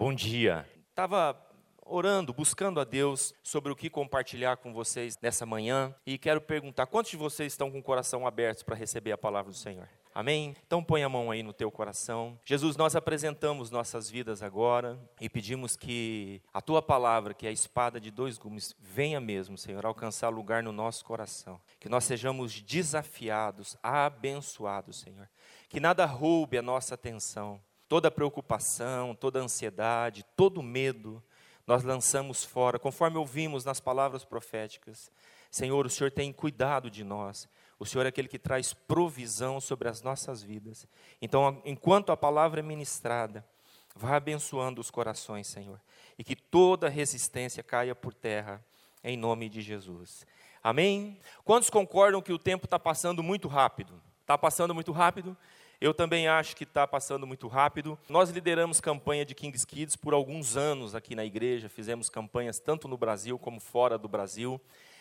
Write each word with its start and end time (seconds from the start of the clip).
Bom 0.00 0.14
dia. 0.14 0.66
Estava 0.88 1.38
orando, 1.84 2.32
buscando 2.32 2.80
a 2.80 2.84
Deus 2.84 3.34
sobre 3.42 3.70
o 3.70 3.76
que 3.76 3.90
compartilhar 3.90 4.56
com 4.56 4.72
vocês 4.72 5.18
nessa 5.20 5.44
manhã 5.44 5.94
e 6.06 6.16
quero 6.16 6.40
perguntar: 6.40 6.86
quantos 6.86 7.10
de 7.10 7.18
vocês 7.18 7.52
estão 7.52 7.70
com 7.70 7.80
o 7.80 7.82
coração 7.82 8.26
aberto 8.26 8.64
para 8.64 8.74
receber 8.74 9.12
a 9.12 9.18
palavra 9.18 9.52
do 9.52 9.56
Senhor? 9.58 9.86
Amém? 10.14 10.56
Então 10.66 10.82
põe 10.82 11.02
a 11.02 11.08
mão 11.10 11.30
aí 11.30 11.42
no 11.42 11.52
teu 11.52 11.70
coração. 11.70 12.40
Jesus, 12.46 12.78
nós 12.78 12.96
apresentamos 12.96 13.70
nossas 13.70 14.08
vidas 14.08 14.42
agora 14.42 14.98
e 15.20 15.28
pedimos 15.28 15.76
que 15.76 16.40
a 16.50 16.62
tua 16.62 16.80
palavra, 16.80 17.34
que 17.34 17.44
é 17.44 17.50
a 17.50 17.52
espada 17.52 18.00
de 18.00 18.10
dois 18.10 18.38
gumes, 18.38 18.74
venha 18.80 19.20
mesmo, 19.20 19.58
Senhor, 19.58 19.84
alcançar 19.84 20.30
lugar 20.30 20.62
no 20.62 20.72
nosso 20.72 21.04
coração. 21.04 21.60
Que 21.78 21.90
nós 21.90 22.04
sejamos 22.04 22.58
desafiados, 22.62 23.76
abençoados, 23.82 25.00
Senhor. 25.00 25.28
Que 25.68 25.78
nada 25.78 26.06
roube 26.06 26.56
a 26.56 26.62
nossa 26.62 26.94
atenção. 26.94 27.60
Toda 27.90 28.08
preocupação, 28.08 29.16
toda 29.16 29.40
ansiedade, 29.40 30.24
todo 30.36 30.62
medo, 30.62 31.20
nós 31.66 31.82
lançamos 31.82 32.44
fora, 32.44 32.78
conforme 32.78 33.18
ouvimos 33.18 33.64
nas 33.64 33.80
palavras 33.80 34.24
proféticas. 34.24 35.10
Senhor, 35.50 35.84
o 35.84 35.90
Senhor 35.90 36.12
tem 36.12 36.32
cuidado 36.32 36.88
de 36.88 37.02
nós. 37.02 37.48
O 37.80 37.84
Senhor 37.84 38.06
é 38.06 38.10
aquele 38.10 38.28
que 38.28 38.38
traz 38.38 38.72
provisão 38.72 39.60
sobre 39.60 39.88
as 39.88 40.02
nossas 40.02 40.40
vidas. 40.40 40.86
Então, 41.20 41.60
enquanto 41.64 42.12
a 42.12 42.16
palavra 42.16 42.60
é 42.60 42.62
ministrada, 42.62 43.44
vá 43.92 44.14
abençoando 44.14 44.80
os 44.80 44.88
corações, 44.88 45.48
Senhor, 45.48 45.80
e 46.16 46.22
que 46.22 46.36
toda 46.36 46.88
resistência 46.88 47.60
caia 47.60 47.96
por 47.96 48.14
terra, 48.14 48.64
em 49.02 49.16
nome 49.16 49.48
de 49.48 49.60
Jesus. 49.62 50.24
Amém? 50.62 51.18
Quantos 51.42 51.68
concordam 51.68 52.22
que 52.22 52.32
o 52.32 52.38
tempo 52.38 52.66
está 52.66 52.78
passando 52.78 53.20
muito 53.20 53.48
rápido? 53.48 54.00
Está 54.20 54.38
passando 54.38 54.72
muito 54.72 54.92
rápido? 54.92 55.36
Eu 55.80 55.94
também 55.94 56.28
acho 56.28 56.54
que 56.54 56.64
está 56.64 56.86
passando 56.86 57.26
muito 57.26 57.48
rápido. 57.48 57.98
Nós 58.06 58.28
lideramos 58.28 58.82
campanha 58.82 59.24
de 59.24 59.34
Kings 59.34 59.66
Kids 59.66 59.96
por 59.96 60.12
alguns 60.12 60.54
anos 60.54 60.94
aqui 60.94 61.14
na 61.14 61.24
igreja, 61.24 61.70
fizemos 61.70 62.10
campanhas 62.10 62.58
tanto 62.58 62.86
no 62.86 62.98
Brasil 62.98 63.38
como 63.38 63.58
fora 63.58 63.96
do 63.96 64.06
Brasil. 64.06 64.60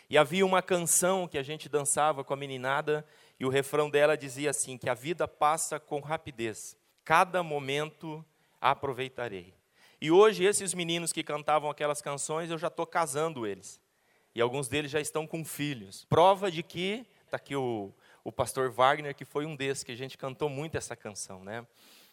E 0.09 0.17
havia 0.17 0.45
uma 0.45 0.61
canção 0.61 1.27
que 1.27 1.37
a 1.37 1.43
gente 1.43 1.67
dançava 1.67 2.23
com 2.23 2.33
a 2.33 2.37
meninada, 2.37 3.05
e 3.37 3.45
o 3.45 3.49
refrão 3.49 3.89
dela 3.89 4.15
dizia 4.15 4.51
assim: 4.51 4.77
que 4.77 4.89
a 4.89 4.93
vida 4.93 5.27
passa 5.27 5.81
com 5.81 5.99
rapidez, 5.99 6.77
cada 7.03 7.43
momento 7.43 8.25
aproveitarei. 8.61 9.53
E 9.99 10.09
hoje, 10.09 10.45
esses 10.45 10.73
meninos 10.73 11.11
que 11.11 11.23
cantavam 11.23 11.69
aquelas 11.69 12.01
canções, 12.01 12.49
eu 12.49 12.57
já 12.57 12.67
estou 12.67 12.87
casando 12.87 13.45
eles. 13.45 13.81
E 14.33 14.39
alguns 14.39 14.69
deles 14.69 14.89
já 14.89 15.01
estão 15.01 15.27
com 15.27 15.43
filhos. 15.43 16.05
Prova 16.05 16.49
de 16.49 16.63
que, 16.63 17.05
está 17.25 17.35
aqui 17.35 17.53
o, 17.53 17.93
o 18.29 18.31
pastor 18.31 18.69
Wagner, 18.69 19.15
que 19.15 19.25
foi 19.25 19.43
um 19.43 19.55
desses, 19.55 19.83
que 19.83 19.91
a 19.91 19.97
gente 19.97 20.15
cantou 20.15 20.47
muito 20.49 20.77
essa 20.77 20.95
canção, 20.95 21.43
né? 21.43 21.65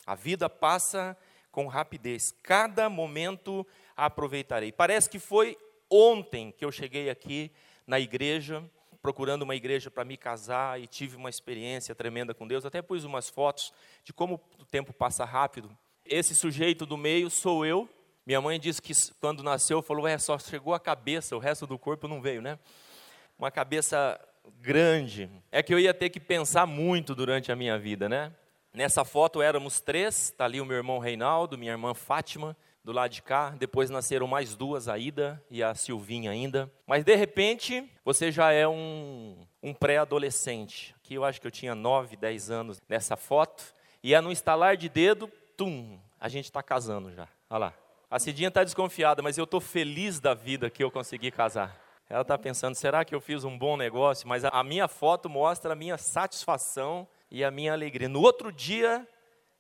A 0.07 0.15
vida 0.15 0.49
passa 0.49 1.15
com 1.53 1.67
rapidez, 1.67 2.33
cada 2.43 2.89
momento 2.89 3.67
aproveitarei. 3.95 4.73
Parece 4.73 5.11
que 5.11 5.19
foi 5.19 5.59
ontem 5.91 6.53
que 6.53 6.65
eu 6.65 6.73
cheguei 6.73 7.11
aqui 7.11 7.53
na 7.87 8.01
igreja, 8.01 8.65
procurando 9.03 9.43
uma 9.43 9.55
igreja 9.55 9.91
para 9.91 10.07
me 10.07 10.17
casar 10.17 10.81
e 10.81 10.87
tive 10.87 11.17
uma 11.17 11.29
experiência 11.29 11.95
tremenda 11.95 12.33
com 12.33 12.47
Deus. 12.47 12.65
Até 12.65 12.81
pus 12.81 13.05
umas 13.05 13.29
fotos 13.29 13.71
de 14.03 14.13
como 14.15 14.41
o 14.59 14.65
tempo 14.65 14.95
passa 14.95 15.23
rápido. 15.25 15.71
Esse 16.03 16.35
sujeito 16.35 16.87
do 16.87 16.97
meio 16.97 17.29
sou 17.29 17.67
eu. 17.67 17.87
Minha 18.25 18.41
mãe 18.41 18.59
disse 18.59 18.81
que 18.81 18.95
quando 19.21 19.43
nasceu 19.43 19.83
falou: 19.83 20.09
"É, 20.09 20.17
só 20.17 20.39
chegou 20.39 20.73
a 20.73 20.81
cabeça, 20.81 21.37
o 21.37 21.39
resto 21.39 21.67
do 21.67 21.79
corpo 21.79 22.09
não 22.09 22.23
veio, 22.23 22.41
né?" 22.41 22.59
Uma 23.39 23.51
cabeça 23.51 24.19
grande. 24.61 25.31
É 25.51 25.63
que 25.63 25.73
eu 25.73 25.79
ia 25.79 25.95
ter 25.95 26.11
que 26.11 26.21
pensar 26.21 26.67
muito 26.67 27.15
durante 27.15 27.51
a 27.53 27.57
minha 27.57 27.79
vida, 27.79 28.09
né? 28.09 28.33
Nessa 28.73 29.05
foto 29.05 29.41
éramos 29.41 29.81
três, 29.81 30.25
está 30.25 30.45
ali 30.45 30.61
o 30.61 30.65
meu 30.67 30.77
irmão 30.77 30.99
Reinaldo, 30.99 31.57
minha 31.57 31.73
irmã 31.73 31.95
Fátima, 31.95 32.57
do 32.85 32.93
lado 32.93 33.11
de 33.11 33.23
cá. 33.23 33.51
Depois 33.51 33.89
nasceram 33.89 34.27
mais 34.27 34.55
duas, 34.55 34.87
a 34.87 34.99
Ida 34.99 35.43
e 35.51 35.63
a 35.63 35.75
Silvinha 35.75 36.31
ainda. 36.31 36.71
Mas 36.87 37.03
de 37.03 37.15
repente, 37.17 37.91
você 38.05 38.31
já 38.31 38.53
é 38.53 38.69
um, 38.69 39.47
um 39.63 39.73
pré-adolescente. 39.73 40.95
Aqui 40.99 41.15
eu 41.15 41.25
acho 41.25 41.41
que 41.41 41.47
eu 41.47 41.51
tinha 41.51 41.75
9, 41.75 42.17
10 42.17 42.51
anos 42.51 42.83
nessa 42.89 43.17
foto. 43.17 43.75
E 44.03 44.15
é 44.15 44.21
no 44.21 44.31
instalar 44.31 44.77
de 44.77 44.89
dedo, 44.89 45.27
tum, 45.57 45.99
a 46.21 46.29
gente 46.29 46.45
está 46.45 46.63
casando 46.63 47.11
já. 47.11 47.27
Olha 47.49 47.59
lá. 47.59 47.75
A 48.09 48.19
Cidinha 48.19 48.49
está 48.49 48.63
desconfiada, 48.63 49.23
mas 49.23 49.37
eu 49.37 49.45
estou 49.45 49.61
feliz 49.61 50.21
da 50.21 50.33
vida 50.33 50.71
que 50.71 50.85
eu 50.85 50.91
consegui 50.91 51.31
casar. 51.31 51.86
Ela 52.09 52.23
está 52.23 52.39
pensando, 52.39 52.75
será 52.77 53.05
que 53.05 53.15
eu 53.15 53.21
fiz 53.21 53.43
um 53.43 53.59
bom 53.59 53.77
negócio? 53.77 54.29
Mas 54.29 54.45
a 54.45 54.63
minha 54.63 54.87
foto 54.87 55.29
mostra 55.29 55.73
a 55.73 55.77
minha 55.77 55.99
satisfação 55.99 57.07
e 57.31 57.43
a 57.43 57.51
minha 57.51 57.73
alegria. 57.73 58.09
No 58.09 58.21
outro 58.21 58.53
dia, 58.53 59.07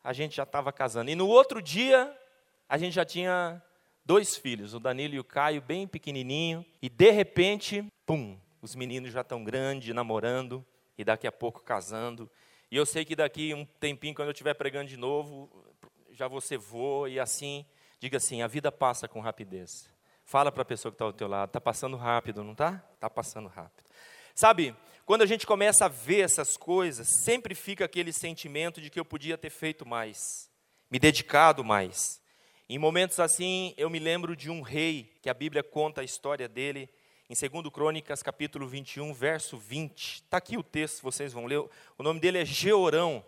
a 0.02 0.12
gente 0.12 0.36
já 0.36 0.44
estava 0.44 0.72
casando. 0.72 1.10
E 1.10 1.16
no 1.16 1.26
outro 1.26 1.60
dia, 1.60 2.16
a 2.68 2.78
gente 2.78 2.94
já 2.94 3.04
tinha 3.04 3.60
dois 4.04 4.36
filhos, 4.36 4.72
o 4.72 4.78
Danilo 4.78 5.16
e 5.16 5.18
o 5.18 5.24
Caio, 5.24 5.60
bem 5.60 5.88
pequenininho, 5.88 6.64
e 6.80 6.88
de 6.88 7.10
repente, 7.10 7.84
pum, 8.06 8.38
os 8.62 8.76
meninos 8.76 9.12
já 9.12 9.22
estão 9.22 9.42
grandes, 9.42 9.92
namorando, 9.92 10.64
e 10.96 11.04
daqui 11.04 11.26
a 11.26 11.32
pouco 11.32 11.60
casando. 11.60 12.30
E 12.70 12.76
eu 12.76 12.86
sei 12.86 13.04
que 13.04 13.16
daqui 13.16 13.52
um 13.52 13.64
tempinho, 13.64 14.14
quando 14.14 14.28
eu 14.28 14.32
estiver 14.32 14.54
pregando 14.54 14.88
de 14.88 14.96
novo, 14.96 15.50
já 16.12 16.28
você 16.28 16.56
voa 16.56 17.10
e 17.10 17.18
assim, 17.18 17.66
diga 17.98 18.18
assim, 18.18 18.42
a 18.42 18.46
vida 18.46 18.70
passa 18.70 19.08
com 19.08 19.20
rapidez. 19.20 19.90
Fala 20.26 20.50
para 20.50 20.62
a 20.62 20.64
pessoa 20.64 20.90
que 20.90 20.96
está 20.96 21.04
ao 21.04 21.12
teu 21.12 21.28
lado, 21.28 21.50
está 21.50 21.60
passando 21.60 21.96
rápido, 21.96 22.42
não 22.42 22.50
está? 22.50 22.84
Está 22.94 23.08
passando 23.08 23.48
rápido. 23.48 23.88
Sabe, 24.34 24.74
quando 25.04 25.22
a 25.22 25.26
gente 25.26 25.46
começa 25.46 25.84
a 25.84 25.88
ver 25.88 26.22
essas 26.22 26.56
coisas, 26.56 27.06
sempre 27.22 27.54
fica 27.54 27.84
aquele 27.84 28.12
sentimento 28.12 28.80
de 28.80 28.90
que 28.90 28.98
eu 28.98 29.04
podia 29.04 29.38
ter 29.38 29.50
feito 29.50 29.86
mais, 29.86 30.50
me 30.90 30.98
dedicado 30.98 31.62
mais. 31.62 32.20
Em 32.68 32.76
momentos 32.76 33.20
assim, 33.20 33.72
eu 33.76 33.88
me 33.88 34.00
lembro 34.00 34.34
de 34.34 34.50
um 34.50 34.62
rei, 34.62 35.16
que 35.22 35.30
a 35.30 35.34
Bíblia 35.34 35.62
conta 35.62 36.00
a 36.00 36.04
história 36.04 36.48
dele, 36.48 36.90
em 37.30 37.34
2 37.34 37.72
Crônicas, 37.72 38.20
capítulo 38.20 38.66
21, 38.66 39.14
verso 39.14 39.56
20. 39.56 40.22
Está 40.24 40.38
aqui 40.38 40.58
o 40.58 40.62
texto, 40.64 41.04
vocês 41.04 41.32
vão 41.32 41.46
ler. 41.46 41.58
O 41.96 42.02
nome 42.02 42.18
dele 42.18 42.38
é 42.38 42.44
Georão. 42.44 43.24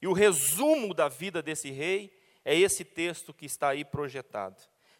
E 0.00 0.06
o 0.06 0.12
resumo 0.12 0.94
da 0.94 1.08
vida 1.08 1.42
desse 1.42 1.72
rei 1.72 2.16
é 2.44 2.56
esse 2.56 2.84
texto 2.84 3.34
que 3.34 3.44
está 3.44 3.70
aí 3.70 3.84
projetado. 3.84 4.56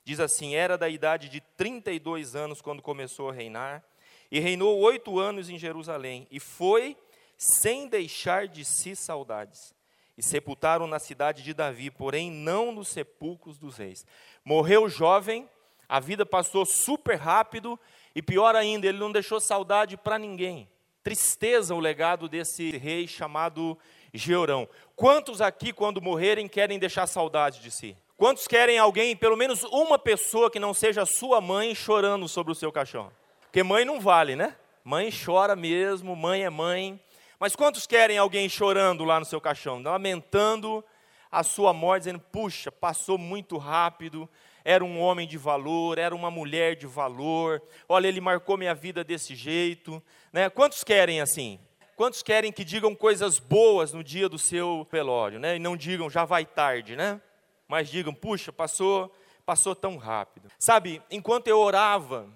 Diz 0.09 0.21
assim: 0.21 0.55
Era 0.55 0.79
da 0.79 0.89
idade 0.89 1.29
de 1.29 1.39
32 1.55 2.35
anos 2.35 2.63
quando 2.63 2.81
começou 2.81 3.29
a 3.29 3.33
reinar, 3.35 3.85
e 4.31 4.41
reinou 4.41 4.79
oito 4.79 5.19
anos 5.19 5.51
em 5.51 5.59
Jerusalém, 5.59 6.27
e 6.31 6.41
foi 6.41 6.97
sem 7.37 7.87
deixar 7.87 8.49
de 8.49 8.65
si 8.65 8.97
saudades 8.97 9.75
e 10.17 10.23
sepultaram 10.23 10.87
na 10.87 10.99
cidade 10.99 11.43
de 11.43 11.53
Davi, 11.53 11.91
porém 11.91 12.31
não 12.31 12.73
nos 12.73 12.89
sepulcros 12.89 13.59
dos 13.59 13.77
reis. 13.77 14.07
Morreu 14.43 14.89
jovem, 14.89 15.47
a 15.87 16.01
vida 16.01 16.25
passou 16.25 16.65
super 16.65 17.17
rápido 17.17 17.79
e 18.15 18.23
pior 18.23 18.57
ainda, 18.57 18.87
ele 18.87 18.97
não 18.97 19.13
deixou 19.13 19.39
saudade 19.39 19.99
para 19.99 20.19
ninguém. 20.19 20.71
Tristeza 21.03 21.75
o 21.75 21.81
legado 21.81 22.31
desse 22.31 22.71
rei 22.79 23.07
chamado 23.07 23.77
Georão. 24.15 24.67
Quantos 24.97 25.43
aqui, 25.43 25.71
quando 25.71 26.01
morrerem, 26.01 26.49
querem 26.49 26.79
deixar 26.79 27.07
saudade 27.07 27.61
de 27.61 27.71
si? 27.71 27.95
Quantos 28.19 28.49
querem 28.49 28.77
alguém, 28.79 29.15
pelo 29.15 29.37
menos 29.37 29.63
uma 29.63 29.97
pessoa 29.97 30.51
que 30.51 30.59
não 30.59 30.75
seja 30.75 31.07
sua 31.07 31.41
mãe, 31.41 31.73
chorando 31.73 32.27
sobre 32.27 32.51
o 32.51 32.55
seu 32.55 32.73
caixão? 32.73 33.13
Porque 33.43 33.63
mãe 33.63 33.85
não 33.85 34.01
vale, 34.01 34.35
né? 34.35 34.57
Mãe 34.83 35.09
chora 35.09 35.55
mesmo, 35.55 36.17
mãe 36.17 36.43
é 36.43 36.51
mãe. 36.51 37.01
Mas 37.39 37.55
quantos 37.55 37.87
querem 37.87 38.19
alguém 38.19 38.49
chorando 38.49 39.05
lá 39.05 39.21
no 39.21 39.25
seu 39.25 39.41
caixão, 39.41 39.81
lamentando 39.81 40.85
a 41.31 41.45
sua 41.45 41.73
morte, 41.73 42.03
dizendo: 42.03 42.19
puxa, 42.19 42.73
passou 42.73 43.17
muito 43.17 43.57
rápido, 43.57 44.29
era 44.65 44.85
um 44.85 45.01
homem 45.01 45.29
de 45.29 45.39
valor, 45.39 45.97
era 45.97 46.13
uma 46.13 46.29
mulher 46.29 46.75
de 46.75 46.89
valor, 46.89 47.63
olha, 47.89 48.09
ele 48.09 48.21
marcou 48.21 48.57
minha 48.57 48.75
vida 48.75 49.05
desse 49.05 49.37
jeito. 49.37 50.03
Né? 50.33 50.51
Quantos 50.51 50.83
querem 50.83 51.21
assim? 51.21 51.61
Quantos 51.95 52.21
querem 52.25 52.51
que 52.51 52.65
digam 52.65 52.97
coisas 52.97 53.39
boas 53.39 53.93
no 53.93 54.03
dia 54.03 54.29
do 54.29 54.41
seu 54.41 54.85
velório, 54.91 55.39
né? 55.39 55.55
E 55.55 55.61
não 55.61 55.77
digam 55.77 56.11
já 56.11 56.25
vai 56.25 56.45
tarde, 56.45 56.97
né? 56.97 57.21
Mas 57.69 57.91
digam, 57.91 58.15
puxa, 58.15 58.51
passou, 58.51 59.15
passou 59.45 59.77
tão 59.77 59.99
rápido. 59.99 60.51
Sabe, 60.59 61.03
enquanto 61.11 61.49
eu 61.49 61.59
orava 61.59 62.29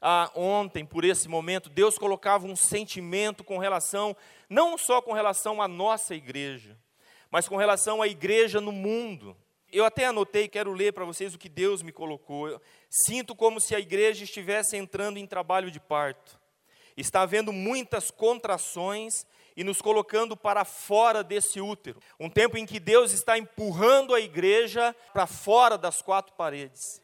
ah, 0.00 0.30
ontem 0.34 0.84
por 0.84 1.04
esse 1.04 1.28
momento, 1.28 1.70
Deus 1.70 1.96
colocava 1.96 2.46
um 2.46 2.56
sentimento 2.56 3.44
com 3.44 3.58
relação, 3.58 4.16
não 4.48 4.76
só 4.76 5.00
com 5.00 5.12
relação 5.12 5.62
à 5.62 5.68
nossa 5.68 6.14
igreja, 6.14 6.76
mas 7.30 7.48
com 7.48 7.56
relação 7.56 8.02
à 8.02 8.08
igreja 8.08 8.60
no 8.60 8.72
mundo. 8.72 9.36
Eu 9.72 9.84
até 9.84 10.06
anotei, 10.06 10.48
quero 10.48 10.72
ler 10.72 10.92
para 10.92 11.04
vocês 11.04 11.34
o 11.34 11.38
que 11.38 11.48
Deus 11.48 11.82
me 11.82 11.92
colocou. 11.92 12.48
Eu 12.48 12.60
sinto 12.88 13.36
como 13.36 13.60
se 13.60 13.74
a 13.76 13.78
igreja 13.78 14.24
estivesse 14.24 14.76
entrando 14.76 15.18
em 15.18 15.26
trabalho 15.26 15.70
de 15.70 15.78
parto. 15.78 16.40
Está 16.96 17.22
havendo 17.22 17.52
muitas 17.52 18.10
contrações 18.10 19.24
e 19.56 19.64
nos 19.64 19.80
colocando 19.80 20.36
para 20.36 20.64
fora 20.64 21.22
desse 21.22 21.60
útero. 21.60 22.00
Um 22.18 22.28
tempo 22.28 22.56
em 22.56 22.66
que 22.66 22.80
Deus 22.80 23.12
está 23.12 23.38
empurrando 23.38 24.14
a 24.14 24.20
igreja 24.20 24.94
para 25.12 25.26
fora 25.26 25.76
das 25.76 26.02
quatro 26.02 26.34
paredes. 26.34 27.02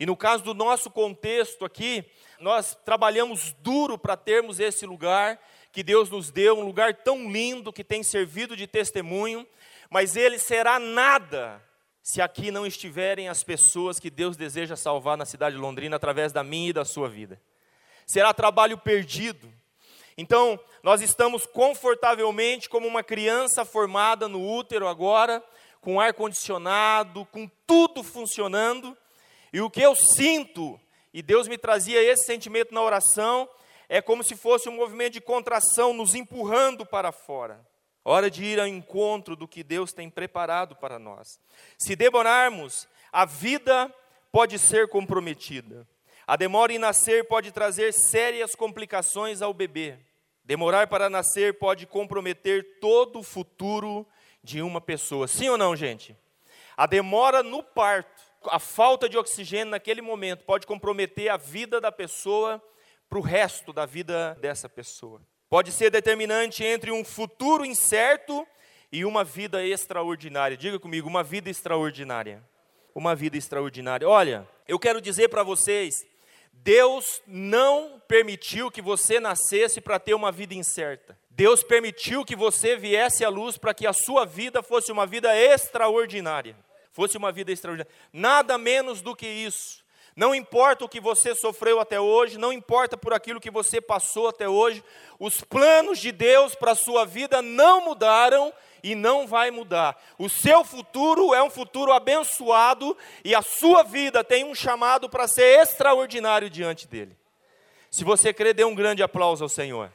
E 0.00 0.06
no 0.06 0.16
caso 0.16 0.44
do 0.44 0.54
nosso 0.54 0.90
contexto 0.90 1.64
aqui, 1.64 2.04
nós 2.38 2.76
trabalhamos 2.84 3.52
duro 3.60 3.98
para 3.98 4.16
termos 4.16 4.60
esse 4.60 4.86
lugar 4.86 5.40
que 5.72 5.82
Deus 5.82 6.08
nos 6.08 6.30
deu, 6.30 6.58
um 6.58 6.64
lugar 6.64 6.94
tão 6.94 7.30
lindo 7.30 7.72
que 7.72 7.84
tem 7.84 8.02
servido 8.02 8.56
de 8.56 8.66
testemunho, 8.66 9.46
mas 9.90 10.16
ele 10.16 10.38
será 10.38 10.78
nada 10.78 11.62
se 12.02 12.22
aqui 12.22 12.50
não 12.50 12.66
estiverem 12.66 13.28
as 13.28 13.42
pessoas 13.42 14.00
que 14.00 14.08
Deus 14.08 14.36
deseja 14.36 14.76
salvar 14.76 15.16
na 15.16 15.26
cidade 15.26 15.56
de 15.56 15.60
Londrina 15.60 15.96
através 15.96 16.32
da 16.32 16.42
minha 16.42 16.70
e 16.70 16.72
da 16.72 16.84
sua 16.84 17.08
vida. 17.08 17.40
Será 18.06 18.32
trabalho 18.32 18.78
perdido. 18.78 19.52
Então, 20.20 20.58
nós 20.82 21.00
estamos 21.00 21.46
confortavelmente 21.46 22.68
como 22.68 22.88
uma 22.88 23.04
criança 23.04 23.64
formada 23.64 24.26
no 24.26 24.44
útero 24.44 24.88
agora, 24.88 25.40
com 25.80 26.00
ar 26.00 26.12
condicionado, 26.12 27.24
com 27.26 27.48
tudo 27.64 28.02
funcionando, 28.02 28.98
e 29.52 29.60
o 29.60 29.70
que 29.70 29.80
eu 29.80 29.94
sinto, 29.94 30.78
e 31.14 31.22
Deus 31.22 31.46
me 31.46 31.56
trazia 31.56 32.02
esse 32.02 32.26
sentimento 32.26 32.74
na 32.74 32.82
oração, 32.82 33.48
é 33.88 34.02
como 34.02 34.24
se 34.24 34.34
fosse 34.34 34.68
um 34.68 34.74
movimento 34.74 35.12
de 35.12 35.20
contração 35.20 35.92
nos 35.92 36.16
empurrando 36.16 36.84
para 36.84 37.12
fora. 37.12 37.64
Hora 38.04 38.28
de 38.28 38.42
ir 38.44 38.58
ao 38.58 38.66
encontro 38.66 39.36
do 39.36 39.46
que 39.46 39.62
Deus 39.62 39.92
tem 39.92 40.10
preparado 40.10 40.74
para 40.74 40.98
nós. 40.98 41.38
Se 41.78 41.94
demorarmos, 41.94 42.88
a 43.12 43.24
vida 43.24 43.94
pode 44.32 44.58
ser 44.58 44.88
comprometida. 44.88 45.86
A 46.26 46.34
demora 46.34 46.72
em 46.72 46.78
nascer 46.78 47.28
pode 47.28 47.52
trazer 47.52 47.92
sérias 47.92 48.56
complicações 48.56 49.40
ao 49.40 49.54
bebê. 49.54 49.96
Demorar 50.48 50.88
para 50.88 51.08
nascer 51.08 51.60
pode 51.60 51.86
comprometer 51.86 52.80
todo 52.80 53.20
o 53.20 53.22
futuro 53.22 54.04
de 54.42 54.60
uma 54.60 54.80
pessoa. 54.80 55.28
Sim 55.28 55.50
ou 55.50 55.56
não, 55.56 55.76
gente? 55.76 56.16
A 56.76 56.86
demora 56.86 57.44
no 57.44 57.62
parto, 57.62 58.24
a 58.46 58.58
falta 58.58 59.08
de 59.08 59.16
oxigênio 59.16 59.70
naquele 59.70 60.02
momento 60.02 60.44
pode 60.44 60.66
comprometer 60.66 61.28
a 61.28 61.36
vida 61.36 61.80
da 61.80 61.92
pessoa 61.92 62.60
para 63.08 63.18
o 63.18 63.22
resto 63.22 63.72
da 63.72 63.86
vida 63.86 64.36
dessa 64.40 64.68
pessoa 64.68 65.20
pode 65.48 65.72
ser 65.72 65.90
determinante 65.90 66.62
entre 66.62 66.92
um 66.92 67.04
futuro 67.04 67.64
incerto 67.64 68.46
e 68.92 69.04
uma 69.04 69.24
vida 69.24 69.64
extraordinária. 69.64 70.56
Diga 70.56 70.78
comigo, 70.78 71.08
uma 71.08 71.22
vida 71.22 71.48
extraordinária. 71.48 72.42
Uma 72.94 73.14
vida 73.14 73.36
extraordinária. 73.36 74.08
Olha, 74.08 74.48
eu 74.66 74.78
quero 74.78 75.00
dizer 75.00 75.28
para 75.28 75.42
vocês, 75.42 76.06
Deus 76.62 77.22
não 77.26 78.02
permitiu 78.06 78.70
que 78.70 78.82
você 78.82 79.20
nascesse 79.20 79.80
para 79.80 79.98
ter 79.98 80.14
uma 80.14 80.32
vida 80.32 80.54
incerta. 80.54 81.18
Deus 81.30 81.62
permitiu 81.62 82.24
que 82.24 82.34
você 82.34 82.76
viesse 82.76 83.24
à 83.24 83.28
luz 83.28 83.56
para 83.56 83.72
que 83.72 83.86
a 83.86 83.92
sua 83.92 84.24
vida 84.24 84.62
fosse 84.62 84.90
uma 84.90 85.06
vida 85.06 85.34
extraordinária. 85.36 86.56
Fosse 86.92 87.16
uma 87.16 87.30
vida 87.30 87.52
extraordinária. 87.52 87.92
Nada 88.12 88.58
menos 88.58 89.00
do 89.00 89.14
que 89.14 89.26
isso. 89.26 89.84
Não 90.16 90.34
importa 90.34 90.84
o 90.84 90.88
que 90.88 91.00
você 91.00 91.32
sofreu 91.32 91.78
até 91.78 92.00
hoje, 92.00 92.38
não 92.38 92.52
importa 92.52 92.96
por 92.96 93.12
aquilo 93.12 93.40
que 93.40 93.52
você 93.52 93.80
passou 93.80 94.26
até 94.26 94.48
hoje, 94.48 94.82
os 95.16 95.42
planos 95.42 96.00
de 96.00 96.10
Deus 96.10 96.56
para 96.56 96.72
a 96.72 96.74
sua 96.74 97.06
vida 97.06 97.40
não 97.40 97.84
mudaram 97.84 98.52
e 98.82 98.94
não 98.94 99.26
vai 99.26 99.50
mudar. 99.50 99.96
O 100.18 100.28
seu 100.28 100.64
futuro 100.64 101.34
é 101.34 101.42
um 101.42 101.50
futuro 101.50 101.92
abençoado 101.92 102.96
e 103.24 103.34
a 103.34 103.42
sua 103.42 103.82
vida 103.82 104.22
tem 104.24 104.44
um 104.44 104.54
chamado 104.54 105.08
para 105.08 105.28
ser 105.28 105.60
extraordinário 105.60 106.48
diante 106.48 106.86
dele. 106.86 107.16
Se 107.90 108.04
você 108.04 108.32
crê, 108.32 108.52
dê 108.52 108.64
um 108.64 108.74
grande 108.74 109.02
aplauso 109.02 109.44
ao 109.44 109.48
Senhor. 109.48 109.90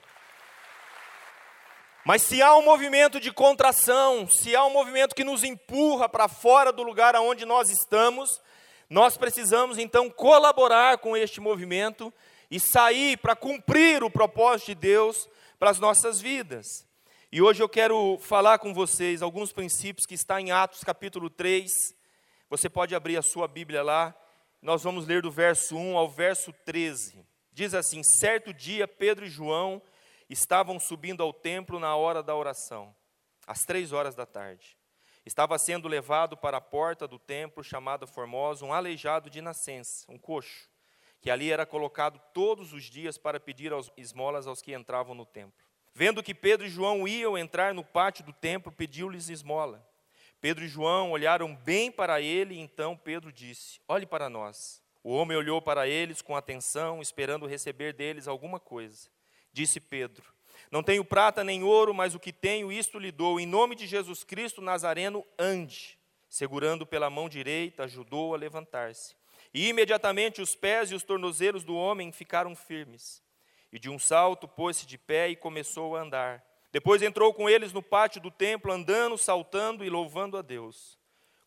Mas 2.05 2.21
se 2.21 2.41
há 2.41 2.55
um 2.55 2.63
movimento 2.63 3.19
de 3.19 3.31
contração, 3.31 4.27
se 4.27 4.55
há 4.55 4.65
um 4.65 4.71
movimento 4.71 5.15
que 5.15 5.23
nos 5.23 5.43
empurra 5.43 6.09
para 6.09 6.27
fora 6.27 6.71
do 6.71 6.83
lugar 6.83 7.15
aonde 7.15 7.45
nós 7.45 7.69
estamos, 7.69 8.41
nós 8.89 9.15
precisamos 9.15 9.77
então 9.77 10.09
colaborar 10.09 10.97
com 10.97 11.15
este 11.15 11.39
movimento 11.39 12.13
e 12.51 12.59
sair 12.59 13.17
para 13.17 13.35
cumprir 13.35 14.03
o 14.03 14.11
propósito 14.11 14.67
de 14.67 14.75
Deus 14.75 15.29
para 15.57 15.69
as 15.69 15.79
nossas 15.79 16.19
vidas. 16.19 16.85
E 17.35 17.41
hoje 17.41 17.63
eu 17.63 17.67
quero 17.67 18.19
falar 18.19 18.59
com 18.59 18.75
vocês 18.75 19.23
alguns 19.23 19.51
princípios 19.51 20.05
que 20.05 20.13
está 20.13 20.39
em 20.39 20.51
Atos 20.51 20.83
capítulo 20.83 21.31
3. 21.31 21.67
Você 22.47 22.69
pode 22.69 22.93
abrir 22.93 23.17
a 23.17 23.23
sua 23.23 23.47
Bíblia 23.47 23.81
lá. 23.81 24.15
Nós 24.61 24.83
vamos 24.83 25.07
ler 25.07 25.23
do 25.23 25.31
verso 25.31 25.75
1 25.75 25.97
ao 25.97 26.07
verso 26.07 26.53
13. 26.63 27.25
Diz 27.51 27.73
assim: 27.73 28.03
Certo 28.03 28.53
dia, 28.53 28.87
Pedro 28.87 29.25
e 29.25 29.29
João 29.31 29.81
estavam 30.29 30.79
subindo 30.79 31.23
ao 31.23 31.33
templo 31.33 31.79
na 31.79 31.95
hora 31.95 32.21
da 32.21 32.35
oração, 32.35 32.95
às 33.47 33.61
três 33.61 33.91
horas 33.91 34.13
da 34.13 34.27
tarde. 34.27 34.77
Estava 35.25 35.57
sendo 35.57 35.87
levado 35.87 36.37
para 36.37 36.57
a 36.57 36.61
porta 36.61 37.07
do 37.07 37.17
templo 37.17 37.63
chamada 37.63 38.05
Formosa 38.05 38.63
um 38.63 38.71
aleijado 38.71 39.27
de 39.27 39.41
nascença, 39.41 40.05
um 40.07 40.19
coxo, 40.19 40.69
que 41.19 41.31
ali 41.31 41.51
era 41.51 41.65
colocado 41.65 42.21
todos 42.31 42.73
os 42.73 42.83
dias 42.83 43.17
para 43.17 43.39
pedir 43.39 43.73
aos 43.73 43.91
esmolas 43.97 44.45
aos 44.45 44.61
que 44.61 44.75
entravam 44.75 45.15
no 45.15 45.25
templo. 45.25 45.72
Vendo 45.93 46.23
que 46.23 46.33
Pedro 46.33 46.65
e 46.65 46.69
João 46.69 47.07
iam 47.07 47.37
entrar 47.37 47.73
no 47.73 47.83
pátio 47.83 48.23
do 48.23 48.33
templo, 48.33 48.71
pediu-lhes 48.71 49.29
esmola. 49.29 49.85
Pedro 50.41 50.65
e 50.65 50.67
João 50.67 51.11
olharam 51.11 51.55
bem 51.55 51.91
para 51.91 52.19
ele, 52.19 52.55
e 52.55 52.59
então 52.59 52.97
Pedro 52.97 53.31
disse: 53.31 53.79
Olhe 53.87 54.05
para 54.05 54.29
nós. 54.29 54.81
O 55.03 55.13
homem 55.13 55.37
olhou 55.37 55.61
para 55.61 55.87
eles 55.87 56.21
com 56.21 56.35
atenção, 56.35 57.01
esperando 57.01 57.45
receber 57.45 57.93
deles 57.93 58.27
alguma 58.27 58.59
coisa. 58.59 59.09
Disse 59.51 59.79
Pedro: 59.79 60.33
não 60.73 60.81
tenho 60.81 61.05
prata 61.05 61.43
nem 61.43 61.63
ouro, 61.63 61.93
mas 61.93 62.15
o 62.15 62.19
que 62.19 62.33
tenho, 62.33 62.71
isto 62.71 62.97
lhe 62.97 63.11
dou. 63.11 63.39
Em 63.39 63.45
nome 63.45 63.75
de 63.75 63.85
Jesus 63.85 64.23
Cristo 64.23 64.61
Nazareno, 64.61 65.23
ande. 65.37 65.99
Segurando 66.27 66.83
pela 66.83 67.11
mão 67.11 67.29
direita, 67.29 67.83
ajudou 67.83 68.33
a 68.33 68.37
levantar-se. 68.37 69.15
E 69.53 69.67
imediatamente 69.69 70.41
os 70.41 70.55
pés 70.55 70.89
e 70.89 70.95
os 70.95 71.03
tornozelos 71.03 71.63
do 71.63 71.75
homem 71.75 72.11
ficaram 72.11 72.55
firmes. 72.55 73.21
E 73.73 73.79
de 73.79 73.89
um 73.89 73.97
salto 73.97 74.47
pôs-se 74.47 74.85
de 74.85 74.99
pé 74.99 75.29
e 75.29 75.35
começou 75.35 75.95
a 75.95 76.01
andar. 76.01 76.45
Depois 76.71 77.01
entrou 77.01 77.33
com 77.33 77.49
eles 77.49 77.73
no 77.73 77.81
pátio 77.81 78.21
do 78.21 78.29
templo, 78.29 78.71
andando, 78.71 79.17
saltando 79.17 79.83
e 79.83 79.89
louvando 79.89 80.37
a 80.37 80.43
Deus. 80.43 80.95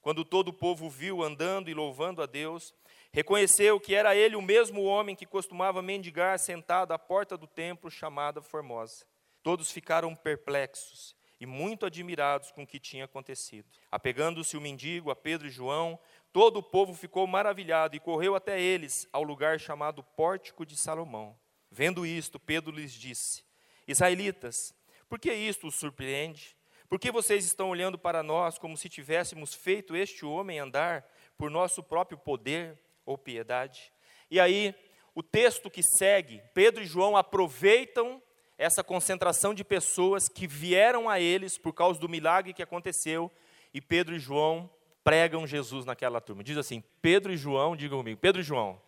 Quando 0.02 0.24
todo 0.24 0.48
o 0.48 0.52
povo 0.52 0.90
viu 0.90 1.22
andando 1.22 1.70
e 1.70 1.74
louvando 1.74 2.20
a 2.20 2.26
Deus, 2.26 2.74
reconheceu 3.12 3.78
que 3.78 3.94
era 3.94 4.16
ele 4.16 4.34
o 4.34 4.42
mesmo 4.42 4.82
homem 4.82 5.14
que 5.14 5.24
costumava 5.24 5.80
mendigar 5.80 6.36
sentado 6.40 6.92
à 6.92 6.98
porta 6.98 7.36
do 7.36 7.46
templo 7.46 7.88
chamada 7.88 8.42
Formosa. 8.42 9.06
Todos 9.40 9.70
ficaram 9.70 10.12
perplexos 10.12 11.14
e 11.40 11.46
muito 11.46 11.86
admirados 11.86 12.50
com 12.50 12.64
o 12.64 12.66
que 12.66 12.80
tinha 12.80 13.04
acontecido. 13.04 13.68
Apegando-se 13.88 14.56
o 14.56 14.60
mendigo 14.60 15.12
a 15.12 15.16
Pedro 15.16 15.46
e 15.46 15.50
João, 15.50 15.96
todo 16.32 16.56
o 16.56 16.62
povo 16.62 16.92
ficou 16.92 17.24
maravilhado 17.28 17.94
e 17.94 18.00
correu 18.00 18.34
até 18.34 18.60
eles 18.60 19.08
ao 19.12 19.22
lugar 19.22 19.60
chamado 19.60 20.02
Pórtico 20.02 20.66
de 20.66 20.76
Salomão. 20.76 21.36
Vendo 21.76 22.06
isto, 22.06 22.40
Pedro 22.40 22.74
lhes 22.74 22.90
disse: 22.90 23.44
Israelitas, 23.86 24.74
por 25.10 25.18
que 25.20 25.30
isto 25.30 25.66
os 25.66 25.74
surpreende? 25.74 26.56
Por 26.88 26.98
que 26.98 27.12
vocês 27.12 27.44
estão 27.44 27.68
olhando 27.68 27.98
para 27.98 28.22
nós 28.22 28.56
como 28.56 28.78
se 28.78 28.88
tivéssemos 28.88 29.52
feito 29.52 29.94
este 29.94 30.24
homem 30.24 30.58
andar 30.58 31.06
por 31.36 31.50
nosso 31.50 31.82
próprio 31.82 32.16
poder 32.16 32.78
ou 33.04 33.18
piedade? 33.18 33.92
E 34.30 34.40
aí, 34.40 34.74
o 35.14 35.22
texto 35.22 35.68
que 35.68 35.82
segue, 35.82 36.42
Pedro 36.54 36.82
e 36.82 36.86
João 36.86 37.14
aproveitam 37.14 38.22
essa 38.56 38.82
concentração 38.82 39.52
de 39.52 39.62
pessoas 39.62 40.30
que 40.30 40.46
vieram 40.46 41.10
a 41.10 41.20
eles 41.20 41.58
por 41.58 41.74
causa 41.74 42.00
do 42.00 42.08
milagre 42.08 42.54
que 42.54 42.62
aconteceu, 42.62 43.30
e 43.74 43.82
Pedro 43.82 44.16
e 44.16 44.18
João 44.18 44.70
pregam 45.04 45.46
Jesus 45.46 45.84
naquela 45.84 46.22
turma. 46.22 46.42
Diz 46.42 46.56
assim: 46.56 46.82
Pedro 47.02 47.34
e 47.34 47.36
João, 47.36 47.76
digam 47.76 47.98
comigo, 47.98 48.18
Pedro 48.18 48.40
e 48.40 48.44
João 48.44 48.80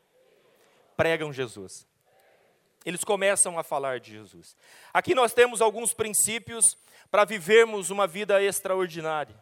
pregam 0.97 1.31
Jesus. 1.31 1.88
Eles 2.85 3.05
começam 3.05 3.59
a 3.59 3.63
falar 3.63 4.01
de 4.01 4.13
Jesus. 4.13 4.57
Aqui 4.93 5.15
nós 5.15 5.35
temos 5.35 5.61
alguns 5.61 5.93
princípios 5.93 6.65
para 7.11 7.25
vivermos 7.25 7.91
uma 7.91 8.07
vida 8.07 8.43
extraordinária. 8.43 9.35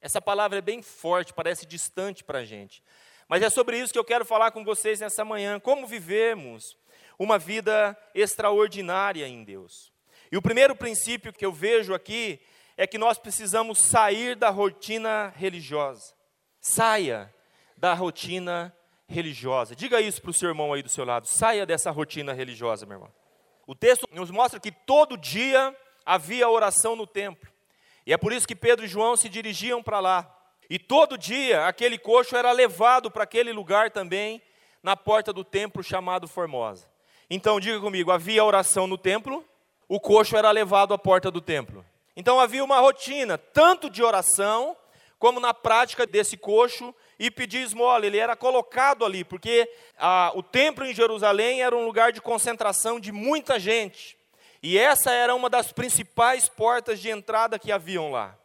Essa 0.00 0.20
palavra 0.20 0.58
é 0.58 0.62
bem 0.62 0.82
forte, 0.82 1.32
parece 1.32 1.64
distante 1.64 2.22
para 2.22 2.40
a 2.40 2.44
gente. 2.44 2.82
Mas 3.28 3.42
é 3.42 3.48
sobre 3.48 3.78
isso 3.78 3.92
que 3.92 3.98
eu 3.98 4.04
quero 4.04 4.24
falar 4.24 4.50
com 4.50 4.64
vocês 4.64 5.00
nessa 5.00 5.24
manhã. 5.24 5.58
Como 5.58 5.86
vivemos 5.86 6.76
uma 7.18 7.38
vida 7.38 7.96
extraordinária 8.14 9.26
em 9.26 9.44
Deus. 9.44 9.92
E 10.30 10.36
o 10.36 10.42
primeiro 10.42 10.74
princípio 10.74 11.32
que 11.32 11.46
eu 11.46 11.52
vejo 11.52 11.94
aqui 11.94 12.40
é 12.76 12.86
que 12.86 12.98
nós 12.98 13.18
precisamos 13.18 13.78
sair 13.78 14.34
da 14.34 14.50
rotina 14.50 15.32
religiosa. 15.36 16.12
Saia 16.60 17.32
da 17.76 17.94
rotina 17.94 18.74
religiosa. 19.08 19.74
Diga 19.74 20.00
isso 20.00 20.20
para 20.20 20.30
o 20.30 20.34
seu 20.34 20.48
irmão 20.48 20.72
aí 20.72 20.82
do 20.82 20.88
seu 20.88 21.04
lado. 21.04 21.26
Saia 21.26 21.66
dessa 21.66 21.90
rotina 21.90 22.32
religiosa, 22.32 22.86
meu 22.86 22.96
irmão. 22.96 23.12
O 23.66 23.74
texto 23.74 24.08
nos 24.12 24.30
mostra 24.30 24.60
que 24.60 24.70
todo 24.70 25.16
dia 25.16 25.74
havia 26.04 26.48
oração 26.48 26.94
no 26.94 27.06
templo. 27.06 27.50
E 28.06 28.12
é 28.12 28.16
por 28.16 28.32
isso 28.32 28.46
que 28.46 28.54
Pedro 28.54 28.84
e 28.84 28.88
João 28.88 29.16
se 29.16 29.28
dirigiam 29.28 29.82
para 29.82 30.00
lá. 30.00 30.30
E 30.68 30.78
todo 30.78 31.16
dia 31.16 31.66
aquele 31.66 31.98
coxo 31.98 32.36
era 32.36 32.52
levado 32.52 33.10
para 33.10 33.24
aquele 33.24 33.52
lugar 33.52 33.90
também, 33.90 34.42
na 34.82 34.96
porta 34.96 35.32
do 35.32 35.42
templo 35.42 35.82
chamado 35.82 36.28
Formosa. 36.28 36.86
Então, 37.28 37.58
diga 37.58 37.80
comigo: 37.80 38.10
havia 38.10 38.44
oração 38.44 38.86
no 38.86 38.98
templo, 38.98 39.44
o 39.88 39.98
coxo 39.98 40.36
era 40.36 40.50
levado 40.50 40.92
à 40.92 40.98
porta 40.98 41.30
do 41.30 41.40
templo. 41.40 41.84
Então, 42.16 42.38
havia 42.38 42.62
uma 42.62 42.80
rotina, 42.80 43.38
tanto 43.38 43.88
de 43.88 44.02
oração, 44.02 44.76
como 45.18 45.40
na 45.40 45.54
prática 45.54 46.06
desse 46.06 46.36
coxo 46.36 46.94
e 47.18 47.30
pedir 47.30 47.58
esmola. 47.58 48.06
Ele 48.06 48.18
era 48.18 48.36
colocado 48.36 49.04
ali, 49.04 49.24
porque 49.24 49.70
a, 49.98 50.32
o 50.34 50.42
templo 50.42 50.84
em 50.84 50.94
Jerusalém 50.94 51.62
era 51.62 51.76
um 51.76 51.84
lugar 51.84 52.12
de 52.12 52.20
concentração 52.20 52.98
de 52.98 53.12
muita 53.12 53.58
gente. 53.58 54.16
E 54.62 54.78
essa 54.78 55.12
era 55.12 55.34
uma 55.34 55.50
das 55.50 55.72
principais 55.72 56.48
portas 56.48 57.00
de 57.00 57.10
entrada 57.10 57.58
que 57.58 57.70
haviam 57.70 58.10
lá. 58.10 58.36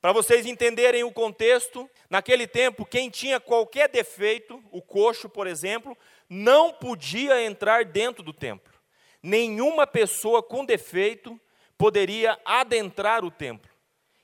Para 0.00 0.12
vocês 0.12 0.46
entenderem 0.46 1.04
o 1.04 1.12
contexto, 1.12 1.88
naquele 2.10 2.48
tempo, 2.48 2.84
quem 2.84 3.08
tinha 3.08 3.38
qualquer 3.38 3.88
defeito, 3.88 4.60
o 4.72 4.82
coxo, 4.82 5.28
por 5.28 5.46
exemplo, 5.46 5.96
não 6.28 6.72
podia 6.72 7.40
entrar 7.44 7.84
dentro 7.84 8.20
do 8.20 8.32
templo. 8.32 8.72
Nenhuma 9.22 9.86
pessoa 9.86 10.42
com 10.42 10.64
defeito 10.64 11.40
poderia 11.78 12.36
adentrar 12.44 13.24
o 13.24 13.30
templo. 13.30 13.70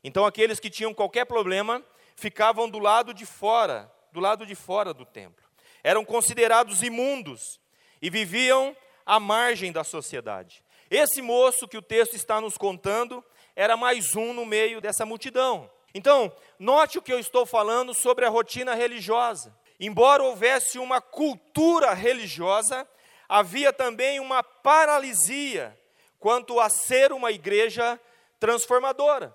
Então, 0.02 0.26
aqueles 0.26 0.58
que 0.58 0.68
tinham 0.68 0.92
qualquer 0.92 1.24
problema 1.26 1.84
ficavam 2.18 2.68
do 2.68 2.80
lado 2.80 3.14
de 3.14 3.24
fora, 3.24 3.90
do 4.12 4.18
lado 4.18 4.44
de 4.44 4.56
fora 4.56 4.92
do 4.92 5.04
templo. 5.04 5.46
Eram 5.84 6.04
considerados 6.04 6.82
imundos 6.82 7.60
e 8.02 8.10
viviam 8.10 8.76
à 9.06 9.20
margem 9.20 9.70
da 9.70 9.84
sociedade. 9.84 10.64
Esse 10.90 11.22
moço 11.22 11.68
que 11.68 11.78
o 11.78 11.82
texto 11.82 12.14
está 12.14 12.40
nos 12.40 12.58
contando 12.58 13.24
era 13.54 13.76
mais 13.76 14.16
um 14.16 14.32
no 14.32 14.44
meio 14.44 14.80
dessa 14.80 15.06
multidão. 15.06 15.70
Então, 15.94 16.32
note 16.58 16.98
o 16.98 17.02
que 17.02 17.12
eu 17.12 17.20
estou 17.20 17.46
falando 17.46 17.94
sobre 17.94 18.24
a 18.24 18.28
rotina 18.28 18.74
religiosa. 18.74 19.56
Embora 19.78 20.24
houvesse 20.24 20.76
uma 20.76 21.00
cultura 21.00 21.94
religiosa, 21.94 22.86
havia 23.28 23.72
também 23.72 24.18
uma 24.18 24.42
paralisia 24.42 25.78
quanto 26.18 26.58
a 26.58 26.68
ser 26.68 27.12
uma 27.12 27.30
igreja 27.30 27.98
transformadora. 28.40 29.32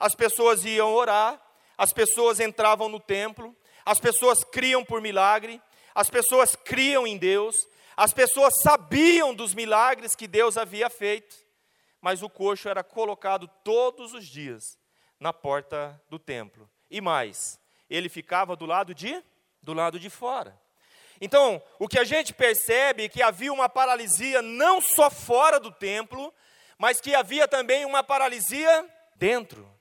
As 0.00 0.14
pessoas 0.14 0.64
iam 0.64 0.94
orar, 0.94 1.41
as 1.76 1.92
pessoas 1.92 2.40
entravam 2.40 2.88
no 2.88 3.00
templo, 3.00 3.56
as 3.84 3.98
pessoas 3.98 4.44
criam 4.44 4.84
por 4.84 5.00
milagre, 5.00 5.60
as 5.94 6.08
pessoas 6.08 6.54
criam 6.54 7.06
em 7.06 7.16
Deus, 7.16 7.66
as 7.96 8.12
pessoas 8.12 8.54
sabiam 8.62 9.34
dos 9.34 9.54
milagres 9.54 10.14
que 10.14 10.26
Deus 10.26 10.56
havia 10.56 10.88
feito, 10.88 11.36
mas 12.00 12.22
o 12.22 12.28
coxo 12.28 12.68
era 12.68 12.82
colocado 12.82 13.48
todos 13.62 14.12
os 14.12 14.26
dias 14.26 14.78
na 15.20 15.32
porta 15.32 16.00
do 16.08 16.18
templo. 16.18 16.68
E 16.90 17.00
mais, 17.00 17.58
ele 17.88 18.08
ficava 18.08 18.56
do 18.56 18.66
lado 18.66 18.94
de 18.94 19.22
do 19.62 19.72
lado 19.72 19.98
de 19.98 20.10
fora. 20.10 20.60
Então, 21.20 21.62
o 21.78 21.86
que 21.86 22.00
a 22.00 22.04
gente 22.04 22.34
percebe 22.34 23.04
é 23.04 23.08
que 23.08 23.22
havia 23.22 23.52
uma 23.52 23.68
paralisia 23.68 24.42
não 24.42 24.80
só 24.80 25.08
fora 25.08 25.60
do 25.60 25.70
templo, 25.70 26.34
mas 26.76 27.00
que 27.00 27.14
havia 27.14 27.46
também 27.46 27.84
uma 27.84 28.02
paralisia 28.02 28.90
dentro, 29.14 29.72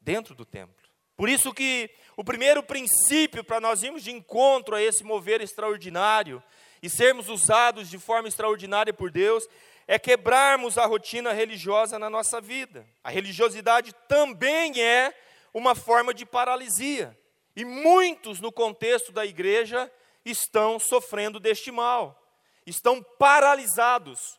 dentro 0.00 0.34
do 0.34 0.44
templo. 0.44 0.87
Por 1.18 1.28
isso 1.28 1.52
que 1.52 1.90
o 2.16 2.22
primeiro 2.22 2.62
princípio 2.62 3.42
para 3.42 3.60
nós 3.60 3.82
irmos 3.82 4.04
de 4.04 4.12
encontro 4.12 4.76
a 4.76 4.80
esse 4.80 5.02
mover 5.02 5.40
extraordinário 5.40 6.40
e 6.80 6.88
sermos 6.88 7.28
usados 7.28 7.90
de 7.90 7.98
forma 7.98 8.28
extraordinária 8.28 8.94
por 8.94 9.10
Deus 9.10 9.48
é 9.88 9.98
quebrarmos 9.98 10.78
a 10.78 10.86
rotina 10.86 11.32
religiosa 11.32 11.98
na 11.98 12.08
nossa 12.08 12.40
vida. 12.40 12.86
A 13.02 13.10
religiosidade 13.10 13.92
também 14.06 14.80
é 14.80 15.12
uma 15.52 15.74
forma 15.74 16.14
de 16.14 16.24
paralisia. 16.24 17.18
E 17.56 17.64
muitos 17.64 18.38
no 18.38 18.52
contexto 18.52 19.10
da 19.10 19.26
igreja 19.26 19.90
estão 20.24 20.78
sofrendo 20.78 21.40
deste 21.40 21.72
mal, 21.72 22.16
estão 22.64 23.02
paralisados, 23.02 24.38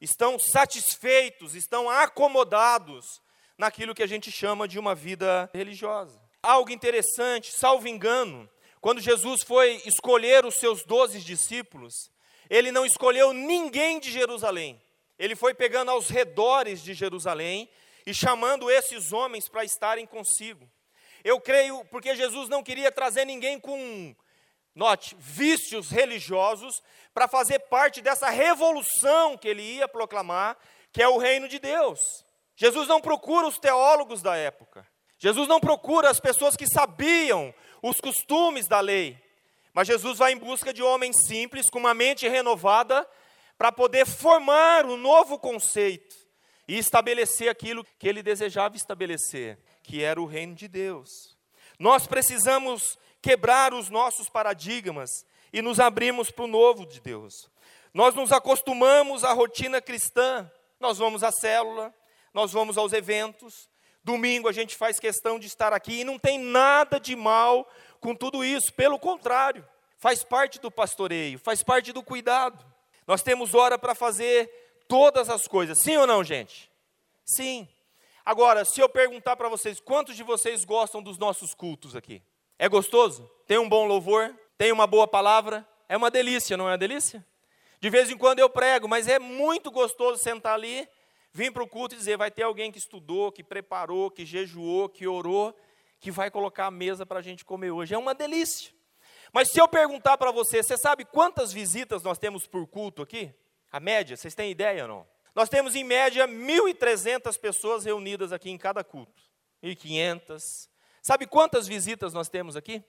estão 0.00 0.38
satisfeitos, 0.38 1.56
estão 1.56 1.90
acomodados 1.90 3.20
naquilo 3.60 3.94
que 3.94 4.02
a 4.02 4.06
gente 4.06 4.32
chama 4.32 4.66
de 4.66 4.78
uma 4.78 4.94
vida 4.94 5.50
religiosa. 5.52 6.18
Algo 6.42 6.70
interessante, 6.70 7.52
salvo 7.52 7.86
engano, 7.86 8.48
quando 8.80 9.02
Jesus 9.02 9.42
foi 9.42 9.82
escolher 9.84 10.46
os 10.46 10.54
seus 10.54 10.82
doze 10.82 11.20
discípulos, 11.20 12.10
ele 12.48 12.72
não 12.72 12.86
escolheu 12.86 13.34
ninguém 13.34 14.00
de 14.00 14.10
Jerusalém. 14.10 14.80
Ele 15.18 15.36
foi 15.36 15.52
pegando 15.52 15.90
aos 15.90 16.08
redores 16.08 16.82
de 16.82 16.94
Jerusalém 16.94 17.68
e 18.06 18.14
chamando 18.14 18.70
esses 18.70 19.12
homens 19.12 19.46
para 19.46 19.62
estarem 19.62 20.06
consigo. 20.06 20.66
Eu 21.22 21.38
creio 21.38 21.84
porque 21.90 22.16
Jesus 22.16 22.48
não 22.48 22.62
queria 22.62 22.90
trazer 22.90 23.26
ninguém 23.26 23.60
com, 23.60 24.16
note, 24.74 25.14
vícios 25.18 25.90
religiosos 25.90 26.82
para 27.12 27.28
fazer 27.28 27.58
parte 27.58 28.00
dessa 28.00 28.30
revolução 28.30 29.36
que 29.36 29.48
ele 29.48 29.62
ia 29.62 29.86
proclamar, 29.86 30.56
que 30.90 31.02
é 31.02 31.08
o 31.08 31.18
reino 31.18 31.46
de 31.46 31.58
Deus. 31.58 32.24
Jesus 32.60 32.86
não 32.86 33.00
procura 33.00 33.48
os 33.48 33.58
teólogos 33.58 34.20
da 34.20 34.36
época. 34.36 34.86
Jesus 35.18 35.48
não 35.48 35.58
procura 35.58 36.10
as 36.10 36.20
pessoas 36.20 36.54
que 36.56 36.66
sabiam 36.66 37.54
os 37.82 37.98
costumes 38.02 38.68
da 38.68 38.80
lei. 38.80 39.18
Mas 39.72 39.88
Jesus 39.88 40.18
vai 40.18 40.32
em 40.32 40.36
busca 40.36 40.70
de 40.70 40.82
homens 40.82 41.24
simples, 41.24 41.70
com 41.70 41.78
uma 41.78 41.94
mente 41.94 42.28
renovada, 42.28 43.08
para 43.56 43.72
poder 43.72 44.04
formar 44.04 44.84
um 44.84 44.98
novo 44.98 45.38
conceito 45.38 46.14
e 46.68 46.76
estabelecer 46.76 47.48
aquilo 47.48 47.82
que 47.98 48.06
ele 48.06 48.22
desejava 48.22 48.76
estabelecer, 48.76 49.58
que 49.82 50.04
era 50.04 50.20
o 50.20 50.26
reino 50.26 50.54
de 50.54 50.68
Deus. 50.68 51.38
Nós 51.78 52.06
precisamos 52.06 52.98
quebrar 53.22 53.72
os 53.72 53.88
nossos 53.88 54.28
paradigmas 54.28 55.24
e 55.50 55.62
nos 55.62 55.80
abrirmos 55.80 56.30
para 56.30 56.44
o 56.44 56.48
novo 56.48 56.84
de 56.84 57.00
Deus. 57.00 57.50
Nós 57.94 58.14
nos 58.14 58.32
acostumamos 58.32 59.24
à 59.24 59.32
rotina 59.32 59.80
cristã. 59.80 60.50
Nós 60.78 60.98
vamos 60.98 61.22
à 61.22 61.32
célula, 61.32 61.94
nós 62.32 62.52
vamos 62.52 62.78
aos 62.78 62.92
eventos, 62.92 63.68
Domingo 64.02 64.48
a 64.48 64.52
gente 64.52 64.76
faz 64.76 64.98
questão 64.98 65.38
de 65.38 65.46
estar 65.46 65.72
aqui 65.72 66.00
e 66.00 66.04
não 66.04 66.18
tem 66.18 66.38
nada 66.38 66.98
de 66.98 67.14
mal 67.14 67.68
com 68.00 68.14
tudo 68.14 68.42
isso, 68.42 68.72
pelo 68.72 68.98
contrário, 68.98 69.66
faz 69.98 70.24
parte 70.24 70.58
do 70.58 70.70
pastoreio, 70.70 71.38
faz 71.38 71.62
parte 71.62 71.92
do 71.92 72.02
cuidado. 72.02 72.64
Nós 73.06 73.22
temos 73.22 73.54
hora 73.54 73.78
para 73.78 73.94
fazer 73.94 74.48
todas 74.88 75.28
as 75.28 75.46
coisas, 75.46 75.78
sim 75.78 75.96
ou 75.98 76.06
não, 76.06 76.24
gente? 76.24 76.70
Sim. 77.24 77.68
Agora, 78.24 78.64
se 78.64 78.80
eu 78.80 78.88
perguntar 78.88 79.36
para 79.36 79.48
vocês, 79.48 79.80
quantos 79.80 80.16
de 80.16 80.22
vocês 80.22 80.64
gostam 80.64 81.02
dos 81.02 81.18
nossos 81.18 81.54
cultos 81.54 81.94
aqui? 81.94 82.22
É 82.58 82.68
gostoso? 82.68 83.30
Tem 83.46 83.58
um 83.58 83.68
bom 83.68 83.86
louvor? 83.86 84.34
Tem 84.56 84.72
uma 84.72 84.86
boa 84.86 85.06
palavra? 85.06 85.66
É 85.88 85.96
uma 85.96 86.10
delícia, 86.10 86.56
não 86.56 86.68
é 86.68 86.72
uma 86.72 86.78
delícia? 86.78 87.24
De 87.80 87.90
vez 87.90 88.10
em 88.10 88.16
quando 88.16 88.38
eu 88.38 88.48
prego, 88.48 88.86
mas 88.88 89.08
é 89.08 89.18
muito 89.18 89.70
gostoso 89.70 90.22
sentar 90.22 90.54
ali 90.54 90.88
vir 91.32 91.52
para 91.52 91.62
o 91.62 91.68
culto 91.68 91.94
e 91.94 91.98
dizer: 91.98 92.16
vai 92.16 92.30
ter 92.30 92.42
alguém 92.42 92.70
que 92.72 92.78
estudou, 92.78 93.32
que 93.32 93.42
preparou, 93.42 94.10
que 94.10 94.24
jejuou, 94.24 94.88
que 94.88 95.06
orou, 95.06 95.56
que 95.98 96.10
vai 96.10 96.30
colocar 96.30 96.66
a 96.66 96.70
mesa 96.70 97.04
para 97.04 97.18
a 97.18 97.22
gente 97.22 97.44
comer 97.44 97.70
hoje. 97.70 97.94
É 97.94 97.98
uma 97.98 98.14
delícia. 98.14 98.72
Mas 99.32 99.50
se 99.50 99.60
eu 99.60 99.68
perguntar 99.68 100.18
para 100.18 100.30
você, 100.32 100.62
você 100.62 100.76
sabe 100.76 101.04
quantas 101.04 101.52
visitas 101.52 102.02
nós 102.02 102.18
temos 102.18 102.46
por 102.46 102.66
culto 102.66 103.02
aqui? 103.02 103.32
A 103.70 103.78
média, 103.78 104.16
vocês 104.16 104.34
têm 104.34 104.50
ideia 104.50 104.82
ou 104.82 104.88
não? 104.88 105.08
Nós 105.34 105.48
temos 105.48 105.76
em 105.76 105.84
média 105.84 106.26
1.300 106.26 107.38
pessoas 107.38 107.84
reunidas 107.84 108.32
aqui 108.32 108.50
em 108.50 108.58
cada 108.58 108.82
culto. 108.82 109.22
1.500. 109.62 110.68
Sabe 111.00 111.26
quantas 111.26 111.68
visitas 111.68 112.12
nós 112.12 112.28
temos 112.28 112.56
aqui 112.56 112.82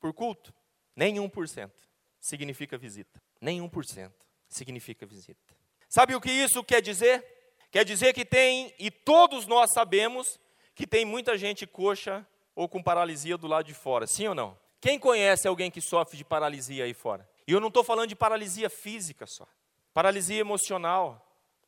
por 0.00 0.12
culto? 0.12 0.52
Nem 0.94 1.28
por 1.28 1.48
cento 1.48 1.86
significa 2.20 2.76
visita. 2.76 3.22
Nem 3.40 3.66
por 3.68 3.84
cento 3.84 4.26
significa 4.48 5.06
visita. 5.06 5.54
Sabe 5.88 6.14
o 6.14 6.20
que 6.20 6.30
isso 6.30 6.64
quer 6.64 6.82
dizer? 6.82 7.35
Quer 7.70 7.84
dizer 7.84 8.12
que 8.12 8.24
tem, 8.24 8.72
e 8.78 8.90
todos 8.90 9.46
nós 9.46 9.72
sabemos, 9.72 10.40
que 10.74 10.86
tem 10.86 11.04
muita 11.04 11.36
gente 11.36 11.66
coxa 11.66 12.26
ou 12.54 12.68
com 12.68 12.82
paralisia 12.82 13.36
do 13.36 13.46
lado 13.46 13.66
de 13.66 13.74
fora, 13.74 14.06
sim 14.06 14.28
ou 14.28 14.34
não? 14.34 14.56
Quem 14.80 14.98
conhece 14.98 15.48
alguém 15.48 15.70
que 15.70 15.80
sofre 15.80 16.16
de 16.16 16.24
paralisia 16.24 16.84
aí 16.84 16.94
fora? 16.94 17.28
E 17.46 17.52
eu 17.52 17.60
não 17.60 17.68
estou 17.68 17.82
falando 17.82 18.08
de 18.08 18.16
paralisia 18.16 18.68
física 18.68 19.26
só, 19.26 19.46
paralisia 19.92 20.38
emocional, 20.38 21.26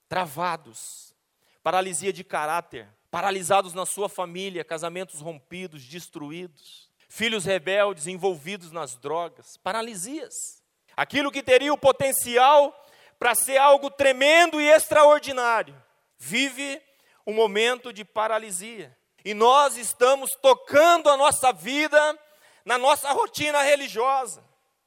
travados, 0.09 1.15
paralisia 1.63 2.13
de 2.13 2.23
caráter, 2.25 2.89
paralisados 3.11 3.73
na 3.75 3.87
sua 3.87 4.09
família, 4.09 4.65
casamentos 4.65 5.21
rompidos, 5.21 5.85
destruídos, 5.85 6.91
filhos 7.09 7.45
rebeldes 7.45 8.07
envolvidos 8.07 8.71
nas 8.71 8.97
drogas, 8.97 9.57
paralisias. 9.57 10.63
Aquilo 10.97 11.31
que 11.31 11.43
teria 11.43 11.73
o 11.73 11.79
potencial 11.79 12.75
para 13.19 13.35
ser 13.35 13.57
algo 13.57 13.91
tremendo 13.91 14.61
e 14.61 14.69
extraordinário, 14.69 15.75
vive 16.19 16.83
um 17.27 17.33
momento 17.33 17.93
de 17.93 18.05
paralisia. 18.05 18.97
E 19.25 19.35
nós 19.35 19.77
estamos 19.77 20.31
tocando 20.43 21.09
a 21.09 21.17
nossa 21.17 21.53
vida 21.53 22.19
na 22.65 22.77
nossa 22.77 23.11
rotina 23.13 23.63
religiosa, 23.63 24.45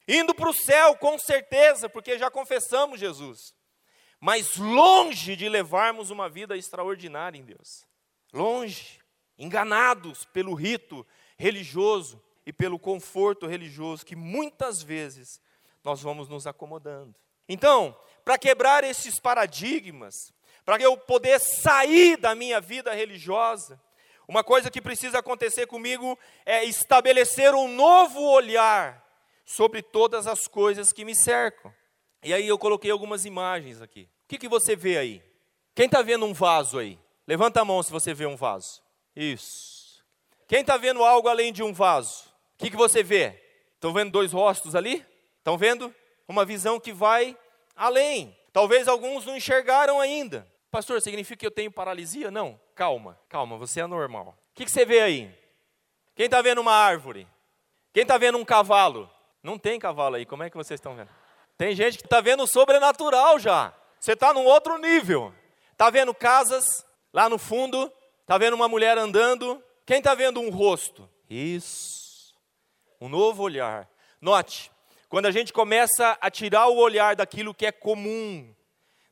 indo 0.07 0.35
para 0.35 0.49
o 0.49 0.53
céu 0.53 0.95
com 0.95 1.17
certeza, 1.17 1.89
porque 1.89 2.17
já 2.19 2.29
confessamos 2.29 2.99
Jesus, 2.99 3.55
mas 4.19 4.55
longe 4.57 5.35
de 5.35 5.49
levarmos 5.49 6.11
uma 6.11 6.29
vida 6.29 6.55
extraordinária 6.55 7.37
em 7.37 7.43
Deus, 7.43 7.85
longe, 8.31 8.99
enganados 9.37 10.25
pelo 10.25 10.53
rito 10.53 11.05
religioso 11.37 12.23
e 12.45 12.53
pelo 12.53 12.77
conforto 12.77 13.47
religioso 13.47 14.05
que 14.05 14.15
muitas 14.15 14.81
vezes 14.81 15.41
nós 15.83 16.01
vamos 16.01 16.27
nos 16.29 16.45
acomodando. 16.45 17.15
Então, 17.49 17.97
para 18.23 18.37
quebrar 18.37 18.83
esses 18.83 19.19
paradigmas, 19.19 20.31
para 20.71 20.81
eu 20.81 20.95
poder 20.95 21.37
sair 21.37 22.15
da 22.15 22.33
minha 22.33 22.61
vida 22.61 22.93
religiosa, 22.93 23.77
uma 24.25 24.41
coisa 24.41 24.71
que 24.71 24.81
precisa 24.81 25.19
acontecer 25.19 25.67
comigo 25.67 26.17
é 26.45 26.63
estabelecer 26.63 27.53
um 27.53 27.67
novo 27.67 28.21
olhar 28.21 29.05
sobre 29.43 29.81
todas 29.81 30.27
as 30.27 30.47
coisas 30.47 30.93
que 30.93 31.03
me 31.03 31.13
cercam. 31.13 31.73
E 32.23 32.33
aí 32.33 32.47
eu 32.47 32.57
coloquei 32.57 32.89
algumas 32.89 33.25
imagens 33.25 33.81
aqui. 33.81 34.03
O 34.03 34.29
que, 34.29 34.37
que 34.37 34.47
você 34.47 34.73
vê 34.73 34.97
aí? 34.97 35.21
Quem 35.75 35.87
está 35.87 36.01
vendo 36.01 36.25
um 36.25 36.33
vaso 36.33 36.79
aí? 36.79 36.97
Levanta 37.27 37.59
a 37.59 37.65
mão 37.65 37.83
se 37.83 37.91
você 37.91 38.13
vê 38.13 38.25
um 38.25 38.37
vaso. 38.37 38.81
Isso. 39.13 40.01
Quem 40.47 40.61
está 40.61 40.77
vendo 40.77 41.03
algo 41.03 41.27
além 41.27 41.51
de 41.51 41.61
um 41.61 41.73
vaso? 41.73 42.29
O 42.55 42.59
que, 42.59 42.71
que 42.71 42.77
você 42.77 43.03
vê? 43.03 43.43
Estão 43.75 43.91
vendo 43.91 44.11
dois 44.11 44.31
rostos 44.31 44.73
ali? 44.73 45.05
Estão 45.37 45.57
vendo? 45.57 45.93
Uma 46.29 46.45
visão 46.45 46.79
que 46.79 46.93
vai 46.93 47.37
além. 47.75 48.33
Talvez 48.53 48.87
alguns 48.87 49.25
não 49.25 49.35
enxergaram 49.35 49.99
ainda. 49.99 50.49
Pastor, 50.71 51.01
significa 51.01 51.37
que 51.37 51.45
eu 51.45 51.51
tenho 51.51 51.69
paralisia? 51.69 52.31
Não. 52.31 52.57
Calma, 52.73 53.19
calma, 53.27 53.57
você 53.57 53.81
é 53.81 53.87
normal. 53.87 54.37
O 54.51 54.55
que, 54.55 54.63
que 54.63 54.71
você 54.71 54.85
vê 54.85 55.01
aí? 55.01 55.37
Quem 56.15 56.25
está 56.25 56.41
vendo 56.41 56.61
uma 56.61 56.73
árvore? 56.73 57.27
Quem 57.93 58.03
está 58.03 58.17
vendo 58.17 58.37
um 58.37 58.45
cavalo? 58.45 59.11
Não 59.43 59.57
tem 59.57 59.77
cavalo 59.77 60.15
aí, 60.15 60.25
como 60.25 60.43
é 60.43 60.49
que 60.49 60.55
vocês 60.55 60.79
estão 60.79 60.95
vendo? 60.95 61.09
Tem 61.57 61.75
gente 61.75 61.97
que 61.97 62.05
está 62.05 62.21
vendo 62.21 62.43
o 62.43 62.47
sobrenatural 62.47 63.37
já. 63.37 63.73
Você 63.99 64.13
está 64.13 64.33
num 64.33 64.45
outro 64.45 64.77
nível. 64.77 65.33
Está 65.73 65.89
vendo 65.89 66.13
casas 66.13 66.85
lá 67.11 67.27
no 67.27 67.37
fundo? 67.37 67.91
Está 68.21 68.37
vendo 68.37 68.53
uma 68.53 68.69
mulher 68.69 68.97
andando? 68.97 69.61
Quem 69.85 69.97
está 69.97 70.15
vendo 70.15 70.39
um 70.39 70.49
rosto? 70.49 71.09
Isso. 71.29 72.33
Um 72.99 73.09
novo 73.09 73.43
olhar. 73.43 73.89
Note, 74.21 74.71
quando 75.09 75.25
a 75.25 75.31
gente 75.31 75.51
começa 75.51 76.17
a 76.21 76.31
tirar 76.31 76.67
o 76.67 76.77
olhar 76.77 77.15
daquilo 77.15 77.53
que 77.53 77.65
é 77.65 77.71
comum, 77.71 78.55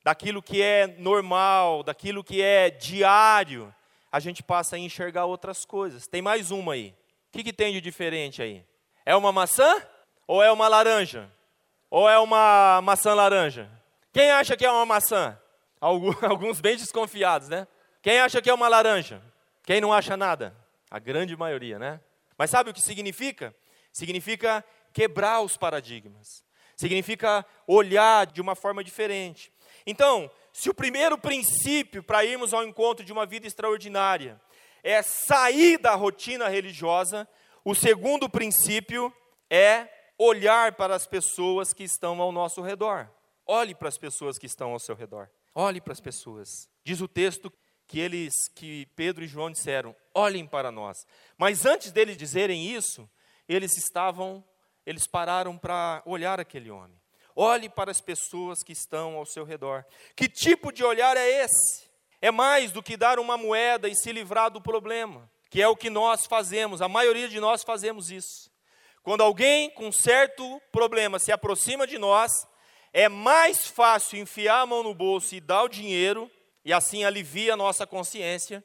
daquilo 0.09 0.41
que 0.41 0.59
é 0.59 0.87
normal, 0.87 1.83
daquilo 1.83 2.23
que 2.23 2.41
é 2.41 2.71
diário, 2.71 3.71
a 4.11 4.19
gente 4.19 4.41
passa 4.41 4.75
a 4.75 4.79
enxergar 4.79 5.25
outras 5.25 5.65
coisas. 5.65 6.07
Tem 6.07 6.19
mais 6.19 6.49
uma 6.49 6.73
aí. 6.73 6.95
O 7.27 7.31
que, 7.33 7.43
que 7.43 7.53
tem 7.53 7.73
de 7.73 7.79
diferente 7.79 8.41
aí? 8.41 8.65
É 9.05 9.15
uma 9.15 9.31
maçã 9.31 9.71
ou 10.25 10.41
é 10.41 10.51
uma 10.51 10.67
laranja? 10.67 11.31
Ou 11.91 12.09
é 12.09 12.17
uma 12.17 12.81
maçã 12.81 13.13
laranja? 13.13 13.69
Quem 14.11 14.31
acha 14.31 14.57
que 14.57 14.65
é 14.65 14.71
uma 14.71 14.83
maçã? 14.83 15.39
Alguns 15.79 16.59
bem 16.59 16.75
desconfiados, 16.75 17.47
né? 17.47 17.67
Quem 18.01 18.19
acha 18.19 18.41
que 18.41 18.49
é 18.49 18.53
uma 18.53 18.67
laranja? 18.67 19.21
Quem 19.63 19.79
não 19.79 19.93
acha 19.93 20.17
nada? 20.17 20.55
A 20.89 20.97
grande 20.97 21.37
maioria, 21.37 21.77
né? 21.77 22.01
Mas 22.35 22.49
sabe 22.49 22.71
o 22.71 22.73
que 22.73 22.81
significa? 22.81 23.53
Significa 23.93 24.65
quebrar 24.91 25.41
os 25.41 25.55
paradigmas. 25.55 26.43
Significa 26.75 27.45
olhar 27.67 28.25
de 28.25 28.41
uma 28.41 28.55
forma 28.55 28.83
diferente. 28.83 29.53
Então, 29.85 30.29
se 30.51 30.69
o 30.69 30.73
primeiro 30.73 31.17
princípio 31.17 32.03
para 32.03 32.25
irmos 32.25 32.53
ao 32.53 32.63
encontro 32.63 33.05
de 33.05 33.11
uma 33.11 33.25
vida 33.25 33.47
extraordinária 33.47 34.39
é 34.83 35.01
sair 35.01 35.77
da 35.77 35.95
rotina 35.95 36.47
religiosa, 36.47 37.27
o 37.63 37.75
segundo 37.75 38.29
princípio 38.29 39.13
é 39.49 39.87
olhar 40.17 40.73
para 40.73 40.95
as 40.95 41.07
pessoas 41.07 41.73
que 41.73 41.83
estão 41.83 42.21
ao 42.21 42.31
nosso 42.31 42.61
redor. 42.61 43.09
Olhe 43.45 43.73
para 43.73 43.87
as 43.89 43.97
pessoas 43.97 44.37
que 44.37 44.45
estão 44.45 44.71
ao 44.71 44.79
seu 44.79 44.95
redor. 44.95 45.29
Olhe 45.55 45.81
para 45.81 45.93
as 45.93 45.99
pessoas. 45.99 46.69
Diz 46.83 47.01
o 47.01 47.07
texto 47.07 47.51
que 47.87 47.99
eles, 47.99 48.33
que 48.53 48.85
Pedro 48.95 49.23
e 49.23 49.27
João 49.27 49.49
disseram: 49.49 49.95
olhem 50.13 50.45
para 50.45 50.71
nós. 50.71 51.05
Mas 51.37 51.65
antes 51.65 51.91
deles 51.91 52.17
dizerem 52.17 52.71
isso, 52.71 53.09
eles 53.47 53.75
estavam, 53.77 54.43
eles 54.85 55.07
pararam 55.07 55.57
para 55.57 56.03
olhar 56.05 56.39
aquele 56.39 56.69
homem. 56.69 56.98
Olhe 57.41 57.69
para 57.69 57.89
as 57.89 58.01
pessoas 58.01 58.61
que 58.61 58.73
estão 58.73 59.15
ao 59.15 59.25
seu 59.25 59.45
redor. 59.45 59.85
Que 60.13 60.27
tipo 60.27 60.73
de 60.73 60.83
olhar 60.83 61.15
é 61.15 61.45
esse? 61.45 61.89
É 62.21 62.31
mais 62.31 62.73
do 62.73 62.83
que 62.83 62.97
dar 62.97 63.17
uma 63.17 63.37
moeda 63.37 63.87
e 63.87 63.95
se 63.95 64.11
livrar 64.11 64.51
do 64.51 64.59
problema, 64.59 65.31
que 65.49 65.61
é 65.61 65.67
o 65.69 65.73
que 65.73 65.89
nós 65.89 66.25
fazemos, 66.25 66.81
a 66.81 66.89
maioria 66.89 67.29
de 67.29 67.39
nós 67.39 67.63
fazemos 67.63 68.11
isso. 68.11 68.51
Quando 69.01 69.21
alguém 69.21 69.69
com 69.69 69.89
certo 69.89 70.61
problema 70.69 71.17
se 71.17 71.31
aproxima 71.31 71.87
de 71.87 71.97
nós, 71.97 72.29
é 72.91 73.07
mais 73.07 73.65
fácil 73.67 74.19
enfiar 74.19 74.59
a 74.59 74.65
mão 74.65 74.83
no 74.83 74.93
bolso 74.93 75.33
e 75.33 75.39
dar 75.39 75.63
o 75.63 75.69
dinheiro, 75.69 76.29
e 76.65 76.73
assim 76.73 77.05
alivia 77.05 77.53
a 77.53 77.57
nossa 77.57 77.87
consciência, 77.87 78.61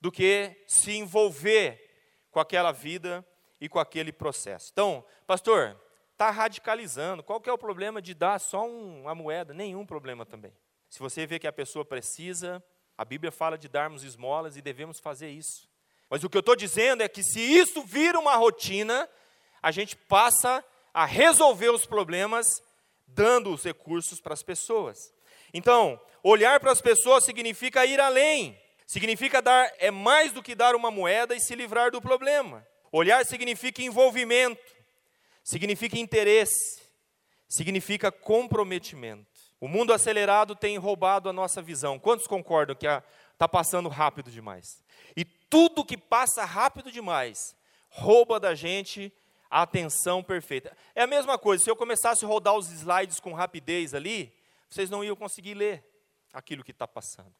do 0.00 0.12
que 0.12 0.62
se 0.68 0.92
envolver 0.92 1.90
com 2.30 2.38
aquela 2.38 2.70
vida 2.70 3.26
e 3.60 3.68
com 3.68 3.80
aquele 3.80 4.12
processo. 4.12 4.68
Então, 4.72 5.04
pastor, 5.26 5.76
está 6.22 6.30
radicalizando. 6.30 7.22
Qual 7.22 7.40
que 7.40 7.50
é 7.50 7.52
o 7.52 7.58
problema 7.58 8.00
de 8.00 8.14
dar 8.14 8.38
só 8.38 8.64
um, 8.64 9.02
uma 9.02 9.14
moeda? 9.14 9.52
Nenhum 9.52 9.84
problema 9.84 10.24
também. 10.24 10.52
Se 10.88 11.00
você 11.00 11.26
vê 11.26 11.38
que 11.38 11.48
a 11.48 11.52
pessoa 11.52 11.84
precisa, 11.84 12.62
a 12.96 13.04
Bíblia 13.04 13.32
fala 13.32 13.58
de 13.58 13.68
darmos 13.68 14.04
esmolas 14.04 14.56
e 14.56 14.62
devemos 14.62 15.00
fazer 15.00 15.30
isso. 15.30 15.68
Mas 16.08 16.22
o 16.22 16.30
que 16.30 16.36
eu 16.36 16.40
estou 16.40 16.54
dizendo 16.54 17.02
é 17.02 17.08
que 17.08 17.24
se 17.24 17.40
isso 17.40 17.82
vira 17.82 18.20
uma 18.20 18.36
rotina, 18.36 19.08
a 19.60 19.72
gente 19.72 19.96
passa 19.96 20.64
a 20.94 21.04
resolver 21.04 21.70
os 21.70 21.86
problemas 21.86 22.62
dando 23.06 23.52
os 23.52 23.64
recursos 23.64 24.20
para 24.20 24.34
as 24.34 24.42
pessoas. 24.42 25.12
Então, 25.52 26.00
olhar 26.22 26.60
para 26.60 26.70
as 26.70 26.80
pessoas 26.80 27.24
significa 27.24 27.84
ir 27.84 27.98
além. 27.98 28.56
Significa 28.86 29.42
dar 29.42 29.72
é 29.78 29.90
mais 29.90 30.32
do 30.32 30.42
que 30.42 30.54
dar 30.54 30.76
uma 30.76 30.90
moeda 30.90 31.34
e 31.34 31.40
se 31.40 31.56
livrar 31.56 31.90
do 31.90 32.00
problema. 32.00 32.64
Olhar 32.92 33.24
significa 33.24 33.82
envolvimento 33.82 34.81
significa 35.42 35.98
interesse, 35.98 36.82
significa 37.48 38.10
comprometimento. 38.10 39.26
O 39.60 39.68
mundo 39.68 39.92
acelerado 39.92 40.56
tem 40.56 40.76
roubado 40.76 41.28
a 41.28 41.32
nossa 41.32 41.62
visão. 41.62 41.98
Quantos 41.98 42.26
concordam 42.26 42.74
que 42.74 42.86
está 42.86 43.48
passando 43.48 43.88
rápido 43.88 44.30
demais? 44.30 44.82
E 45.16 45.24
tudo 45.24 45.84
que 45.84 45.96
passa 45.96 46.44
rápido 46.44 46.90
demais 46.90 47.54
rouba 47.88 48.40
da 48.40 48.54
gente 48.54 49.12
a 49.50 49.62
atenção 49.62 50.22
perfeita. 50.22 50.76
É 50.94 51.02
a 51.02 51.06
mesma 51.06 51.38
coisa, 51.38 51.62
se 51.62 51.70
eu 51.70 51.76
começasse 51.76 52.24
a 52.24 52.28
rodar 52.28 52.56
os 52.56 52.70
slides 52.70 53.20
com 53.20 53.34
rapidez 53.34 53.92
ali, 53.92 54.34
vocês 54.68 54.88
não 54.88 55.04
iam 55.04 55.14
conseguir 55.14 55.54
ler 55.54 55.84
aquilo 56.32 56.64
que 56.64 56.70
está 56.70 56.88
passando. 56.88 57.34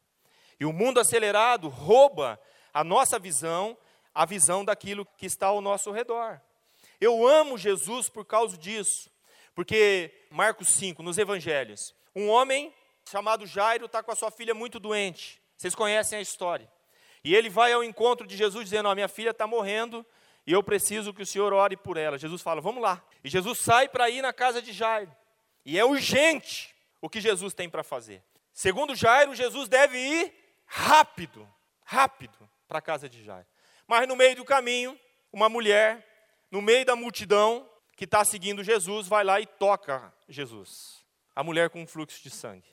E 0.59 0.65
o 0.65 0.71
mundo 0.71 0.99
acelerado 0.99 1.67
rouba 1.69 2.39
a 2.71 2.83
nossa 2.83 3.17
visão, 3.17 3.75
a 4.13 4.25
visão 4.25 4.63
daquilo 4.63 5.05
que 5.17 5.25
está 5.25 5.47
ao 5.47 5.59
nosso 5.59 5.91
redor. 5.91 6.39
Eu 7.03 7.27
amo 7.27 7.57
Jesus 7.57 8.07
por 8.07 8.23
causa 8.23 8.57
disso. 8.57 9.11
Porque, 9.53 10.09
Marcos 10.31 10.69
5, 10.69 11.03
nos 11.03 11.17
evangelhos, 11.17 11.93
um 12.15 12.29
homem 12.29 12.73
chamado 13.09 13.45
Jairo 13.45 13.87
está 13.87 14.01
com 14.01 14.11
a 14.11 14.15
sua 14.15 14.31
filha 14.31 14.53
muito 14.53 14.79
doente. 14.79 15.41
Vocês 15.57 15.75
conhecem 15.75 16.17
a 16.17 16.21
história. 16.21 16.71
E 17.21 17.35
ele 17.35 17.49
vai 17.49 17.73
ao 17.73 17.83
encontro 17.83 18.25
de 18.25 18.37
Jesus 18.37 18.63
dizendo: 18.63 18.87
oh, 18.87 18.95
minha 18.95 19.09
filha 19.09 19.31
está 19.31 19.45
morrendo 19.45 20.05
e 20.47 20.53
eu 20.53 20.63
preciso 20.63 21.13
que 21.13 21.21
o 21.21 21.25
Senhor 21.25 21.51
ore 21.51 21.75
por 21.75 21.97
ela. 21.97 22.17
Jesus 22.17 22.41
fala: 22.41 22.61
Vamos 22.61 22.81
lá. 22.81 23.03
E 23.21 23.29
Jesus 23.29 23.59
sai 23.59 23.89
para 23.89 24.09
ir 24.09 24.21
na 24.21 24.31
casa 24.31 24.61
de 24.61 24.71
Jairo. 24.71 25.13
E 25.65 25.77
é 25.77 25.83
urgente 25.83 26.73
o 27.01 27.09
que 27.09 27.19
Jesus 27.19 27.53
tem 27.53 27.69
para 27.69 27.83
fazer. 27.83 28.23
Segundo 28.53 28.95
Jairo, 28.95 29.35
Jesus 29.35 29.67
deve 29.67 29.97
ir 29.97 30.33
rápido, 30.65 31.45
rápido 31.83 32.37
para 32.65 32.79
a 32.79 32.81
casa 32.81 33.09
de 33.09 33.23
Jairo. 33.25 33.47
Mas 33.85 34.07
no 34.07 34.15
meio 34.15 34.37
do 34.37 34.45
caminho, 34.45 34.97
uma 35.33 35.49
mulher 35.49 36.12
no 36.53 36.61
meio 36.61 36.85
da 36.85 36.95
multidão 36.95 37.67
que 37.97 38.03
está 38.03 38.23
seguindo 38.23 38.63
Jesus, 38.63 39.07
vai 39.07 39.23
lá 39.23 39.41
e 39.41 39.45
toca 39.47 40.13
Jesus, 40.29 41.03
a 41.35 41.43
mulher 41.43 41.71
com 41.71 41.81
um 41.81 41.87
fluxo 41.87 42.21
de 42.21 42.29
sangue. 42.29 42.69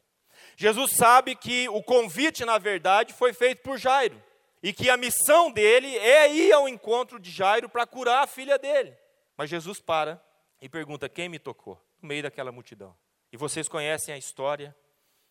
Jesus 0.54 0.92
sabe 0.92 1.34
que 1.34 1.66
o 1.70 1.82
convite, 1.82 2.44
na 2.44 2.58
verdade, 2.58 3.14
foi 3.14 3.32
feito 3.32 3.62
por 3.62 3.78
Jairo, 3.78 4.22
e 4.62 4.70
que 4.70 4.90
a 4.90 4.98
missão 4.98 5.50
dele 5.50 5.96
é 5.96 6.30
ir 6.30 6.52
ao 6.52 6.68
encontro 6.68 7.18
de 7.18 7.30
Jairo 7.30 7.70
para 7.70 7.86
curar 7.86 8.22
a 8.22 8.26
filha 8.26 8.58
dele. 8.58 8.94
Mas 9.34 9.48
Jesus 9.48 9.80
para 9.80 10.22
e 10.60 10.68
pergunta: 10.68 11.08
quem 11.08 11.30
me 11.30 11.38
tocou? 11.38 11.82
No 12.02 12.08
meio 12.08 12.22
daquela 12.22 12.52
multidão. 12.52 12.94
E 13.32 13.36
vocês 13.38 13.66
conhecem 13.66 14.12
a 14.12 14.18
história, 14.18 14.76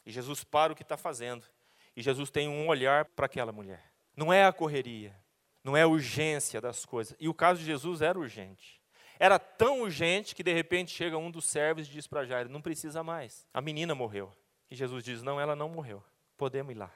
e 0.04 0.12
Jesus 0.12 0.44
para 0.44 0.74
o 0.74 0.76
que 0.76 0.82
está 0.82 0.98
fazendo, 0.98 1.46
e 1.96 2.02
Jesus 2.02 2.32
tem 2.32 2.48
um 2.48 2.68
olhar 2.68 3.06
para 3.06 3.28
aquela 3.28 3.52
mulher. 3.52 3.92
Não 4.16 4.34
é 4.34 4.44
a 4.44 4.52
correria, 4.52 5.16
não 5.64 5.76
é 5.76 5.86
urgência 5.86 6.62
das 6.62 6.86
coisas. 6.86 7.16
E 7.20 7.28
o 7.28 7.34
caso 7.34 7.60
de 7.60 7.66
Jesus 7.66 8.02
era 8.02 8.18
urgente. 8.18 8.80
Era 9.20 9.38
tão 9.38 9.82
urgente 9.82 10.34
que 10.34 10.44
de 10.44 10.54
repente 10.54 10.92
chega 10.92 11.18
um 11.18 11.30
dos 11.30 11.46
servos 11.46 11.88
e 11.88 11.92
diz 11.92 12.08
para 12.08 12.26
Jairo: 12.26 12.50
Não 12.50 12.62
precisa 12.62 13.04
mais. 13.04 13.46
A 13.54 13.62
menina 13.62 13.94
morreu. 13.94 14.34
E 14.72 14.76
Jesus 14.76 15.04
diz: 15.04 15.22
Não, 15.22 15.40
ela 15.40 15.56
não 15.56 15.68
morreu. 15.68 16.04
Podemos 16.38 16.72
ir 16.72 16.78
lá. 16.78 16.92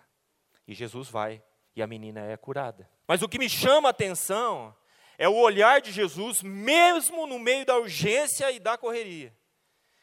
E 0.66 0.74
Jesus 0.74 1.10
vai 1.10 1.44
e 1.76 1.82
a 1.82 1.88
menina 1.88 2.22
é 2.22 2.38
curada. 2.38 2.90
Mas 3.08 3.22
o 3.22 3.28
que 3.28 3.38
me 3.38 3.50
chama 3.50 3.90
a 3.90 3.92
atenção 3.92 4.74
é 5.18 5.28
o 5.28 5.36
olhar 5.36 5.82
de 5.82 5.92
Jesus, 5.92 6.42
mesmo 6.42 7.28
no 7.28 7.38
meio 7.38 7.66
da 7.66 7.78
urgência 7.78 8.52
e 8.52 8.60
da 8.60 8.78
correria. 8.78 9.36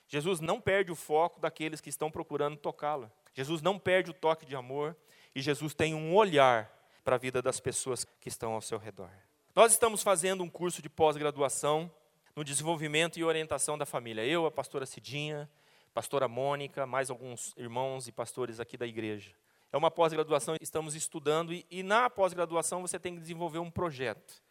Jesus 0.06 0.40
não 0.40 0.60
perde 0.60 0.90
o 0.90 0.96
foco 0.96 1.40
daqueles 1.40 1.80
que 1.80 1.88
estão 1.88 2.10
procurando 2.10 2.56
tocá-lo. 2.56 3.10
Jesus 3.32 3.62
não 3.62 3.78
perde 3.78 4.10
o 4.10 4.14
toque 4.14 4.44
de 4.44 4.56
amor 4.56 4.96
e 5.34 5.40
Jesus 5.40 5.72
tem 5.72 5.94
um 5.94 6.14
olhar 6.14 6.70
para 7.04 7.16
a 7.16 7.18
vida 7.18 7.40
das 7.42 7.60
pessoas 7.60 8.04
que 8.20 8.28
estão 8.28 8.52
ao 8.52 8.60
seu 8.60 8.78
redor. 8.78 9.10
Nós 9.54 9.72
estamos 9.72 10.02
fazendo 10.02 10.42
um 10.42 10.48
curso 10.48 10.80
de 10.80 10.88
pós-graduação 10.88 11.90
no 12.36 12.44
desenvolvimento 12.44 13.18
e 13.18 13.24
orientação 13.24 13.76
da 13.76 13.84
família. 13.84 14.24
Eu, 14.24 14.46
a 14.46 14.50
pastora 14.50 14.86
Cidinha, 14.86 15.50
pastora 15.92 16.28
Mônica, 16.28 16.86
mais 16.86 17.10
alguns 17.10 17.52
irmãos 17.56 18.06
e 18.06 18.12
pastores 18.12 18.60
aqui 18.60 18.76
da 18.76 18.86
igreja. 18.86 19.32
É 19.72 19.76
uma 19.76 19.90
pós-graduação, 19.90 20.56
estamos 20.60 20.94
estudando 20.94 21.52
e, 21.52 21.66
e 21.70 21.82
na 21.82 22.08
pós-graduação 22.08 22.82
você 22.82 22.98
tem 22.98 23.14
que 23.14 23.20
desenvolver 23.20 23.58
um 23.58 23.70
projeto. 23.70 24.42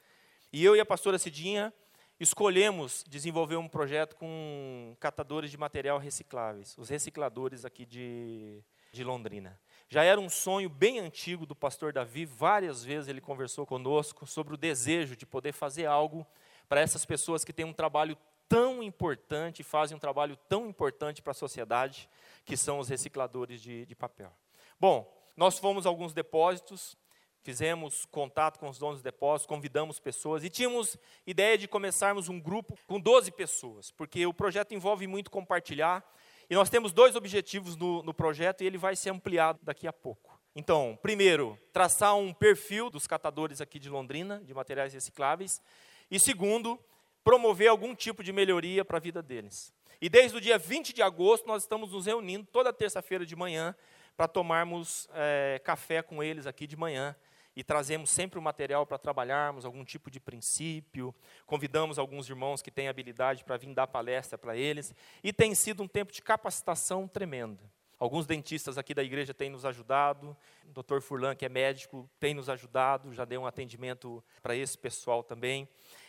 E 0.51 0.63
eu 0.63 0.75
e 0.75 0.79
a 0.79 0.85
pastora 0.85 1.17
Cidinha 1.17 1.73
escolhemos 2.19 3.03
desenvolver 3.07 3.55
um 3.55 3.67
projeto 3.67 4.15
com 4.15 4.95
catadores 4.99 5.51
de 5.51 5.57
material 5.57 5.97
recicláveis, 5.97 6.77
os 6.77 6.89
recicladores 6.89 7.63
aqui 7.63 7.85
de, 7.85 8.61
de 8.91 9.03
Londrina. 9.03 9.59
Já 9.91 10.03
era 10.03 10.21
um 10.21 10.29
sonho 10.29 10.69
bem 10.69 10.99
antigo 10.99 11.47
do 11.47 11.55
pastor 11.55 11.91
Davi, 11.91 12.23
várias 12.23 12.85
vezes 12.85 13.09
ele 13.09 13.19
conversou 13.19 13.65
conosco 13.65 14.27
sobre 14.27 14.53
o 14.53 14.57
desejo 14.57 15.15
de 15.15 15.25
poder 15.25 15.51
fazer 15.51 15.87
algo 15.87 16.27
para 16.67 16.79
essas 16.79 17.05
pessoas 17.05 17.43
que 17.43 17.51
têm 17.51 17.65
um 17.65 17.73
trabalho 17.73 18.15
tão 18.47 18.83
importante, 18.83 19.63
fazem 19.63 19.97
um 19.97 19.99
trabalho 19.99 20.37
tão 20.47 20.67
importante 20.67 21.23
para 21.23 21.31
a 21.31 21.33
sociedade, 21.33 22.07
que 22.45 22.55
são 22.55 22.77
os 22.77 22.87
recicladores 22.87 23.59
de, 23.59 23.83
de 23.87 23.95
papel. 23.95 24.31
Bom, 24.79 25.11
nós 25.35 25.57
fomos 25.57 25.87
a 25.87 25.89
alguns 25.89 26.13
depósitos, 26.13 26.95
fizemos 27.41 28.05
contato 28.05 28.59
com 28.59 28.69
os 28.69 28.77
donos 28.77 28.97
de 28.97 29.03
depósitos, 29.03 29.47
convidamos 29.47 29.99
pessoas 29.99 30.43
e 30.43 30.51
tínhamos 30.51 30.97
ideia 31.25 31.57
de 31.57 31.67
começarmos 31.67 32.29
um 32.29 32.39
grupo 32.39 32.77
com 32.85 32.99
12 32.99 33.31
pessoas, 33.31 33.89
porque 33.89 34.23
o 34.27 34.33
projeto 34.35 34.71
envolve 34.71 35.07
muito 35.07 35.31
compartilhar 35.31 36.05
e 36.49 36.55
nós 36.55 36.69
temos 36.69 36.91
dois 36.91 37.15
objetivos 37.15 37.75
no, 37.75 38.01
no 38.01 38.13
projeto 38.13 38.61
e 38.61 38.65
ele 38.65 38.77
vai 38.77 38.95
ser 38.95 39.11
ampliado 39.11 39.59
daqui 39.61 39.87
a 39.87 39.93
pouco. 39.93 40.39
Então, 40.55 40.97
primeiro, 41.01 41.57
traçar 41.71 42.15
um 42.15 42.33
perfil 42.33 42.89
dos 42.89 43.05
catadores 43.05 43.61
aqui 43.61 43.77
de 43.77 43.89
Londrina, 43.89 44.41
de 44.43 44.53
materiais 44.53 44.93
recicláveis. 44.93 45.61
E 46.09 46.19
segundo, 46.19 46.79
promover 47.23 47.67
algum 47.67 47.93
tipo 47.93 48.23
de 48.23 48.33
melhoria 48.33 48.83
para 48.83 48.97
a 48.97 48.99
vida 48.99 49.21
deles. 49.21 49.71
E 50.01 50.09
desde 50.09 50.37
o 50.37 50.41
dia 50.41 50.57
20 50.57 50.91
de 50.91 51.03
agosto, 51.03 51.45
nós 51.45 51.63
estamos 51.63 51.91
nos 51.91 52.07
reunindo 52.07 52.47
toda 52.51 52.73
terça-feira 52.73 53.25
de 53.25 53.35
manhã 53.35 53.75
para 54.17 54.27
tomarmos 54.27 55.07
é, 55.13 55.61
café 55.63 56.01
com 56.01 56.23
eles 56.23 56.47
aqui 56.47 56.65
de 56.65 56.75
manhã 56.75 57.15
e 57.59 57.63
trazemos 57.63 58.09
sempre 58.09 58.39
o 58.39 58.41
material 58.41 58.85
para 58.85 58.97
trabalharmos 58.97 59.65
algum 59.65 59.83
tipo 59.83 60.09
de 60.09 60.17
princípio, 60.17 61.13
convidamos 61.45 61.99
alguns 61.99 62.29
irmãos 62.29 62.61
que 62.61 62.71
têm 62.71 62.87
habilidade 62.87 63.43
para 63.43 63.57
vir 63.57 63.73
dar 63.73 63.85
palestra 63.85 64.37
para 64.37 64.55
eles, 64.55 64.95
e 65.21 65.33
tem 65.33 65.53
sido 65.53 65.83
um 65.83 65.87
tempo 65.87 66.13
de 66.13 66.21
capacitação 66.21 67.05
tremenda. 67.05 67.61
Alguns 67.99 68.25
dentistas 68.25 68.77
aqui 68.77 68.93
da 68.93 69.03
igreja 69.03 69.33
têm 69.33 69.49
nos 69.49 69.65
ajudado, 69.65 70.37
o 70.69 70.81
Dr. 70.81 71.01
Furlan, 71.01 71.35
que 71.35 71.45
é 71.45 71.49
médico, 71.49 72.09
tem 72.17 72.33
nos 72.33 72.47
ajudado, 72.47 73.13
já 73.13 73.25
deu 73.25 73.41
um 73.41 73.45
atendimento 73.45 74.23
para 74.41 74.55
esse 74.55 74.77
pessoal 74.77 75.21
também. 75.21 75.67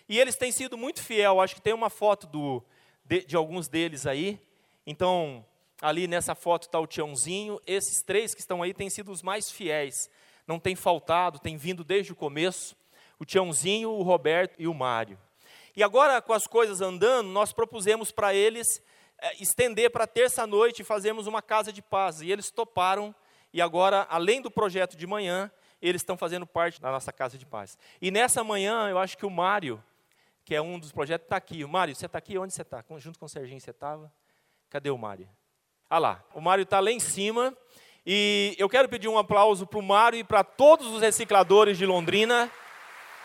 E 0.08 0.20
eles 0.20 0.36
têm 0.36 0.52
sido 0.52 0.78
muito 0.78 1.02
fiel, 1.02 1.40
acho 1.40 1.56
que 1.56 1.60
tem 1.60 1.74
uma 1.74 1.90
foto 1.90 2.28
do, 2.28 2.62
de, 3.04 3.24
de 3.24 3.34
alguns 3.34 3.66
deles 3.66 4.06
aí. 4.06 4.40
Então, 4.86 5.44
ali 5.82 6.06
nessa 6.06 6.36
foto 6.36 6.68
está 6.68 6.78
o 6.78 6.86
Tiãozinho, 6.86 7.60
esses 7.66 8.02
três 8.02 8.36
que 8.36 8.40
estão 8.40 8.62
aí 8.62 8.72
têm 8.72 8.88
sido 8.88 9.10
os 9.10 9.20
mais 9.20 9.50
fiéis 9.50 10.08
não 10.50 10.58
tem 10.58 10.74
faltado, 10.74 11.38
tem 11.38 11.56
vindo 11.56 11.84
desde 11.84 12.12
o 12.12 12.16
começo, 12.16 12.76
o 13.20 13.24
Tiãozinho, 13.24 13.90
o 13.90 14.02
Roberto 14.02 14.56
e 14.58 14.66
o 14.66 14.74
Mário. 14.74 15.16
E 15.76 15.82
agora, 15.82 16.20
com 16.20 16.32
as 16.32 16.44
coisas 16.44 16.80
andando, 16.80 17.28
nós 17.28 17.52
propusemos 17.52 18.10
para 18.10 18.34
eles 18.34 18.82
é, 19.18 19.40
estender 19.40 19.90
para 19.90 20.08
terça-noite 20.08 20.82
e 20.82 20.84
fazermos 20.84 21.28
uma 21.28 21.40
casa 21.40 21.72
de 21.72 21.80
paz. 21.80 22.20
E 22.20 22.32
eles 22.32 22.50
toparam, 22.50 23.14
e 23.52 23.62
agora, 23.62 24.08
além 24.10 24.42
do 24.42 24.50
projeto 24.50 24.96
de 24.96 25.06
manhã, 25.06 25.52
eles 25.80 26.02
estão 26.02 26.16
fazendo 26.16 26.44
parte 26.44 26.80
da 26.80 26.90
nossa 26.90 27.12
casa 27.12 27.38
de 27.38 27.46
paz. 27.46 27.78
E 28.02 28.10
nessa 28.10 28.42
manhã, 28.42 28.88
eu 28.90 28.98
acho 28.98 29.16
que 29.16 29.24
o 29.24 29.30
Mário, 29.30 29.80
que 30.44 30.52
é 30.52 30.60
um 30.60 30.80
dos 30.80 30.90
projetos, 30.90 31.26
está 31.26 31.36
aqui. 31.36 31.62
O 31.62 31.68
Mário, 31.68 31.94
você 31.94 32.06
está 32.06 32.18
aqui? 32.18 32.36
Onde 32.36 32.52
você 32.52 32.62
está? 32.62 32.84
Junto 32.98 33.20
com 33.20 33.26
o 33.26 33.28
Serginho 33.28 33.60
você 33.60 33.70
estava? 33.70 34.12
Cadê 34.68 34.90
o 34.90 34.98
Mário? 34.98 35.28
Ah 35.88 35.98
lá, 35.98 36.24
o 36.34 36.40
Mário 36.40 36.62
está 36.62 36.80
lá 36.80 36.90
em 36.90 37.00
cima 37.00 37.56
e 38.06 38.54
eu 38.58 38.68
quero 38.68 38.88
pedir 38.88 39.08
um 39.08 39.18
aplauso 39.18 39.66
para 39.66 39.78
o 39.78 39.82
Mário 39.82 40.18
e 40.18 40.24
para 40.24 40.42
todos 40.42 40.86
os 40.86 41.02
recicladores 41.02 41.76
de 41.76 41.84
Londrina, 41.84 42.50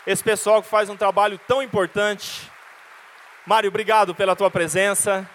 esse 0.06 0.22
pessoal 0.22 0.62
que 0.62 0.68
faz 0.68 0.88
um 0.88 0.96
trabalho 0.96 1.40
tão 1.48 1.62
importante. 1.62 2.50
Mário, 3.46 3.68
obrigado 3.68 4.14
pela 4.14 4.36
tua 4.36 4.50
presença, 4.50 5.28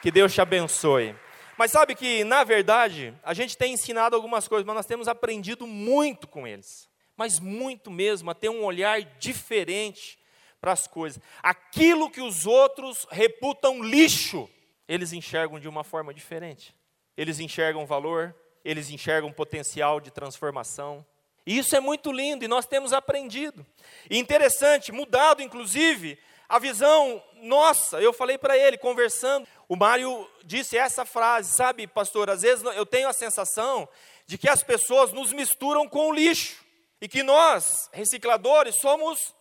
que 0.00 0.10
Deus 0.10 0.32
te 0.32 0.40
abençoe. 0.40 1.14
Mas 1.56 1.70
sabe 1.70 1.94
que, 1.94 2.24
na 2.24 2.44
verdade, 2.44 3.14
a 3.22 3.32
gente 3.32 3.56
tem 3.56 3.74
ensinado 3.74 4.14
algumas 4.14 4.46
coisas, 4.46 4.66
mas 4.66 4.76
nós 4.76 4.86
temos 4.86 5.08
aprendido 5.08 5.66
muito 5.66 6.26
com 6.26 6.46
eles. 6.46 6.88
Mas 7.16 7.40
muito 7.40 7.90
mesmo, 7.90 8.30
a 8.30 8.34
ter 8.34 8.48
um 8.48 8.64
olhar 8.64 9.00
diferente 9.18 10.18
para 10.60 10.72
as 10.72 10.86
coisas. 10.86 11.22
Aquilo 11.42 12.10
que 12.10 12.20
os 12.20 12.46
outros 12.46 13.06
reputam 13.10 13.82
lixo, 13.82 14.48
eles 14.88 15.12
enxergam 15.12 15.58
de 15.58 15.68
uma 15.68 15.82
forma 15.82 16.12
diferente. 16.12 16.74
Eles 17.16 17.40
enxergam 17.40 17.86
valor, 17.86 18.34
eles 18.66 18.90
enxergam 18.90 19.30
potencial 19.30 20.00
de 20.00 20.10
transformação. 20.10 21.06
E 21.46 21.56
isso 21.56 21.76
é 21.76 21.80
muito 21.80 22.10
lindo 22.10 22.44
e 22.44 22.48
nós 22.48 22.66
temos 22.66 22.92
aprendido. 22.92 23.64
E 24.10 24.18
interessante, 24.18 24.90
mudado 24.90 25.40
inclusive 25.40 26.18
a 26.48 26.58
visão 26.58 27.22
nossa. 27.36 28.00
Eu 28.00 28.12
falei 28.12 28.36
para 28.36 28.58
ele, 28.58 28.76
conversando, 28.76 29.46
o 29.68 29.76
Mário 29.76 30.28
disse 30.44 30.76
essa 30.76 31.04
frase, 31.04 31.54
sabe, 31.54 31.86
pastor, 31.86 32.28
às 32.28 32.42
vezes 32.42 32.64
eu 32.74 32.84
tenho 32.84 33.08
a 33.08 33.12
sensação 33.12 33.88
de 34.26 34.36
que 34.36 34.48
as 34.48 34.64
pessoas 34.64 35.12
nos 35.12 35.32
misturam 35.32 35.88
com 35.88 36.08
o 36.08 36.12
lixo. 36.12 36.64
E 37.00 37.06
que 37.06 37.22
nós, 37.22 37.88
recicladores, 37.92 38.80
somos 38.80 39.32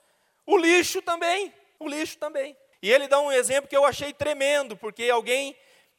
o 0.46 0.56
lixo 0.56 1.02
também. 1.02 1.52
O 1.80 1.88
lixo 1.88 2.20
também. 2.20 2.56
E 2.80 2.92
ele 2.92 3.08
dá 3.08 3.20
um 3.20 3.32
exemplo 3.32 3.68
que 3.68 3.76
eu 3.76 3.86
achei 3.86 4.14
tremendo, 4.14 4.78
porque 4.78 5.10
alguém 5.10 5.56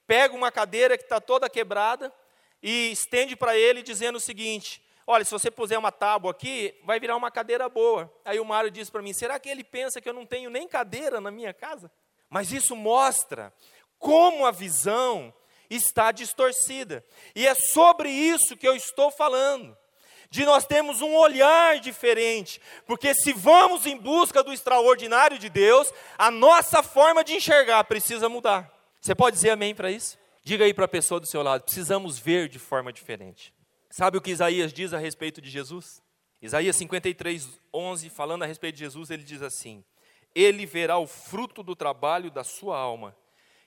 pega 0.06 0.36
uma 0.36 0.52
cadeira 0.52 0.96
que 0.96 1.02
está 1.02 1.20
toda 1.20 1.50
quebrada, 1.50 2.12
e 2.68 2.90
estende 2.90 3.36
para 3.36 3.56
ele 3.56 3.80
dizendo 3.80 4.16
o 4.16 4.20
seguinte: 4.20 4.82
Olha, 5.06 5.24
se 5.24 5.30
você 5.30 5.52
puser 5.52 5.78
uma 5.78 5.92
tábua 5.92 6.32
aqui, 6.32 6.74
vai 6.82 6.98
virar 6.98 7.14
uma 7.14 7.30
cadeira 7.30 7.68
boa. 7.68 8.12
Aí 8.24 8.40
o 8.40 8.44
Mário 8.44 8.72
diz 8.72 8.90
para 8.90 9.00
mim: 9.00 9.12
Será 9.12 9.38
que 9.38 9.48
ele 9.48 9.62
pensa 9.62 10.00
que 10.00 10.08
eu 10.08 10.12
não 10.12 10.26
tenho 10.26 10.50
nem 10.50 10.66
cadeira 10.66 11.20
na 11.20 11.30
minha 11.30 11.54
casa? 11.54 11.88
Mas 12.28 12.50
isso 12.50 12.74
mostra 12.74 13.54
como 14.00 14.44
a 14.44 14.50
visão 14.50 15.32
está 15.70 16.10
distorcida. 16.10 17.06
E 17.36 17.46
é 17.46 17.54
sobre 17.54 18.10
isso 18.10 18.56
que 18.56 18.66
eu 18.66 18.74
estou 18.74 19.12
falando. 19.12 19.76
De 20.28 20.44
nós 20.44 20.66
termos 20.66 21.00
um 21.00 21.14
olhar 21.14 21.78
diferente, 21.78 22.60
porque 22.84 23.14
se 23.14 23.32
vamos 23.32 23.86
em 23.86 23.96
busca 23.96 24.42
do 24.42 24.52
extraordinário 24.52 25.38
de 25.38 25.48
Deus, 25.48 25.94
a 26.18 26.32
nossa 26.32 26.82
forma 26.82 27.22
de 27.22 27.34
enxergar 27.34 27.84
precisa 27.84 28.28
mudar. 28.28 28.68
Você 29.00 29.14
pode 29.14 29.36
dizer 29.36 29.50
amém 29.50 29.72
para 29.72 29.88
isso? 29.88 30.18
Diga 30.46 30.64
aí 30.64 30.72
para 30.72 30.84
a 30.84 30.88
pessoa 30.88 31.18
do 31.18 31.26
seu 31.26 31.42
lado: 31.42 31.64
precisamos 31.64 32.20
ver 32.20 32.48
de 32.48 32.60
forma 32.60 32.92
diferente. 32.92 33.52
Sabe 33.90 34.16
o 34.16 34.20
que 34.20 34.30
Isaías 34.30 34.72
diz 34.72 34.92
a 34.92 34.98
respeito 34.98 35.40
de 35.40 35.50
Jesus? 35.50 36.00
Isaías 36.40 36.76
53, 36.76 37.58
11, 37.74 38.08
falando 38.10 38.44
a 38.44 38.46
respeito 38.46 38.76
de 38.76 38.84
Jesus, 38.84 39.10
ele 39.10 39.24
diz 39.24 39.42
assim: 39.42 39.84
Ele 40.32 40.64
verá 40.64 40.98
o 40.98 41.06
fruto 41.08 41.64
do 41.64 41.74
trabalho 41.74 42.30
da 42.30 42.44
sua 42.44 42.78
alma 42.78 43.16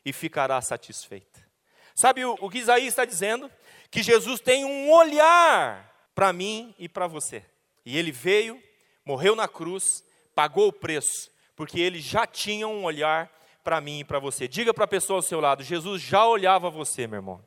e 0.06 0.14
ficará 0.14 0.62
satisfeita. 0.62 1.46
Sabe 1.94 2.24
o, 2.24 2.38
o 2.40 2.50
que 2.50 2.60
Isaías 2.60 2.94
está 2.94 3.04
dizendo? 3.04 3.52
Que 3.92 4.02
Jesus 4.02 4.40
tem 4.40 4.64
um 4.64 4.90
olhar 4.90 6.10
para 6.16 6.32
mim 6.32 6.74
e 6.80 6.88
para 6.88 7.08
você. 7.08 7.44
E 7.86 7.98
ele 7.98 8.14
veio, 8.14 8.58
morreu 9.04 9.36
na 9.36 9.50
cruz, 9.50 10.02
pagou 10.34 10.70
o 10.70 10.74
preço, 10.74 11.30
porque 11.58 11.78
ele 11.78 12.00
já 12.00 12.26
tinha 12.26 12.70
um 12.70 12.86
olhar 12.86 13.30
para 13.64 13.82
mim 13.82 14.00
e 14.00 14.04
para 14.04 14.20
você. 14.20 14.48
Diga 14.48 14.74
para 14.74 14.86
a 14.86 14.88
pessoa 14.88 15.20
ao 15.20 15.24
seu 15.24 15.40
lado: 15.40 15.64
Jesus 15.64 16.02
já 16.02 16.26
olhava 16.26 16.70
você, 16.70 17.08
meu 17.08 17.18
irmão. 17.18 17.44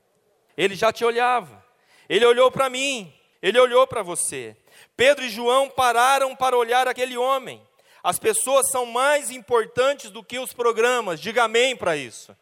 Ele 0.56 0.74
já 0.74 0.92
te 0.92 1.04
olhava. 1.04 1.64
Ele 2.08 2.24
olhou 2.24 2.50
para 2.50 2.68
mim. 2.68 3.12
Ele 3.40 3.58
olhou 3.58 3.86
para 3.86 4.02
você. 4.02 4.56
Pedro 4.96 5.24
e 5.24 5.30
João 5.30 5.68
pararam 5.68 6.36
para 6.36 6.56
olhar 6.56 6.86
aquele 6.86 7.16
homem. 7.16 7.60
As 8.02 8.18
pessoas 8.18 8.70
são 8.70 8.84
mais 8.86 9.30
importantes 9.30 10.10
do 10.10 10.22
que 10.22 10.38
os 10.38 10.52
programas. 10.52 11.20
Diga 11.20 11.44
amém 11.44 11.76
para 11.76 11.96
isso. 11.96 12.36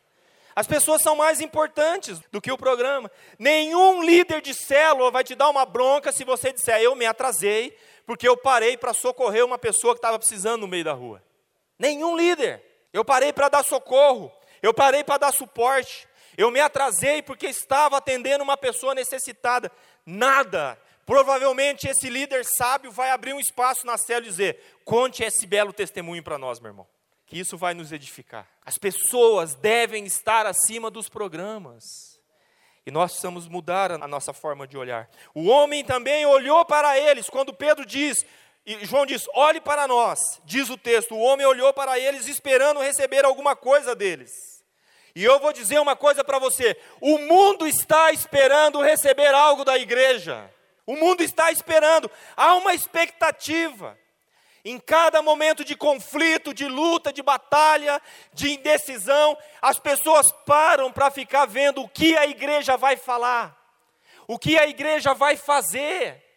As 0.54 0.66
pessoas 0.66 1.00
são 1.00 1.16
mais 1.16 1.40
importantes 1.40 2.20
do 2.30 2.40
que 2.40 2.50
o 2.50 2.58
programa. 2.58 3.10
Nenhum 3.38 4.02
líder 4.02 4.42
de 4.42 4.52
célula 4.52 5.10
vai 5.10 5.24
te 5.24 5.34
dar 5.34 5.48
uma 5.48 5.64
bronca 5.64 6.12
se 6.12 6.24
você 6.24 6.52
disser: 6.52 6.80
Eu 6.80 6.94
me 6.94 7.06
atrasei 7.06 7.76
porque 8.06 8.28
eu 8.28 8.36
parei 8.36 8.76
para 8.76 8.92
socorrer 8.92 9.44
uma 9.44 9.58
pessoa 9.58 9.94
que 9.94 9.98
estava 9.98 10.18
precisando 10.18 10.62
no 10.62 10.68
meio 10.68 10.84
da 10.84 10.92
rua. 10.92 11.22
Nenhum 11.78 12.16
líder. 12.16 12.62
Eu 12.92 13.04
parei 13.04 13.32
para 13.32 13.48
dar 13.48 13.64
socorro, 13.64 14.32
eu 14.62 14.74
parei 14.74 15.04
para 15.04 15.18
dar 15.18 15.32
suporte, 15.32 16.08
eu 16.36 16.50
me 16.50 16.60
atrasei 16.60 17.22
porque 17.22 17.46
estava 17.46 17.96
atendendo 17.96 18.42
uma 18.42 18.56
pessoa 18.56 18.94
necessitada. 18.94 19.70
Nada. 20.04 20.78
Provavelmente 21.04 21.88
esse 21.88 22.08
líder 22.08 22.44
sábio 22.44 22.92
vai 22.92 23.10
abrir 23.10 23.32
um 23.32 23.40
espaço 23.40 23.84
na 23.84 23.98
célula 23.98 24.26
e 24.26 24.30
dizer: 24.30 24.80
conte 24.84 25.22
esse 25.22 25.46
belo 25.46 25.72
testemunho 25.72 26.22
para 26.22 26.38
nós, 26.38 26.60
meu 26.60 26.70
irmão. 26.70 26.86
Que 27.26 27.38
isso 27.38 27.56
vai 27.56 27.74
nos 27.74 27.92
edificar. 27.92 28.48
As 28.64 28.78
pessoas 28.78 29.54
devem 29.54 30.04
estar 30.04 30.46
acima 30.46 30.90
dos 30.90 31.08
programas. 31.08 31.82
E 32.86 32.90
nós 32.90 33.10
precisamos 33.10 33.46
mudar 33.46 33.92
a 33.92 34.08
nossa 34.08 34.32
forma 34.32 34.66
de 34.66 34.76
olhar. 34.76 35.08
O 35.34 35.46
homem 35.48 35.84
também 35.84 36.24
olhou 36.26 36.64
para 36.64 36.98
eles, 36.98 37.28
quando 37.28 37.52
Pedro 37.52 37.84
diz: 37.84 38.24
e 38.74 38.84
João 38.84 39.06
diz: 39.06 39.26
olhe 39.34 39.60
para 39.60 39.88
nós, 39.88 40.40
diz 40.44 40.68
o 40.70 40.76
texto. 40.76 41.14
O 41.14 41.20
homem 41.20 41.46
olhou 41.46 41.72
para 41.72 41.98
eles 41.98 42.26
esperando 42.26 42.80
receber 42.80 43.24
alguma 43.24 43.56
coisa 43.56 43.94
deles. 43.94 44.30
E 45.14 45.24
eu 45.24 45.40
vou 45.40 45.52
dizer 45.52 45.80
uma 45.80 45.96
coisa 45.96 46.22
para 46.22 46.38
você: 46.38 46.76
o 47.00 47.18
mundo 47.18 47.66
está 47.66 48.12
esperando 48.12 48.82
receber 48.82 49.34
algo 49.34 49.64
da 49.64 49.78
igreja. 49.78 50.50
O 50.86 50.96
mundo 50.96 51.22
está 51.22 51.52
esperando, 51.52 52.10
há 52.36 52.54
uma 52.54 52.74
expectativa. 52.74 53.96
Em 54.64 54.78
cada 54.78 55.22
momento 55.22 55.64
de 55.64 55.74
conflito, 55.74 56.52
de 56.52 56.66
luta, 56.66 57.12
de 57.12 57.22
batalha, 57.22 58.00
de 58.32 58.50
indecisão, 58.50 59.38
as 59.62 59.78
pessoas 59.78 60.30
param 60.44 60.92
para 60.92 61.10
ficar 61.10 61.46
vendo 61.46 61.82
o 61.82 61.88
que 61.88 62.16
a 62.16 62.26
igreja 62.26 62.76
vai 62.76 62.96
falar. 62.96 63.56
o 64.26 64.38
que 64.38 64.56
a 64.56 64.66
igreja 64.66 65.12
vai 65.12 65.36
fazer. 65.36 66.29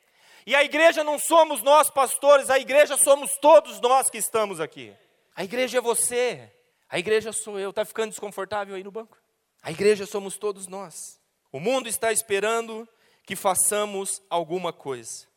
E 0.46 0.56
a 0.56 0.64
igreja 0.64 1.04
não 1.04 1.18
somos 1.18 1.62
nós, 1.62 1.90
pastores, 1.90 2.50
a 2.50 2.60
igreja 2.60 2.98
somos 2.98 3.32
todos 3.42 3.80
nós 3.80 4.10
que 4.10 4.18
estamos 4.18 4.60
aqui. 4.60 4.94
A 5.36 5.44
igreja 5.44 5.78
é 5.78 5.82
você, 5.82 6.52
a 6.90 7.00
igreja 7.00 7.32
sou 7.32 7.60
eu. 7.60 7.70
Está 7.70 7.86
ficando 7.86 8.10
desconfortável 8.10 8.76
aí 8.76 8.84
no 8.84 8.92
banco? 8.92 9.18
A 9.62 9.72
igreja 9.72 10.06
somos 10.06 10.38
todos 10.38 10.68
nós. 10.68 11.20
O 11.52 11.60
mundo 11.60 11.88
está 11.88 12.12
esperando 12.12 12.88
que 13.26 13.36
façamos 13.36 14.22
alguma 14.30 14.74
coisa. 14.74 15.28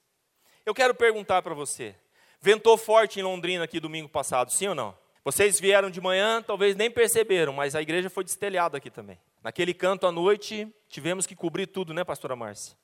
Eu 0.65 0.75
quero 0.75 0.95
perguntar 0.95 1.43
para 1.43 1.55
você: 1.55 1.95
ventou 2.41 2.77
forte 2.77 3.21
em 3.21 3.23
Londrina 3.23 3.65
aqui 3.65 3.79
domingo 3.79 4.09
passado, 4.09 4.53
sim 4.53 4.67
ou 4.67 4.75
não? 4.75 4.97
Vocês 5.25 5.59
vieram 5.61 5.91
de 5.91 6.01
manhã, 6.01 6.43
talvez 6.43 6.77
nem 6.77 6.91
perceberam, 6.91 7.53
mas 7.53 7.75
a 7.75 7.83
igreja 7.83 8.11
foi 8.11 8.25
destelhada 8.25 8.79
aqui 8.79 8.91
também. 8.91 9.19
Naquele 9.43 9.75
canto 9.75 10.07
à 10.07 10.13
noite, 10.13 10.73
tivemos 10.89 11.27
que 11.27 11.35
cobrir 11.35 11.67
tudo, 11.67 11.95
né, 11.95 12.05
pastora 12.05 12.37
Márcia? 12.37 12.77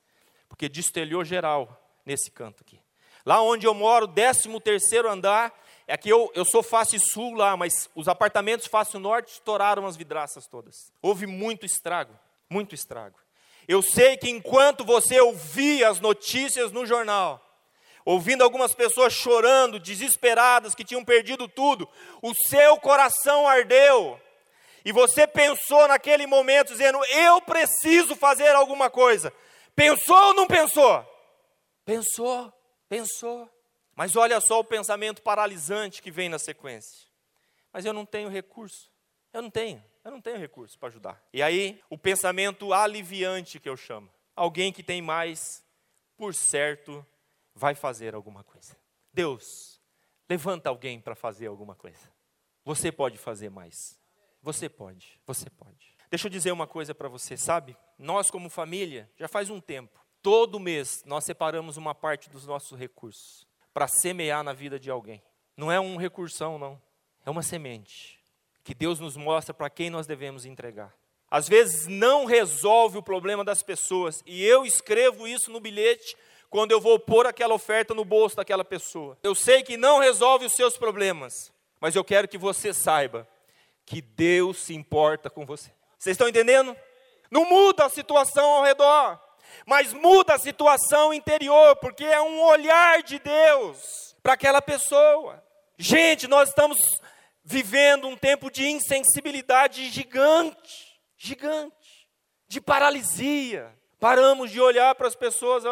Porque 0.48 0.68
destelhou 0.68 1.24
geral 1.24 1.81
nesse 2.04 2.30
canto 2.30 2.62
aqui. 2.62 2.80
Lá 3.24 3.40
onde 3.40 3.66
eu 3.66 3.74
moro, 3.74 4.08
13 4.08 4.60
terceiro 4.60 5.08
andar, 5.08 5.52
é 5.86 5.96
que 5.96 6.08
eu, 6.08 6.30
eu 6.34 6.44
sou 6.44 6.62
face 6.62 6.98
sul 6.98 7.34
lá, 7.34 7.56
mas 7.56 7.88
os 7.94 8.08
apartamentos 8.08 8.66
face 8.66 8.96
norte 8.98 9.32
estouraram 9.32 9.86
as 9.86 9.96
vidraças 9.96 10.46
todas. 10.46 10.92
Houve 11.00 11.26
muito 11.26 11.66
estrago, 11.66 12.18
muito 12.48 12.74
estrago. 12.74 13.18
Eu 13.68 13.80
sei 13.82 14.16
que 14.16 14.28
enquanto 14.28 14.84
você 14.84 15.20
ouvia 15.20 15.88
as 15.88 16.00
notícias 16.00 16.72
no 16.72 16.84
jornal, 16.84 17.40
ouvindo 18.04 18.42
algumas 18.42 18.74
pessoas 18.74 19.12
chorando, 19.12 19.78
desesperadas, 19.78 20.74
que 20.74 20.84
tinham 20.84 21.04
perdido 21.04 21.46
tudo, 21.46 21.88
o 22.20 22.34
seu 22.34 22.76
coração 22.78 23.46
ardeu. 23.46 24.20
E 24.84 24.90
você 24.90 25.26
pensou 25.26 25.86
naquele 25.86 26.26
momento, 26.26 26.72
dizendo: 26.72 26.98
Eu 27.04 27.40
preciso 27.40 28.16
fazer 28.16 28.50
alguma 28.54 28.90
coisa. 28.90 29.32
Pensou 29.76 30.16
ou 30.16 30.34
não 30.34 30.46
pensou? 30.46 31.06
Pensou, 31.84 32.52
pensou. 32.88 33.48
Mas 33.94 34.16
olha 34.16 34.40
só 34.40 34.60
o 34.60 34.64
pensamento 34.64 35.22
paralisante 35.22 36.02
que 36.02 36.10
vem 36.10 36.28
na 36.28 36.38
sequência. 36.38 37.08
Mas 37.72 37.84
eu 37.84 37.92
não 37.92 38.06
tenho 38.06 38.28
recurso. 38.28 38.90
Eu 39.32 39.42
não 39.42 39.50
tenho. 39.50 39.82
Eu 40.04 40.10
não 40.10 40.20
tenho 40.20 40.38
recurso 40.38 40.78
para 40.78 40.88
ajudar. 40.88 41.22
E 41.32 41.42
aí, 41.42 41.80
o 41.88 41.96
pensamento 41.96 42.72
aliviante 42.72 43.60
que 43.60 43.68
eu 43.68 43.76
chamo. 43.76 44.10
Alguém 44.34 44.72
que 44.72 44.82
tem 44.82 45.00
mais, 45.00 45.64
por 46.16 46.34
certo, 46.34 47.06
vai 47.54 47.74
fazer 47.74 48.14
alguma 48.14 48.42
coisa. 48.42 48.76
Deus, 49.12 49.80
levanta 50.28 50.68
alguém 50.68 51.00
para 51.00 51.14
fazer 51.14 51.46
alguma 51.46 51.74
coisa. 51.74 52.10
Você 52.64 52.90
pode 52.90 53.18
fazer 53.18 53.50
mais. 53.50 53.98
Você 54.42 54.68
pode, 54.68 55.20
você 55.26 55.48
pode. 55.50 55.96
Deixa 56.10 56.26
eu 56.26 56.30
dizer 56.30 56.52
uma 56.52 56.66
coisa 56.66 56.94
para 56.94 57.08
você, 57.08 57.36
sabe? 57.36 57.76
Nós, 57.96 58.30
como 58.30 58.50
família, 58.50 59.10
já 59.16 59.28
faz 59.28 59.50
um 59.50 59.60
tempo, 59.60 60.01
todo 60.22 60.60
mês, 60.60 61.02
nós 61.04 61.24
separamos 61.24 61.76
uma 61.76 61.94
parte 61.94 62.30
dos 62.30 62.46
nossos 62.46 62.78
recursos 62.78 63.46
para 63.74 63.88
semear 63.88 64.42
na 64.44 64.52
vida 64.52 64.78
de 64.78 64.90
alguém. 64.90 65.22
Não 65.56 65.70
é 65.70 65.80
um 65.80 65.96
recursão, 65.96 66.58
não. 66.58 66.80
É 67.26 67.30
uma 67.30 67.42
semente 67.42 68.20
que 68.64 68.74
Deus 68.74 69.00
nos 69.00 69.16
mostra 69.16 69.52
para 69.52 69.68
quem 69.68 69.90
nós 69.90 70.06
devemos 70.06 70.44
entregar. 70.44 70.94
Às 71.30 71.48
vezes 71.48 71.86
não 71.86 72.24
resolve 72.24 72.98
o 72.98 73.02
problema 73.02 73.44
das 73.44 73.62
pessoas, 73.62 74.22
e 74.26 74.44
eu 74.44 74.64
escrevo 74.64 75.26
isso 75.26 75.50
no 75.50 75.60
bilhete 75.60 76.16
quando 76.50 76.70
eu 76.72 76.80
vou 76.80 76.98
pôr 76.98 77.26
aquela 77.26 77.54
oferta 77.54 77.94
no 77.94 78.04
bolso 78.04 78.36
daquela 78.36 78.64
pessoa. 78.64 79.18
Eu 79.22 79.34
sei 79.34 79.62
que 79.62 79.76
não 79.76 79.98
resolve 79.98 80.44
os 80.44 80.52
seus 80.52 80.76
problemas, 80.76 81.50
mas 81.80 81.96
eu 81.96 82.04
quero 82.04 82.28
que 82.28 82.38
você 82.38 82.72
saiba 82.72 83.26
que 83.86 84.00
Deus 84.02 84.58
se 84.58 84.74
importa 84.74 85.30
com 85.30 85.46
você. 85.46 85.70
Vocês 85.98 86.14
estão 86.14 86.28
entendendo? 86.28 86.76
Não 87.30 87.48
muda 87.48 87.86
a 87.86 87.88
situação 87.88 88.44
ao 88.44 88.62
redor, 88.62 89.18
mas 89.66 89.92
muda 89.92 90.34
a 90.34 90.38
situação 90.38 91.12
interior, 91.12 91.76
porque 91.76 92.04
é 92.04 92.20
um 92.20 92.42
olhar 92.42 93.02
de 93.02 93.18
Deus 93.18 94.14
para 94.22 94.34
aquela 94.34 94.62
pessoa. 94.62 95.42
Gente, 95.78 96.28
nós 96.28 96.50
estamos 96.50 96.78
vivendo 97.44 98.06
um 98.06 98.16
tempo 98.16 98.50
de 98.50 98.68
insensibilidade 98.68 99.90
gigante, 99.90 101.00
gigante, 101.16 102.08
de 102.46 102.60
paralisia. 102.60 103.72
Paramos 103.98 104.50
de 104.50 104.60
olhar 104.60 104.94
para 104.94 105.08
as 105.08 105.14
pessoas 105.14 105.64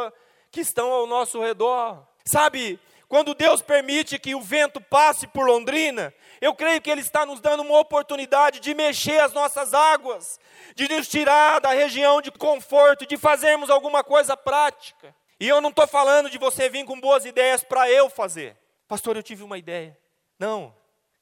que 0.50 0.60
estão 0.60 0.90
ao 0.90 1.06
nosso 1.06 1.40
redor. 1.40 2.06
Sabe, 2.24 2.78
quando 3.08 3.34
Deus 3.34 3.60
permite 3.60 4.18
que 4.18 4.34
o 4.34 4.40
vento 4.40 4.80
passe 4.80 5.26
por 5.26 5.46
Londrina, 5.46 6.14
eu 6.40 6.54
creio 6.54 6.80
que 6.80 6.90
Ele 6.90 7.02
está 7.02 7.26
nos 7.26 7.40
dando 7.40 7.62
uma 7.62 7.78
oportunidade 7.78 8.60
de 8.60 8.74
mexer 8.74 9.20
as 9.20 9.32
nossas 9.32 9.74
águas, 9.74 10.40
de 10.74 10.88
nos 10.88 11.06
tirar 11.06 11.60
da 11.60 11.70
região 11.70 12.22
de 12.22 12.30
conforto, 12.30 13.06
de 13.06 13.16
fazermos 13.16 13.68
alguma 13.68 14.02
coisa 14.02 14.36
prática. 14.36 15.14
E 15.38 15.46
eu 15.46 15.60
não 15.60 15.70
estou 15.70 15.86
falando 15.86 16.30
de 16.30 16.38
você 16.38 16.68
vir 16.68 16.84
com 16.84 17.00
boas 17.00 17.24
ideias 17.24 17.62
para 17.62 17.90
eu 17.90 18.08
fazer. 18.08 18.56
Pastor, 18.88 19.16
eu 19.16 19.22
tive 19.22 19.42
uma 19.42 19.58
ideia. 19.58 19.96
Não, 20.38 20.74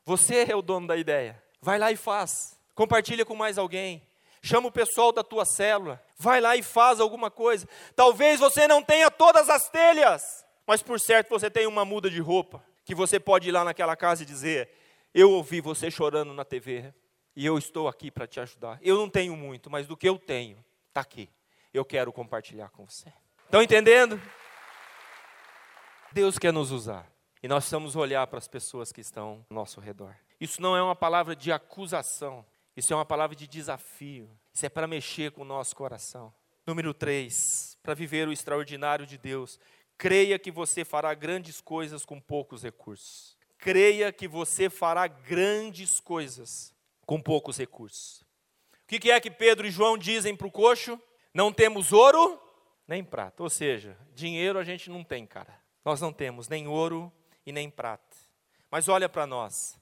você 0.04 0.46
é 0.48 0.54
o 0.54 0.62
dono 0.62 0.87
da 0.87 0.96
ideia. 0.96 1.42
Vai 1.61 1.78
lá 1.78 1.90
e 1.90 1.96
faz. 1.96 2.57
Compartilha 2.74 3.24
com 3.24 3.35
mais 3.35 3.59
alguém. 3.59 4.02
Chama 4.40 4.68
o 4.68 4.72
pessoal 4.72 5.12
da 5.12 5.24
tua 5.24 5.44
célula. 5.44 6.02
Vai 6.16 6.40
lá 6.40 6.57
e 6.57 6.62
faz 6.62 7.00
alguma 7.00 7.31
coisa. 7.31 7.68
Talvez 7.94 8.38
você 8.38 8.68
não 8.68 8.83
tenha 8.83 9.11
todas 9.11 9.48
as 9.50 9.68
telhas, 9.68 10.44
mas 10.66 10.83
por 10.83 11.00
certo 11.00 11.28
você 11.28 11.50
tem 11.50 11.66
uma 11.66 11.85
muda 11.85 12.09
de 12.09 12.20
roupa 12.20 12.62
que 12.85 12.94
você 12.94 13.20
pode 13.20 13.48
ir 13.48 13.52
lá 13.52 13.64
naquela 13.64 13.96
casa 13.96 14.22
e 14.22 14.26
dizer: 14.26 14.70
Eu 15.14 15.31
ouvi 15.31 15.61
você 15.61 15.90
chorando 15.90 16.35
na 16.35 16.44
TV 16.44 16.92
e 17.35 17.47
eu 17.47 17.57
estou 17.57 17.88
aqui 17.88 18.11
para 18.11 18.27
te 18.27 18.40
ajudar. 18.40 18.79
Eu 18.83 18.97
não 18.97 19.09
tenho 19.09 19.37
muito, 19.37 19.71
mas 19.71 19.87
do 19.87 19.97
que 19.97 20.09
eu 20.09 20.18
tenho, 20.18 20.62
está 20.88 21.01
aqui. 21.01 21.31
Eu 21.73 21.85
quero 21.85 22.12
compartilhar 22.12 22.71
com 22.71 22.87
você. 22.87 23.12
Estão 23.44 23.62
entendendo? 23.62 24.21
Deus 26.12 26.38
quer 26.38 26.53
nos 26.53 26.71
usar. 26.71 27.11
E 27.42 27.49
nós 27.49 27.64
precisamos 27.64 27.94
olhar 27.94 28.27
para 28.27 28.38
as 28.38 28.49
pessoas 28.49 28.92
que 28.92 29.01
estão 29.01 29.44
ao 29.49 29.55
nosso 29.55 29.81
redor. 29.81 30.14
Isso 30.40 30.61
não 30.61 30.77
é 30.77 30.83
uma 30.83 30.97
palavra 30.97 31.35
de 31.35 31.53
acusação, 31.53 32.44
isso 32.77 32.92
é 32.92 32.97
uma 32.97 33.05
palavra 33.05 33.35
de 33.35 33.47
desafio. 33.47 34.29
Isso 34.53 34.66
é 34.66 34.68
para 34.68 34.88
mexer 34.88 35.31
com 35.31 35.42
o 35.42 35.44
nosso 35.44 35.75
coração. 35.77 36.35
Número 36.66 36.92
3, 36.92 37.79
para 37.83 37.94
viver 37.94 38.27
o 38.27 38.33
extraordinário 38.33 39.07
de 39.07 39.16
Deus, 39.16 39.59
creia 39.97 40.38
que 40.38 40.51
você 40.51 40.85
fará 40.85 41.14
grandes 41.14 41.61
coisas 41.61 42.05
com 42.05 42.21
poucos 42.21 42.64
recursos. 42.64 43.38
Creia 43.59 44.12
que 44.12 44.29
você 44.29 44.71
fará 44.71 45.07
grandes 45.07 46.01
coisas 46.01 46.75
com 47.05 47.21
poucos 47.21 47.59
recursos. 47.59 48.23
O 48.85 48.87
que 48.87 49.11
é 49.11 49.21
que 49.21 49.31
Pedro 49.31 49.66
e 49.66 49.71
João 49.71 49.99
dizem 49.99 50.35
para 50.35 50.47
o 50.47 50.51
coxo? 50.51 50.99
Não 51.35 51.53
temos 51.53 51.92
ouro 51.92 52.40
nem 52.87 53.05
prata. 53.05 53.42
Ou 53.42 53.51
seja, 53.51 53.99
dinheiro 54.14 54.59
a 54.59 54.64
gente 54.64 54.88
não 54.88 55.05
tem, 55.05 55.27
cara. 55.27 55.55
Nós 55.85 56.01
não 56.01 56.12
temos 56.12 56.49
nem 56.49 56.66
ouro 56.66 57.12
e 57.44 57.53
nem 57.53 57.68
prata. 57.68 58.16
Mas 58.71 58.88
olha 58.88 59.09
para 59.09 59.27
nós, 59.27 59.79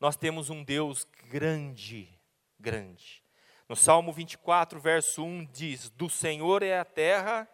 nós 0.00 0.16
temos 0.16 0.50
um 0.50 0.64
Deus 0.64 1.06
grande, 1.28 2.08
grande. 2.58 3.22
No 3.68 3.76
Salmo 3.76 4.12
24, 4.12 4.80
verso 4.80 5.24
1 5.24 5.46
diz: 5.52 5.90
Do 5.90 6.10
Senhor 6.10 6.62
é 6.62 6.78
a 6.78 6.84
terra 6.84 7.48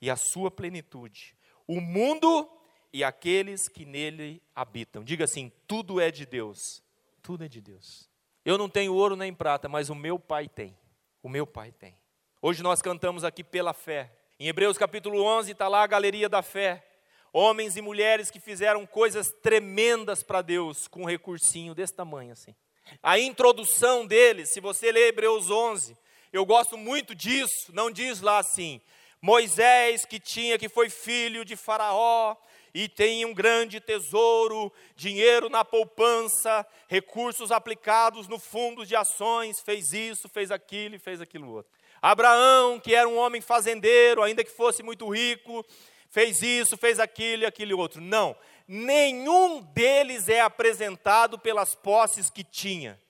e 0.00 0.10
a 0.10 0.16
sua 0.16 0.50
plenitude, 0.50 1.36
o 1.66 1.80
mundo 1.80 2.48
e 2.94 3.02
aqueles 3.02 3.68
que 3.68 3.84
nele 3.84 4.40
habitam. 4.54 5.02
Diga 5.02 5.24
assim: 5.24 5.50
tudo 5.66 6.00
é 6.00 6.12
de 6.12 6.24
Deus. 6.24 6.80
Tudo 7.20 7.44
é 7.44 7.48
de 7.48 7.60
Deus. 7.60 8.08
Eu 8.44 8.56
não 8.56 8.68
tenho 8.68 8.94
ouro 8.94 9.16
nem 9.16 9.34
prata, 9.34 9.68
mas 9.68 9.90
o 9.90 9.96
meu 9.96 10.16
pai 10.16 10.48
tem. 10.48 10.78
O 11.20 11.28
meu 11.28 11.44
pai 11.44 11.72
tem. 11.72 11.98
Hoje 12.40 12.62
nós 12.62 12.80
cantamos 12.80 13.24
aqui 13.24 13.42
pela 13.42 13.72
fé. 13.72 14.12
Em 14.38 14.46
Hebreus 14.46 14.78
capítulo 14.78 15.20
11 15.24 15.50
está 15.50 15.66
lá 15.66 15.82
a 15.82 15.86
galeria 15.88 16.28
da 16.28 16.40
fé 16.40 16.86
homens 17.32 17.76
e 17.76 17.82
mulheres 17.82 18.30
que 18.30 18.38
fizeram 18.38 18.86
coisas 18.86 19.28
tremendas 19.42 20.22
para 20.22 20.40
Deus 20.40 20.86
com 20.86 21.02
um 21.02 21.06
recursinho 21.06 21.74
desse 21.74 21.92
tamanho 21.92 22.32
assim. 22.32 22.54
A 23.02 23.18
introdução 23.18 24.06
deles, 24.06 24.50
se 24.50 24.60
você 24.60 24.92
ler 24.92 25.08
Hebreus 25.08 25.50
11, 25.50 25.98
eu 26.32 26.46
gosto 26.46 26.78
muito 26.78 27.12
disso, 27.12 27.72
não 27.72 27.90
diz 27.90 28.20
lá 28.20 28.38
assim: 28.38 28.80
Moisés 29.20 30.04
que 30.04 30.20
tinha 30.20 30.56
que 30.56 30.68
foi 30.68 30.88
filho 30.88 31.44
de 31.44 31.56
Faraó 31.56 32.36
e 32.74 32.88
tem 32.88 33.24
um 33.24 33.32
grande 33.32 33.78
tesouro, 33.78 34.72
dinheiro 34.96 35.48
na 35.48 35.64
poupança, 35.64 36.66
recursos 36.88 37.52
aplicados 37.52 38.26
no 38.26 38.38
fundo 38.38 38.84
de 38.84 38.96
ações, 38.96 39.60
fez 39.60 39.92
isso, 39.92 40.28
fez 40.28 40.50
aquilo 40.50 40.96
e 40.96 40.98
fez 40.98 41.20
aquilo 41.20 41.48
outro. 41.48 41.70
Abraão, 42.02 42.80
que 42.80 42.92
era 42.92 43.08
um 43.08 43.16
homem 43.16 43.40
fazendeiro, 43.40 44.22
ainda 44.22 44.42
que 44.42 44.50
fosse 44.50 44.82
muito 44.82 45.08
rico, 45.08 45.64
fez 46.10 46.42
isso, 46.42 46.76
fez 46.76 46.98
aquilo 46.98 47.44
e 47.44 47.46
aquele 47.46 47.72
outro. 47.72 48.00
Não, 48.00 48.36
nenhum 48.66 49.60
deles 49.60 50.28
é 50.28 50.40
apresentado 50.40 51.38
pelas 51.38 51.76
posses 51.76 52.28
que 52.28 52.42
tinha. 52.42 53.00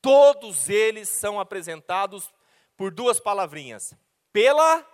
Todos 0.00 0.70
eles 0.70 1.20
são 1.20 1.38
apresentados 1.38 2.32
por 2.76 2.90
duas 2.90 3.20
palavrinhas: 3.20 3.94
pela 4.32 4.84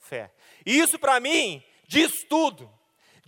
fé. 0.00 0.32
Isso 0.64 0.98
para 0.98 1.20
mim 1.20 1.62
diz 1.86 2.24
tudo. 2.28 2.79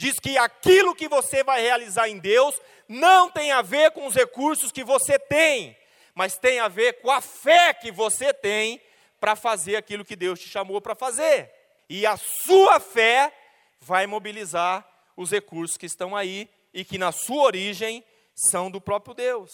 Diz 0.03 0.19
que 0.19 0.37
aquilo 0.37 0.97
que 0.97 1.07
você 1.07 1.45
vai 1.45 1.63
realizar 1.63 2.09
em 2.09 2.19
Deus 2.19 2.61
não 2.89 3.31
tem 3.31 3.53
a 3.53 3.63
ver 3.63 3.93
com 3.93 4.05
os 4.05 4.17
recursos 4.17 4.73
que 4.73 4.83
você 4.83 5.17
tem, 5.17 5.79
mas 6.13 6.37
tem 6.37 6.59
a 6.59 6.67
ver 6.67 6.95
com 6.95 7.09
a 7.09 7.21
fé 7.21 7.73
que 7.73 7.93
você 7.93 8.35
tem 8.35 8.83
para 9.21 9.37
fazer 9.37 9.77
aquilo 9.77 10.05
que 10.05 10.17
Deus 10.17 10.41
te 10.41 10.49
chamou 10.49 10.81
para 10.81 10.97
fazer. 10.97 11.53
E 11.89 12.05
a 12.05 12.17
sua 12.17 12.81
fé 12.81 13.33
vai 13.81 14.09
mobilizar 14.09 14.85
os 15.17 15.31
recursos 15.31 15.77
que 15.77 15.87
estão 15.87 16.17
aí 16.17 16.51
e 16.75 16.85
que 16.85 16.99
na 16.99 17.13
sua 17.13 17.45
origem 17.45 18.05
são 18.35 18.73
do 18.73 18.81
próprio 18.81 19.15
Deus. 19.15 19.53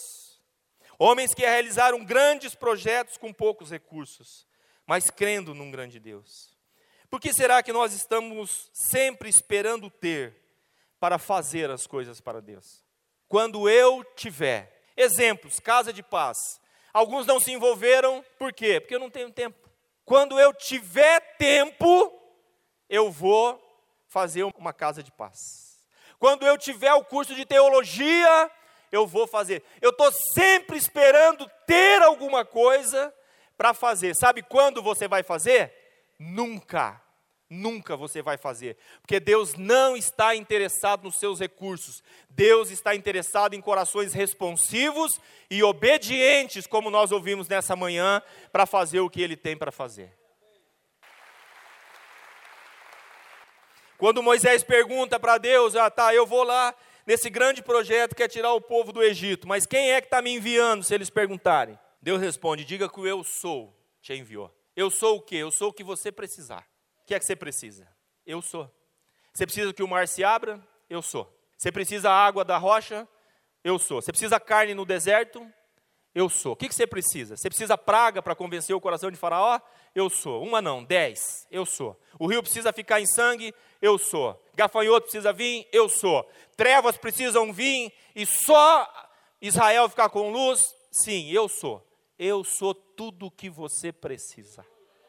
Homens 0.99 1.35
que 1.35 1.43
realizaram 1.43 2.03
grandes 2.03 2.55
projetos 2.55 3.19
com 3.19 3.35
poucos 3.35 3.71
recursos, 3.71 4.47
mas 4.87 5.11
crendo 5.11 5.55
num 5.55 5.71
grande 5.71 6.01
Deus. 6.01 6.58
Por 7.11 7.21
que 7.21 7.33
será 7.33 7.63
que 7.63 7.73
nós 7.73 7.93
estamos 7.93 8.71
sempre 8.73 9.29
esperando 9.29 9.91
ter 9.91 10.37
para 11.01 11.19
fazer 11.19 11.71
as 11.71 11.87
coisas 11.87 12.21
para 12.21 12.41
Deus? 12.41 12.85
Quando 13.29 13.69
eu 13.69 14.05
tiver, 14.15 14.83
exemplos, 14.97 15.61
casa 15.61 15.93
de 15.93 16.03
paz. 16.03 16.61
Alguns 16.93 17.27
não 17.27 17.39
se 17.39 17.53
envolveram, 17.53 18.25
por 18.39 18.53
quê? 18.53 18.81
Porque 18.81 18.95
eu 18.95 19.01
não 19.01 19.11
tenho 19.11 19.31
tempo. 19.31 19.69
Quando 20.05 20.39
eu 20.41 20.53
tiver 20.53 21.21
tempo, 21.37 22.13
eu 22.89 23.11
vou 23.11 23.63
fazer 24.07 24.43
uma 24.45 24.73
casa 24.73 25.03
de 25.03 25.13
paz. 25.13 25.39
Quando 26.19 26.47
eu 26.47 26.59
tiver 26.59 26.93
o 26.95 27.05
curso 27.05 27.35
de 27.35 27.45
teologia, 27.45 28.51
eu 28.91 29.07
vou 29.07 29.27
fazer. 29.27 29.63
Eu 29.81 29.91
estou 29.91 30.11
sempre 30.35 30.77
esperando 30.77 31.49
ter 31.67 32.03
alguma 32.03 32.45
coisa 32.45 33.15
para 33.57 33.75
fazer. 33.75 34.15
Sabe 34.17 34.43
quando 34.43 34.83
você 34.83 35.07
vai 35.07 35.23
fazer? 35.23 35.73
Nunca. 36.19 37.03
Nunca 37.51 37.97
você 37.97 38.21
vai 38.21 38.37
fazer, 38.37 38.77
porque 39.01 39.19
Deus 39.19 39.55
não 39.55 39.97
está 39.97 40.37
interessado 40.37 41.05
nos 41.05 41.19
seus 41.19 41.41
recursos, 41.41 42.03
Deus 42.29 42.71
está 42.71 42.95
interessado 42.95 43.55
em 43.55 43.61
corações 43.61 44.13
responsivos 44.13 45.19
e 45.51 45.63
obedientes, 45.63 46.67
como 46.67 46.91
nós 46.91 47.11
ouvimos 47.11 47.49
nessa 47.49 47.75
manhã, 47.75 48.23
para 48.53 48.67
fazer 48.67 49.01
o 49.01 49.09
que 49.09 49.23
Ele 49.23 49.35
tem 49.35 49.57
para 49.57 49.73
fazer. 49.73 50.15
Quando 53.97 54.23
Moisés 54.23 54.63
pergunta 54.63 55.19
para 55.19 55.39
Deus, 55.39 55.75
ah 55.75 55.91
tá, 55.91 56.15
eu 56.15 56.27
vou 56.27 56.43
lá 56.43 56.75
nesse 57.07 57.31
grande 57.31 57.63
projeto 57.63 58.15
que 58.15 58.23
é 58.23 58.29
tirar 58.29 58.53
o 58.53 58.61
povo 58.61 58.93
do 58.93 59.03
Egito, 59.03 59.49
mas 59.49 59.65
quem 59.65 59.93
é 59.93 60.03
que 60.03 60.07
está 60.07 60.21
me 60.21 60.35
enviando 60.35 60.85
se 60.85 60.95
eles 60.95 61.09
perguntarem? 61.09 61.79
Deus 62.03 62.21
responde: 62.21 62.63
diga 62.63 62.91
que 62.91 63.01
eu 63.01 63.25
sou 63.25 63.75
te 64.03 64.13
enviou. 64.13 64.58
Eu 64.79 64.93
sou 64.93 65.17
o 65.17 65.21
que? 65.21 65.35
Eu 65.35 65.51
sou 65.51 65.71
o 65.71 65.73
que 65.73 65.83
você 65.83 66.13
precisar. 66.13 66.65
O 67.03 67.07
que 67.07 67.13
é 67.13 67.19
que 67.19 67.25
você 67.25 67.35
precisa? 67.35 67.85
Eu 68.25 68.41
sou. 68.41 68.73
Você 69.35 69.45
precisa 69.45 69.75
que 69.75 69.83
o 69.83 69.89
mar 69.89 70.07
se 70.07 70.23
abra? 70.23 70.65
Eu 70.89 71.03
sou. 71.03 71.29
Você 71.57 71.73
precisa 71.73 72.09
água 72.09 72.45
da 72.45 72.57
rocha? 72.59 73.09
Eu 73.65 73.77
sou. 73.81 74.01
Você 74.01 74.13
precisa 74.13 74.39
carne 74.39 74.75
no 74.75 74.85
deserto? 74.85 75.45
Eu 76.15 76.29
sou. 76.29 76.53
O 76.53 76.57
que 76.57 76.73
você 76.73 76.87
precisa? 76.87 77.37
Você 77.37 77.49
precisa 77.49 77.77
praga 77.77 78.23
para 78.23 78.37
convencer 78.37 78.75
o 78.77 78.81
coração 78.81 79.11
de 79.11 79.17
Faraó? 79.17 79.59
Eu 79.97 80.09
sou. 80.09 80.45
Uma 80.45 80.63
não, 80.63 80.85
dez. 80.85 81.45
Eu 81.51 81.67
sou. 81.67 82.01
O 82.17 82.29
rio 82.29 82.41
precisa 82.41 82.73
ficar 82.73 83.01
em 83.01 83.07
sangue? 83.07 83.53
Eu 83.83 83.99
sou. 83.99 84.41
Gafanhoto 84.55 85.07
precisa 85.07 85.33
vir? 85.33 85.69
Eu 85.73 85.89
sou. 85.89 86.25
Trevas 86.57 86.97
precisam 86.97 87.53
vir 87.53 87.93
e 88.15 88.25
só 88.25 88.89
Israel 89.43 89.89
ficar 89.89 90.09
com 90.09 90.31
luz? 90.31 90.61
Sim, 90.93 91.33
eu 91.33 91.49
sou. 91.49 91.85
Eu 92.17 92.45
sou 92.45 92.75
tudo 92.99 93.27
o 93.27 93.31
que 93.31 93.49
você 93.49 93.93
precisa. 93.93 94.67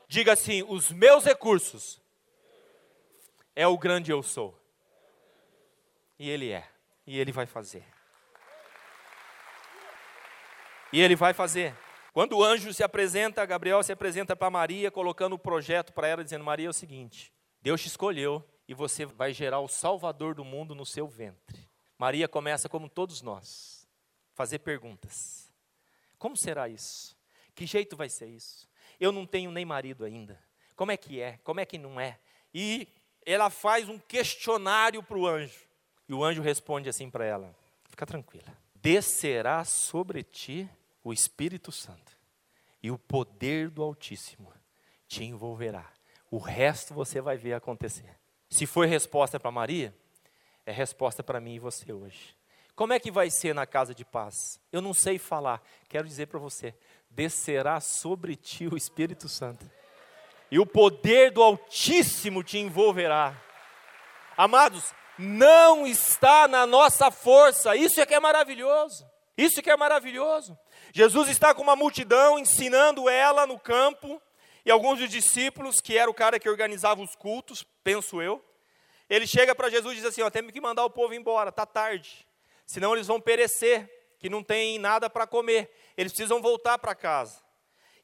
Diga 0.07 0.33
assim: 0.33 0.61
os 0.61 0.91
meus 0.91 1.25
recursos 1.25 1.99
é 3.55 3.67
o 3.67 3.75
grande 3.79 4.11
eu 4.11 4.21
sou. 4.21 4.55
E 6.19 6.29
Ele 6.29 6.51
é. 6.51 6.69
E 7.07 7.19
Ele 7.19 7.31
vai 7.31 7.47
fazer. 7.47 7.83
E 10.93 11.01
Ele 11.01 11.15
vai 11.15 11.33
fazer. 11.33 11.75
Quando 12.13 12.37
o 12.37 12.43
anjo 12.43 12.71
se 12.71 12.83
apresenta, 12.83 13.43
Gabriel 13.43 13.81
se 13.81 13.91
apresenta 13.91 14.35
para 14.35 14.51
Maria, 14.51 14.91
colocando 14.91 15.33
o 15.33 15.39
projeto 15.39 15.91
para 15.91 16.07
ela, 16.07 16.23
dizendo: 16.23 16.45
Maria, 16.45 16.67
é 16.67 16.69
o 16.69 16.73
seguinte, 16.73 17.33
Deus 17.59 17.81
te 17.81 17.87
escolheu 17.87 18.47
e 18.67 18.75
você 18.75 19.03
vai 19.03 19.33
gerar 19.33 19.61
o 19.61 19.67
Salvador 19.67 20.35
do 20.35 20.45
mundo 20.45 20.75
no 20.75 20.85
seu 20.85 21.07
ventre. 21.07 21.67
Maria 21.97 22.27
começa, 22.27 22.69
como 22.69 22.87
todos 22.87 23.23
nós, 23.23 23.87
fazer 24.35 24.59
perguntas: 24.59 25.51
Como 26.19 26.37
será 26.37 26.69
isso? 26.69 27.18
Que 27.59 27.65
jeito 27.65 27.97
vai 27.97 28.07
ser 28.07 28.27
isso? 28.27 28.69
Eu 28.97 29.11
não 29.11 29.25
tenho 29.25 29.51
nem 29.51 29.65
marido 29.65 30.05
ainda. 30.05 30.41
Como 30.77 30.93
é 30.93 30.95
que 30.95 31.19
é? 31.19 31.39
Como 31.43 31.59
é 31.59 31.65
que 31.65 31.77
não 31.77 31.99
é? 31.99 32.17
E 32.53 32.87
ela 33.25 33.49
faz 33.49 33.89
um 33.89 33.99
questionário 33.99 35.03
para 35.03 35.17
o 35.17 35.27
anjo. 35.27 35.67
E 36.07 36.13
o 36.13 36.23
anjo 36.23 36.41
responde 36.41 36.87
assim 36.87 37.09
para 37.09 37.25
ela: 37.25 37.53
Fica 37.89 38.05
tranquila. 38.05 38.47
Descerá 38.75 39.65
sobre 39.65 40.23
ti 40.23 40.69
o 41.03 41.11
Espírito 41.11 41.69
Santo 41.69 42.17
e 42.81 42.89
o 42.89 42.97
poder 42.97 43.69
do 43.69 43.83
Altíssimo 43.83 44.53
te 45.05 45.25
envolverá. 45.25 45.91
O 46.31 46.37
resto 46.37 46.93
você 46.93 47.19
vai 47.19 47.35
ver 47.35 47.55
acontecer. 47.55 48.17
Se 48.49 48.65
foi 48.65 48.87
resposta 48.87 49.37
para 49.37 49.51
Maria, 49.51 49.93
é 50.65 50.71
resposta 50.71 51.21
para 51.21 51.41
mim 51.41 51.55
e 51.55 51.59
você 51.59 51.91
hoje. 51.91 52.39
Como 52.73 52.93
é 52.93 52.99
que 53.01 53.11
vai 53.11 53.29
ser 53.29 53.53
na 53.53 53.65
casa 53.65 53.93
de 53.93 54.05
paz? 54.05 54.57
Eu 54.71 54.79
não 54.79 54.93
sei 54.93 55.19
falar. 55.19 55.61
Quero 55.89 56.07
dizer 56.07 56.27
para 56.27 56.39
você: 56.39 56.73
descerá 57.09 57.79
sobre 57.79 58.35
ti 58.35 58.67
o 58.67 58.77
Espírito 58.77 59.27
Santo, 59.27 59.69
e 60.51 60.59
o 60.59 60.65
poder 60.65 61.31
do 61.31 61.43
Altíssimo 61.43 62.43
te 62.43 62.57
envolverá. 62.57 63.35
Amados, 64.35 64.93
não 65.17 65.85
está 65.85 66.47
na 66.47 66.65
nossa 66.65 67.11
força, 67.11 67.75
isso 67.75 67.99
é 67.99 68.05
que 68.05 68.15
é 68.15 68.19
maravilhoso. 68.19 69.05
Isso 69.37 69.61
que 69.61 69.69
é 69.69 69.77
maravilhoso. 69.77 70.57
Jesus 70.93 71.29
está 71.29 71.53
com 71.53 71.61
uma 71.61 71.75
multidão 71.75 72.37
ensinando 72.37 73.07
ela 73.07 73.47
no 73.47 73.57
campo, 73.59 74.21
e 74.65 74.71
alguns 74.71 74.99
dos 74.99 75.09
discípulos, 75.09 75.79
que 75.79 75.97
era 75.97 76.11
o 76.11 76.13
cara 76.13 76.39
que 76.39 76.49
organizava 76.49 77.01
os 77.01 77.15
cultos, 77.15 77.65
penso 77.83 78.21
eu, 78.21 78.43
ele 79.09 79.25
chega 79.25 79.55
para 79.55 79.69
Jesus 79.69 79.93
e 79.93 79.95
diz 79.97 80.05
assim: 80.05 80.21
ó, 80.21 80.29
temos 80.29 80.51
que 80.51 80.61
mandar 80.61 80.85
o 80.85 80.89
povo 80.89 81.13
embora, 81.13 81.49
está 81.49 81.65
tarde, 81.65 82.27
senão 82.65 82.93
eles 82.93 83.07
vão 83.07 83.19
perecer, 83.19 83.89
que 84.19 84.29
não 84.29 84.43
tem 84.43 84.77
nada 84.77 85.09
para 85.09 85.25
comer, 85.25 85.71
eles 85.97 86.11
precisam 86.11 86.41
voltar 86.41 86.77
para 86.77 86.93
casa. 86.93 87.41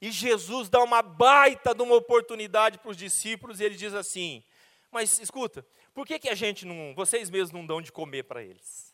E 0.01 0.11
Jesus 0.11 0.69
dá 0.69 0.81
uma 0.83 1.01
baita 1.01 1.73
de 1.73 1.81
uma 1.81 1.95
oportunidade 1.95 2.79
para 2.79 2.91
os 2.91 2.97
discípulos, 2.97 3.59
e 3.59 3.63
ele 3.63 3.75
diz 3.75 3.93
assim: 3.93 4.43
Mas 4.91 5.19
escuta, 5.19 5.65
por 5.93 6.05
que, 6.05 6.17
que 6.19 6.29
a 6.29 6.35
gente 6.35 6.65
não, 6.65 6.93
vocês 6.95 7.29
mesmos 7.29 7.51
não 7.51 7.65
dão 7.65 7.81
de 7.81 7.91
comer 7.91 8.23
para 8.23 8.43
eles? 8.43 8.93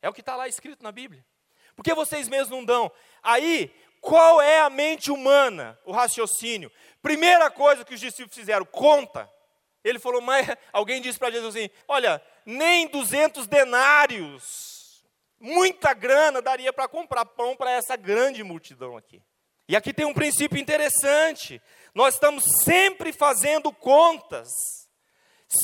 É 0.00 0.08
o 0.08 0.12
que 0.12 0.20
está 0.20 0.34
lá 0.34 0.48
escrito 0.48 0.82
na 0.82 0.90
Bíblia. 0.90 1.24
Por 1.76 1.84
que 1.84 1.94
vocês 1.94 2.28
mesmos 2.28 2.50
não 2.50 2.64
dão? 2.64 2.92
Aí, 3.22 3.74
qual 4.00 4.40
é 4.40 4.60
a 4.60 4.68
mente 4.68 5.10
humana, 5.10 5.78
o 5.84 5.92
raciocínio? 5.92 6.70
Primeira 7.00 7.50
coisa 7.50 7.84
que 7.84 7.94
os 7.94 8.00
discípulos 8.00 8.34
fizeram, 8.34 8.64
conta. 8.64 9.30
Ele 9.84 9.98
falou, 9.98 10.20
mas 10.20 10.46
alguém 10.72 11.00
disse 11.00 11.18
para 11.18 11.30
Jesus 11.30 11.54
assim: 11.56 11.70
olha, 11.88 12.22
nem 12.44 12.88
200 12.88 13.46
denários, 13.46 14.71
muita 15.42 15.92
grana 15.92 16.40
daria 16.40 16.72
para 16.72 16.88
comprar 16.88 17.26
pão 17.26 17.56
para 17.56 17.72
essa 17.72 17.96
grande 17.96 18.42
multidão 18.42 18.96
aqui. 18.96 19.20
E 19.68 19.76
aqui 19.76 19.92
tem 19.92 20.06
um 20.06 20.14
princípio 20.14 20.58
interessante: 20.58 21.60
nós 21.94 22.14
estamos 22.14 22.44
sempre 22.64 23.12
fazendo 23.12 23.72
contas, 23.72 24.48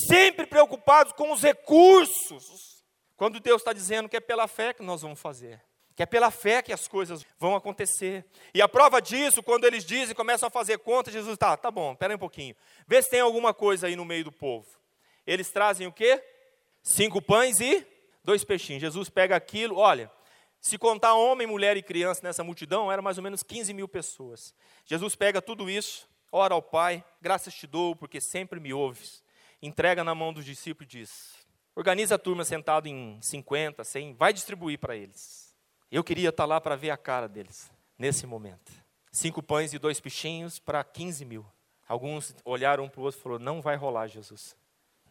sempre 0.08 0.46
preocupados 0.46 1.12
com 1.12 1.32
os 1.32 1.42
recursos, 1.42 2.84
quando 3.16 3.40
Deus 3.40 3.62
está 3.62 3.72
dizendo 3.72 4.08
que 4.08 4.16
é 4.16 4.20
pela 4.20 4.48
fé 4.48 4.74
que 4.74 4.82
nós 4.82 5.02
vamos 5.02 5.20
fazer 5.20 5.62
que 5.98 6.02
é 6.04 6.06
pela 6.06 6.30
fé 6.30 6.62
que 6.62 6.72
as 6.72 6.86
coisas 6.86 7.26
vão 7.40 7.56
acontecer. 7.56 8.24
E 8.54 8.62
a 8.62 8.68
prova 8.68 9.02
disso, 9.02 9.42
quando 9.42 9.64
eles 9.64 9.84
dizem, 9.84 10.14
começam 10.14 10.46
a 10.46 10.50
fazer 10.50 10.78
conta, 10.78 11.10
Jesus 11.10 11.34
está, 11.34 11.56
tá 11.56 11.72
bom, 11.72 11.90
espera 11.90 12.14
um 12.14 12.18
pouquinho. 12.18 12.54
Vê 12.86 13.02
se 13.02 13.10
tem 13.10 13.18
alguma 13.18 13.52
coisa 13.52 13.88
aí 13.88 13.96
no 13.96 14.04
meio 14.04 14.22
do 14.22 14.30
povo. 14.30 14.68
Eles 15.26 15.50
trazem 15.50 15.88
o 15.88 15.92
quê? 15.92 16.22
Cinco 16.84 17.20
pães 17.20 17.58
e 17.58 17.84
dois 18.28 18.44
peixinhos. 18.44 18.82
Jesus 18.82 19.08
pega 19.08 19.34
aquilo, 19.34 19.78
olha, 19.78 20.12
se 20.60 20.76
contar 20.76 21.14
homem, 21.14 21.46
mulher 21.46 21.78
e 21.78 21.82
criança 21.82 22.20
nessa 22.22 22.44
multidão, 22.44 22.92
era 22.92 23.00
mais 23.00 23.16
ou 23.16 23.24
menos 23.24 23.42
15 23.42 23.72
mil 23.72 23.88
pessoas. 23.88 24.54
Jesus 24.84 25.16
pega 25.16 25.40
tudo 25.40 25.70
isso, 25.70 26.06
ora 26.30 26.52
ao 26.52 26.60
Pai, 26.60 27.02
graças 27.22 27.54
te 27.54 27.66
dou, 27.66 27.96
porque 27.96 28.20
sempre 28.20 28.60
me 28.60 28.70
ouves. 28.74 29.24
Entrega 29.62 30.04
na 30.04 30.14
mão 30.14 30.30
dos 30.30 30.44
discípulos 30.44 30.92
e 30.92 30.98
diz: 30.98 31.34
organiza 31.74 32.16
a 32.16 32.18
turma 32.18 32.44
sentado 32.44 32.86
em 32.86 33.18
50, 33.22 33.82
100, 33.82 34.12
vai 34.12 34.30
distribuir 34.34 34.78
para 34.78 34.94
eles. 34.94 35.56
Eu 35.90 36.04
queria 36.04 36.28
estar 36.28 36.44
lá 36.44 36.60
para 36.60 36.76
ver 36.76 36.90
a 36.90 36.98
cara 36.98 37.26
deles, 37.26 37.70
nesse 37.98 38.26
momento. 38.26 38.70
Cinco 39.10 39.42
pães 39.42 39.72
e 39.72 39.78
dois 39.78 40.00
peixinhos 40.00 40.58
para 40.58 40.84
15 40.84 41.24
mil. 41.24 41.46
Alguns 41.88 42.36
olharam 42.44 42.84
um 42.84 42.88
para 42.90 43.00
o 43.00 43.04
outro 43.04 43.18
e 43.18 43.22
falaram: 43.22 43.42
Não 43.42 43.62
vai 43.62 43.74
rolar, 43.74 44.06
Jesus. 44.06 44.54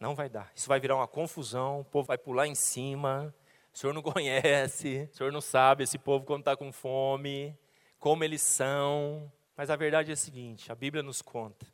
Não 0.00 0.14
vai 0.14 0.28
dar. 0.28 0.50
Isso 0.54 0.68
vai 0.68 0.78
virar 0.78 0.96
uma 0.96 1.08
confusão, 1.08 1.80
o 1.80 1.84
povo 1.84 2.06
vai 2.06 2.18
pular 2.18 2.46
em 2.46 2.54
cima. 2.54 3.34
O 3.72 3.78
senhor 3.78 3.92
não 3.92 4.02
conhece, 4.02 5.08
o 5.12 5.16
senhor 5.16 5.32
não 5.32 5.40
sabe 5.40 5.84
esse 5.84 5.98
povo 5.98 6.24
quando 6.24 6.40
está 6.40 6.56
com 6.56 6.72
fome, 6.72 7.56
como 7.98 8.24
eles 8.24 8.42
são. 8.42 9.30
Mas 9.56 9.70
a 9.70 9.76
verdade 9.76 10.10
é 10.10 10.14
a 10.14 10.16
seguinte: 10.16 10.70
a 10.70 10.74
Bíblia 10.74 11.02
nos 11.02 11.20
conta. 11.20 11.66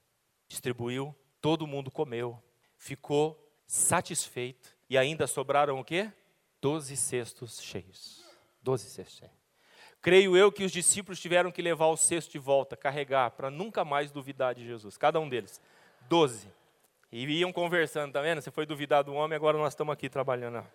Distribuiu, 0.48 1.14
todo 1.40 1.66
mundo 1.66 1.90
comeu, 1.90 2.42
ficou 2.76 3.40
satisfeito 3.66 4.76
e 4.88 4.96
ainda 4.96 5.26
sobraram 5.26 5.78
o 5.78 5.84
quê? 5.84 6.12
Doze 6.60 6.96
cestos 6.96 7.60
cheios. 7.62 8.24
Doze 8.62 8.88
cestos. 8.88 9.28
Creio 10.00 10.36
eu 10.36 10.52
que 10.52 10.64
os 10.64 10.72
discípulos 10.72 11.18
tiveram 11.18 11.50
que 11.50 11.62
levar 11.62 11.86
o 11.86 11.96
cesto 11.96 12.32
de 12.32 12.38
volta, 12.38 12.76
carregar, 12.76 13.30
para 13.30 13.50
nunca 13.50 13.84
mais 13.86 14.10
duvidar 14.10 14.54
de 14.54 14.64
Jesus. 14.64 14.98
Cada 14.98 15.18
um 15.18 15.28
deles. 15.28 15.60
Doze. 16.08 16.46
E 17.16 17.22
iam 17.26 17.52
conversando, 17.52 18.12
tá 18.12 18.20
vendo? 18.20 18.42
Você 18.42 18.50
foi 18.50 18.66
duvidar 18.66 19.04
do 19.04 19.14
homem, 19.14 19.36
agora 19.36 19.56
nós 19.56 19.72
estamos 19.72 19.92
aqui 19.92 20.08
trabalhando. 20.08 20.66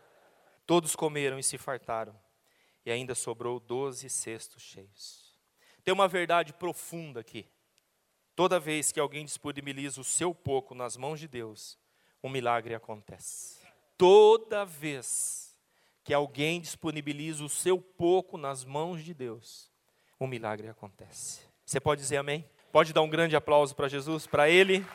Todos 0.65 0.95
comeram 0.95 1.37
e 1.37 1.43
se 1.43 1.57
fartaram, 1.57 2.17
e 2.85 2.89
ainda 2.89 3.13
sobrou 3.13 3.59
doze 3.59 4.09
cestos 4.09 4.63
cheios. 4.63 5.37
Tem 5.83 5.93
uma 5.93 6.07
verdade 6.07 6.53
profunda 6.53 7.19
aqui. 7.19 7.45
Toda 8.37 8.57
vez 8.57 8.89
que 8.89 9.01
alguém 9.01 9.25
disponibiliza 9.25 9.99
o 9.99 10.03
seu 10.05 10.33
pouco 10.33 10.73
nas 10.73 10.95
mãos 10.95 11.19
de 11.19 11.27
Deus, 11.27 11.77
um 12.23 12.29
milagre 12.29 12.73
acontece. 12.73 13.59
Toda 13.97 14.63
vez 14.63 15.53
que 16.05 16.13
alguém 16.13 16.61
disponibiliza 16.61 17.43
o 17.43 17.49
seu 17.49 17.81
pouco 17.81 18.37
nas 18.37 18.63
mãos 18.63 19.03
de 19.03 19.13
Deus, 19.13 19.69
um 20.17 20.25
milagre 20.25 20.69
acontece. 20.69 21.41
Você 21.65 21.81
pode 21.81 21.99
dizer 21.99 22.15
amém? 22.15 22.49
Pode 22.71 22.93
dar 22.93 23.01
um 23.01 23.09
grande 23.09 23.35
aplauso 23.35 23.75
para 23.75 23.89
Jesus, 23.89 24.25
para 24.25 24.49
Ele. 24.49 24.85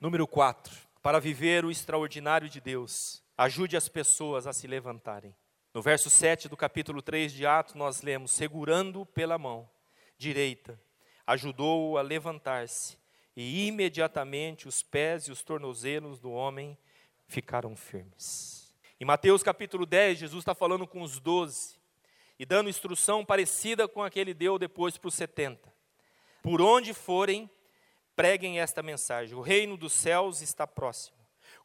Número 0.00 0.26
4. 0.26 0.74
Para 1.02 1.20
viver 1.20 1.62
o 1.62 1.70
extraordinário 1.70 2.48
de 2.48 2.58
Deus, 2.58 3.22
ajude 3.36 3.76
as 3.76 3.86
pessoas 3.86 4.46
a 4.46 4.52
se 4.52 4.66
levantarem. 4.66 5.36
No 5.74 5.82
verso 5.82 6.08
7 6.08 6.48
do 6.48 6.56
capítulo 6.56 7.02
3 7.02 7.30
de 7.30 7.44
Atos, 7.44 7.74
nós 7.74 8.00
lemos: 8.00 8.30
segurando 8.30 9.04
pela 9.04 9.36
mão 9.36 9.68
direita, 10.16 10.80
ajudou-o 11.26 11.98
a 11.98 12.02
levantar-se, 12.02 12.96
e 13.36 13.66
imediatamente 13.66 14.66
os 14.66 14.82
pés 14.82 15.24
e 15.24 15.32
os 15.32 15.42
tornozelos 15.42 16.18
do 16.18 16.30
homem 16.30 16.78
ficaram 17.26 17.76
firmes. 17.76 18.74
Em 18.98 19.04
Mateus 19.04 19.42
capítulo 19.42 19.84
10, 19.84 20.20
Jesus 20.20 20.40
está 20.40 20.54
falando 20.54 20.86
com 20.86 21.02
os 21.02 21.20
doze 21.20 21.78
e 22.38 22.46
dando 22.46 22.70
instrução 22.70 23.22
parecida 23.22 23.86
com 23.86 24.02
a 24.02 24.08
que 24.08 24.18
ele 24.18 24.32
deu 24.32 24.58
depois 24.58 24.96
para 24.96 25.08
os 25.08 25.14
setenta. 25.14 25.70
Por 26.42 26.62
onde 26.62 26.94
forem, 26.94 27.50
preguem 28.20 28.60
esta 28.60 28.82
mensagem: 28.82 29.34
o 29.34 29.40
reino 29.40 29.78
dos 29.78 29.94
céus 29.94 30.42
está 30.42 30.66
próximo. 30.66 31.16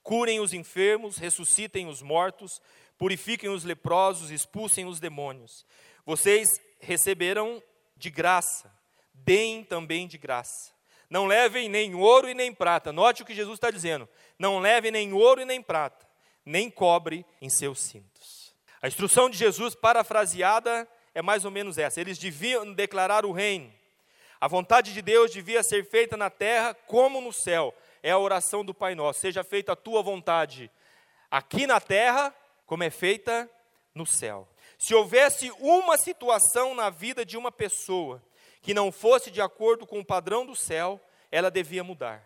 Curem 0.02 0.40
os 0.40 0.54
enfermos, 0.54 1.18
ressuscitem 1.18 1.90
os 1.90 2.02
mortos, 2.02 2.62
purifiquem 2.98 3.50
os 3.50 3.66
leprosos, 3.66 4.32
expulsem 4.32 4.86
os 4.86 4.98
demônios. 4.98 5.66
Vocês 6.06 6.48
receberão 6.80 7.62
de 7.98 8.10
graça, 8.10 8.74
deem 9.14 9.66
também 9.66 10.08
de 10.08 10.18
graça. 10.18 10.72
Não 11.10 11.26
levem 11.26 11.68
nem 11.68 11.94
ouro 11.94 12.30
e 12.30 12.34
nem 12.34 12.54
prata. 12.54 12.94
Note 12.94 13.24
o 13.24 13.26
que 13.26 13.36
Jesus 13.36 13.58
está 13.58 13.70
dizendo: 13.70 14.08
não 14.40 14.60
levem 14.60 14.92
nem 14.92 15.12
ouro 15.12 15.42
e 15.42 15.46
nem 15.46 15.62
prata, 15.62 16.08
nem 16.46 16.72
cobre 16.72 17.26
em 17.42 17.50
seus 17.50 17.82
cintos. 17.82 18.56
A 18.82 18.88
instrução 18.88 19.30
de 19.30 19.38
Jesus, 19.38 19.76
parafraseada, 19.76 20.88
é 21.14 21.22
mais 21.22 21.44
ou 21.44 21.52
menos 21.52 21.78
essa: 21.78 22.00
eles 22.00 22.18
deviam 22.18 22.72
declarar 22.72 23.26
o 23.26 23.34
reino 23.34 23.74
a 24.40 24.48
vontade 24.48 24.94
de 24.94 25.02
Deus 25.02 25.32
devia 25.32 25.64
ser 25.64 25.86
feita 25.86 26.18
na 26.18 26.30
terra 26.30 26.74
como 26.74 27.22
no 27.22 27.32
céu. 27.32 27.74
É 28.04 28.12
a 28.12 28.20
oração 28.20 28.64
do 28.64 28.74
Pai 28.74 28.94
Nosso. 28.94 29.22
Seja 29.22 29.44
feita 29.44 29.72
a 29.72 29.76
tua 29.76 30.02
vontade 30.02 30.70
aqui 31.32 31.66
na 31.66 31.80
terra, 31.80 32.34
como 32.66 32.84
é 32.84 32.90
feita 32.90 33.50
no 33.94 34.06
céu. 34.06 34.48
Se 34.78 34.94
houvesse 34.94 35.52
uma 35.60 35.98
situação 35.98 36.76
na 36.76 36.90
vida 36.90 37.26
de 37.26 37.38
uma 37.38 37.52
pessoa 37.52 38.22
que 38.62 38.74
não 38.74 38.92
fosse 38.92 39.32
de 39.32 39.42
acordo 39.42 39.86
com 39.86 40.00
o 40.00 40.06
padrão 40.06 40.46
do 40.46 40.56
céu, 40.56 41.00
ela 41.32 41.50
devia 41.50 41.84
mudar. 41.84 42.24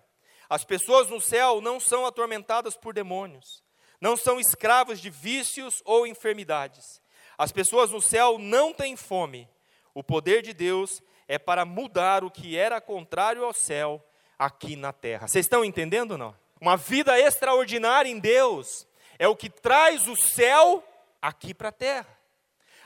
As 0.50 0.64
pessoas 0.64 1.10
no 1.10 1.22
céu 1.22 1.62
não 1.62 1.80
são 1.80 2.06
atormentadas 2.06 2.76
por 2.76 2.94
demônios, 2.94 3.64
não 4.02 4.18
são 4.18 4.40
escravas 4.40 5.00
de 5.00 5.10
vícios 5.10 5.82
ou 5.86 6.08
enfermidades. 6.08 7.02
As 7.38 7.52
pessoas 7.52 7.92
no 7.92 8.02
céu 8.02 8.40
não 8.40 8.74
têm 8.74 8.96
fome. 8.96 9.48
O 9.94 10.04
poder 10.04 10.42
de 10.42 10.54
Deus 10.54 11.02
é 11.30 11.38
para 11.38 11.64
mudar 11.64 12.24
o 12.24 12.32
que 12.32 12.58
era 12.58 12.82
contrário 12.82 13.46
ao 13.46 13.54
céu 13.54 14.04
aqui 14.38 14.76
na 14.76 14.92
terra. 14.92 15.28
Vocês 15.28 15.46
estão 15.46 15.64
entendendo 15.64 16.14
ou 16.14 16.18
não? 16.18 16.36
Uma 16.60 16.76
vida 16.76 17.18
extraordinária 17.20 18.10
em 18.10 18.18
Deus 18.18 18.88
é 19.20 19.28
o 19.28 19.36
que 19.36 19.48
traz 19.48 20.08
o 20.08 20.16
céu 20.16 20.84
aqui 21.22 21.54
para 21.54 21.70
a 21.70 21.72
terra. 21.72 22.18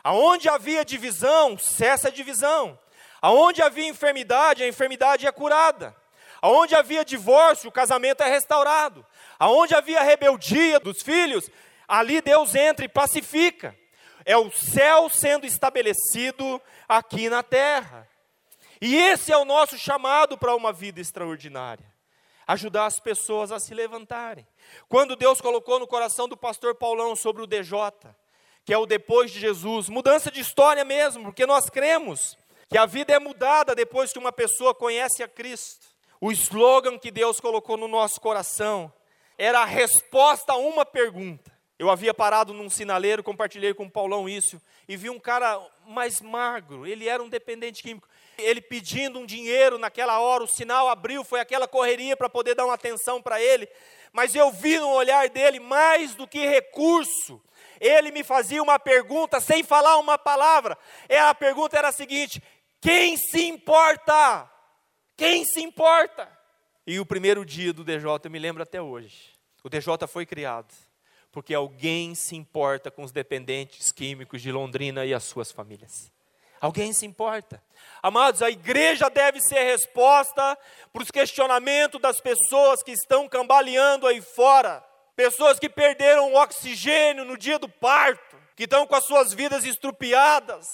Aonde 0.03 0.49
havia 0.49 0.83
divisão, 0.83 1.57
cessa 1.57 2.09
a 2.09 2.11
divisão. 2.11 2.77
Aonde 3.21 3.61
havia 3.61 3.87
enfermidade, 3.87 4.61
a 4.61 4.67
enfermidade 4.67 5.25
é 5.25 5.31
curada. 5.31 5.95
Aonde 6.41 6.75
havia 6.75 7.05
divórcio, 7.05 7.69
o 7.69 7.71
casamento 7.71 8.21
é 8.23 8.27
restaurado. 8.27 9.05
Aonde 9.39 9.73
havia 9.73 10.03
rebeldia 10.03 10.81
dos 10.81 11.01
filhos, 11.01 11.49
ali 11.87 12.19
Deus 12.19 12.53
entra 12.55 12.83
e 12.83 12.89
pacifica. 12.89 13.73
É 14.25 14.35
o 14.35 14.51
céu 14.51 15.09
sendo 15.09 15.45
estabelecido 15.45 16.61
aqui 16.89 17.29
na 17.29 17.41
terra. 17.41 18.05
E 18.85 18.97
esse 18.97 19.31
é 19.31 19.37
o 19.37 19.45
nosso 19.45 19.77
chamado 19.77 20.37
para 20.37 20.53
uma 20.53 20.73
vida 20.73 20.99
extraordinária 20.99 21.85
ajudar 22.45 22.85
as 22.85 22.99
pessoas 22.99 23.49
a 23.49 23.57
se 23.57 23.73
levantarem. 23.73 24.45
Quando 24.89 25.15
Deus 25.15 25.39
colocou 25.39 25.79
no 25.79 25.87
coração 25.87 26.27
do 26.27 26.35
pastor 26.35 26.75
Paulão 26.75 27.15
sobre 27.15 27.41
o 27.41 27.47
DJ, 27.47 27.71
que 28.65 28.73
é 28.73 28.77
o 28.77 28.85
depois 28.85 29.31
de 29.31 29.39
Jesus, 29.39 29.87
mudança 29.87 30.29
de 30.29 30.41
história 30.41 30.83
mesmo, 30.83 31.23
porque 31.23 31.45
nós 31.45 31.69
cremos 31.69 32.37
que 32.69 32.77
a 32.77 32.85
vida 32.85 33.13
é 33.13 33.19
mudada 33.19 33.73
depois 33.73 34.11
que 34.11 34.19
uma 34.19 34.33
pessoa 34.33 34.75
conhece 34.75 35.23
a 35.23 35.29
Cristo. 35.29 35.87
O 36.19 36.29
slogan 36.33 36.99
que 36.99 37.09
Deus 37.09 37.39
colocou 37.39 37.77
no 37.77 37.87
nosso 37.87 38.19
coração 38.19 38.91
era 39.37 39.61
a 39.61 39.65
resposta 39.65 40.51
a 40.51 40.57
uma 40.57 40.85
pergunta. 40.85 41.53
Eu 41.79 41.89
havia 41.89 42.13
parado 42.13 42.53
num 42.53 42.69
sinaleiro, 42.69 43.23
compartilhei 43.23 43.73
com 43.73 43.85
o 43.85 43.91
Paulão 43.91 44.27
isso, 44.27 44.61
e 44.89 44.97
vi 44.97 45.09
um 45.09 45.19
cara 45.19 45.57
mais 45.87 46.19
magro, 46.19 46.85
ele 46.85 47.07
era 47.07 47.23
um 47.23 47.29
dependente 47.29 47.81
químico 47.81 48.09
ele 48.37 48.61
pedindo 48.61 49.19
um 49.19 49.25
dinheiro 49.25 49.77
naquela 49.77 50.19
hora, 50.19 50.43
o 50.43 50.47
sinal 50.47 50.87
abriu, 50.87 51.23
foi 51.23 51.39
aquela 51.39 51.67
correria 51.67 52.15
para 52.15 52.29
poder 52.29 52.55
dar 52.55 52.65
uma 52.65 52.73
atenção 52.73 53.21
para 53.21 53.41
ele. 53.41 53.67
Mas 54.11 54.35
eu 54.35 54.51
vi 54.51 54.77
no 54.77 54.89
olhar 54.89 55.29
dele 55.29 55.59
mais 55.59 56.15
do 56.15 56.27
que 56.27 56.45
recurso. 56.45 57.41
Ele 57.79 58.11
me 58.11 58.23
fazia 58.23 58.61
uma 58.61 58.79
pergunta 58.79 59.39
sem 59.39 59.63
falar 59.63 59.97
uma 59.97 60.17
palavra. 60.17 60.77
E 61.09 61.15
a 61.15 61.33
pergunta 61.33 61.77
era 61.77 61.89
a 61.89 61.91
seguinte: 61.91 62.41
quem 62.79 63.17
se 63.17 63.45
importa? 63.45 64.49
Quem 65.17 65.45
se 65.45 65.61
importa? 65.61 66.29
E 66.85 66.99
o 66.99 67.05
primeiro 67.05 67.45
dia 67.45 67.73
do 67.73 67.83
DJ, 67.83 68.09
eu 68.23 68.31
me 68.31 68.39
lembro 68.39 68.61
até 68.61 68.81
hoje. 68.81 69.31
O 69.63 69.69
DJ 69.69 70.07
foi 70.07 70.25
criado 70.25 70.73
porque 71.33 71.55
alguém 71.55 72.13
se 72.13 72.35
importa 72.35 72.91
com 72.91 73.03
os 73.03 73.11
dependentes 73.11 73.91
químicos 73.91 74.39
de 74.39 74.51
Londrina 74.51 75.03
e 75.03 75.15
as 75.15 75.23
suas 75.23 75.51
famílias. 75.51 76.11
Alguém 76.63 76.93
se 76.93 77.05
importa? 77.05 77.61
Amados, 78.01 78.41
a 78.41 78.49
igreja 78.49 79.09
deve 79.09 79.41
ser 79.41 79.61
resposta 79.63 80.57
para 80.93 81.03
os 81.03 81.11
questionamentos 81.11 81.99
das 81.99 82.21
pessoas 82.21 82.81
que 82.81 82.93
estão 82.93 83.27
cambaleando 83.27 84.07
aí 84.07 84.21
fora. 84.21 84.81
Pessoas 85.13 85.59
que 85.59 85.67
perderam 85.67 86.31
o 86.31 86.41
oxigênio 86.41 87.25
no 87.25 87.37
dia 87.37 87.59
do 87.59 87.67
parto, 87.67 88.37
que 88.55 88.63
estão 88.63 88.87
com 88.87 88.95
as 88.95 89.05
suas 89.05 89.33
vidas 89.33 89.65
estrupiadas, 89.65 90.65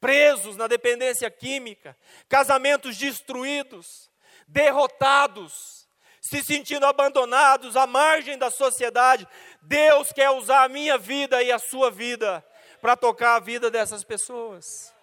presos 0.00 0.56
na 0.56 0.66
dependência 0.66 1.30
química, 1.30 1.94
casamentos 2.30 2.96
destruídos, 2.96 4.10
derrotados, 4.48 5.86
se 6.18 6.42
sentindo 6.42 6.86
abandonados 6.86 7.76
à 7.76 7.86
margem 7.86 8.38
da 8.38 8.50
sociedade. 8.50 9.28
Deus 9.60 10.12
quer 10.12 10.30
usar 10.30 10.64
a 10.64 10.68
minha 10.70 10.96
vida 10.96 11.42
e 11.42 11.52
a 11.52 11.58
sua 11.58 11.90
vida 11.90 12.42
para 12.80 12.96
tocar 12.96 13.36
a 13.36 13.40
vida 13.40 13.70
dessas 13.70 14.02
pessoas. 14.02 14.95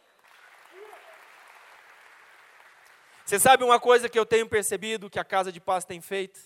Você 3.26 3.39
sabe 3.39 3.63
uma 3.63 3.80
coisa 3.80 4.09
que 4.09 4.19
eu 4.19 4.26
tenho 4.26 4.47
percebido 4.47 5.09
que 5.09 5.17
a 5.17 5.24
casa 5.24 5.51
de 5.51 5.61
paz 5.61 5.86
tem 5.86 6.01
feito? 6.01 6.39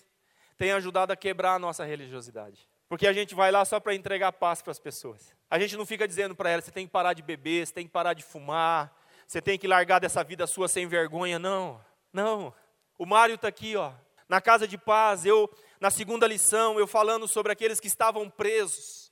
Tem 0.57 0.71
ajudado 0.71 1.11
a 1.11 1.15
quebrar 1.15 1.55
a 1.55 1.59
nossa 1.59 1.84
religiosidade. 1.84 2.67
Porque 2.88 3.07
a 3.07 3.13
gente 3.13 3.34
vai 3.34 3.51
lá 3.51 3.65
só 3.65 3.80
para 3.80 3.95
entregar 3.95 4.32
paz 4.32 4.61
para 4.61 4.71
as 4.71 4.80
pessoas. 4.80 5.36
A 5.49 5.57
gente 5.59 5.75
não 5.75 5.86
fica 5.86 6.07
dizendo 6.07 6.36
para 6.36 6.51
elas, 6.51 6.65
você 6.65 6.71
tem 6.71 6.86
que 6.86 6.91
parar 6.91 7.13
de 7.13 7.23
beber, 7.23 7.65
você 7.65 7.73
tem 7.73 7.86
que 7.86 7.91
parar 7.91 8.13
de 8.13 8.23
fumar, 8.23 8.95
você 9.28 9.41
tem 9.41 9.57
que 9.57 9.67
largar 9.67 9.99
dessa 9.99 10.23
vida 10.23 10.45
sua 10.45 10.67
sem 10.67 10.88
vergonha. 10.88 11.39
Não, 11.39 11.84
não. 12.13 12.53
O 12.97 13.05
Mário 13.05 13.36
está 13.36 13.47
aqui, 13.47 13.75
ó, 13.75 13.91
na 14.30 14.39
casa 14.39 14.67
de 14.67 14.78
paz, 14.78 15.25
eu, 15.25 15.49
na 15.80 15.89
segunda 15.89 16.28
lição, 16.28 16.80
eu 16.80 16.86
falando 16.86 17.28
sobre 17.28 17.51
aqueles 17.51 17.80
que 17.80 17.88
estavam 17.88 18.30
presos. 18.30 19.11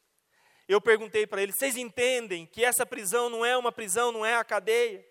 Eu 0.68 0.80
perguntei 0.80 1.26
para 1.26 1.42
eles, 1.42 1.56
vocês 1.58 1.76
entendem 1.78 2.46
que 2.46 2.64
essa 2.64 2.86
prisão 2.86 3.30
não 3.30 3.44
é 3.46 3.58
uma 3.58 3.72
prisão, 3.72 4.12
não 4.12 4.26
é 4.26 4.36
a 4.36 4.44
cadeia? 4.44 5.06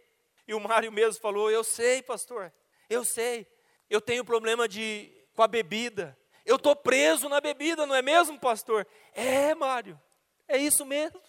E 0.47 0.55
o 0.55 0.61
Mário 0.61 0.93
mesmo 0.93 1.21
falou: 1.21 1.51
Eu 1.51 1.65
sei, 1.65 2.03
pastor, 2.03 2.53
eu 2.89 3.05
sei. 3.05 3.47
Eu 3.89 4.01
tenho 4.01 4.25
problema 4.25 4.69
de, 4.69 5.11
com 5.35 5.43
a 5.43 5.49
bebida. 5.49 6.17
Eu 6.45 6.57
estou 6.57 6.77
preso 6.77 7.29
na 7.29 7.41
bebida, 7.41 7.87
não 7.87 7.95
é 7.95 8.03
mesmo, 8.03 8.39
pastor? 8.39 8.87
É, 9.15 9.55
Mário, 9.55 10.01
é 10.47 10.59
isso 10.59 10.85
mesmo. 10.85 11.21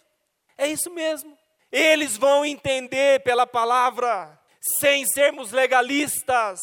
É 0.58 0.66
isso 0.66 0.90
mesmo. 0.90 1.36
Eles 1.70 2.16
vão 2.16 2.44
entender 2.44 3.22
pela 3.22 3.46
palavra, 3.46 4.38
sem 4.80 5.04
sermos 5.06 5.52
legalistas, 5.52 6.60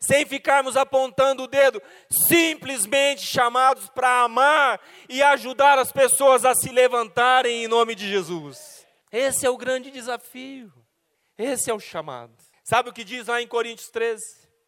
sem 0.00 0.26
ficarmos 0.26 0.76
apontando 0.76 1.44
o 1.44 1.46
dedo, 1.46 1.80
simplesmente 2.28 3.22
chamados 3.22 3.88
para 3.90 4.22
amar 4.22 4.80
e 5.08 5.22
ajudar 5.22 5.78
as 5.78 5.92
pessoas 5.92 6.44
a 6.44 6.54
se 6.54 6.70
levantarem 6.70 7.64
em 7.64 7.68
nome 7.68 7.94
de 7.94 8.08
Jesus. 8.08 8.86
Esse 9.10 9.46
é 9.46 9.50
o 9.50 9.56
grande 9.56 9.90
desafio. 9.90 10.72
Esse 11.36 11.70
é 11.70 11.74
o 11.74 11.80
chamado. 11.80 12.32
Sabe 12.64 12.90
o 12.90 12.92
que 12.92 13.04
diz 13.04 13.26
lá 13.26 13.40
em 13.40 13.46
Coríntios 13.46 13.88
13? 13.90 14.22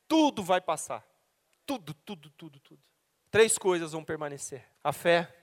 Tudo 0.09 0.43
vai 0.43 0.61
passar. 0.61 1.05
tudo, 1.67 1.95
tudo, 1.95 2.31
tudo, 2.31 2.61
tudo. 2.61 2.83
Três 3.31 3.59
coisas 3.59 3.93
vão 3.93 4.05
permanecer: 4.05 4.65
a 4.83 4.93
fé, 4.93 5.35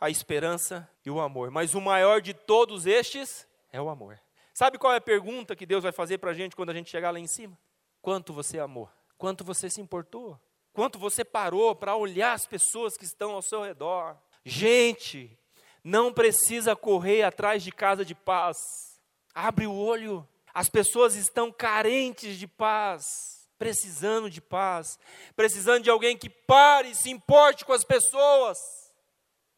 a 0.00 0.08
esperança 0.08 0.88
e 1.04 1.10
o 1.10 1.20
amor. 1.20 1.50
Mas 1.50 1.74
o 1.74 1.80
maior 1.80 2.20
de 2.20 2.32
todos 2.32 2.86
estes 2.86 3.46
é 3.72 3.80
o 3.80 3.88
amor. 3.88 4.20
Sabe 4.54 4.78
qual 4.78 4.92
é 4.92 4.96
a 4.96 5.00
pergunta 5.00 5.56
que 5.56 5.66
Deus 5.66 5.82
vai 5.82 5.92
fazer 5.92 6.18
para 6.18 6.30
a 6.30 6.34
gente 6.34 6.54
quando 6.54 6.70
a 6.70 6.74
gente 6.74 6.90
chegar 6.90 7.10
lá 7.10 7.18
em 7.18 7.26
cima? 7.26 7.58
Quanto 8.02 8.32
você 8.32 8.58
amou? 8.58 8.88
Quanto 9.16 9.44
você 9.44 9.68
se 9.68 9.80
importou? 9.80 10.38
Quanto 10.72 10.98
você 10.98 11.24
parou 11.24 11.74
para 11.74 11.96
olhar 11.96 12.32
as 12.32 12.46
pessoas 12.46 12.96
que 12.96 13.04
estão 13.04 13.32
ao 13.32 13.42
seu 13.42 13.62
redor? 13.62 14.16
Gente, 14.44 15.36
não 15.82 16.12
precisa 16.12 16.76
correr 16.76 17.22
atrás 17.22 17.62
de 17.62 17.72
casa 17.72 18.04
de 18.04 18.14
paz. 18.14 18.56
Abre 19.34 19.66
o 19.66 19.74
olho. 19.74 20.26
As 20.52 20.68
pessoas 20.68 21.14
estão 21.14 21.52
carentes 21.52 22.38
de 22.38 22.46
paz, 22.46 23.48
precisando 23.58 24.30
de 24.30 24.40
paz, 24.40 24.98
precisando 25.36 25.84
de 25.84 25.90
alguém 25.90 26.16
que 26.16 26.30
pare, 26.30 26.94
se 26.94 27.10
importe 27.10 27.64
com 27.64 27.72
as 27.72 27.84
pessoas, 27.84 28.58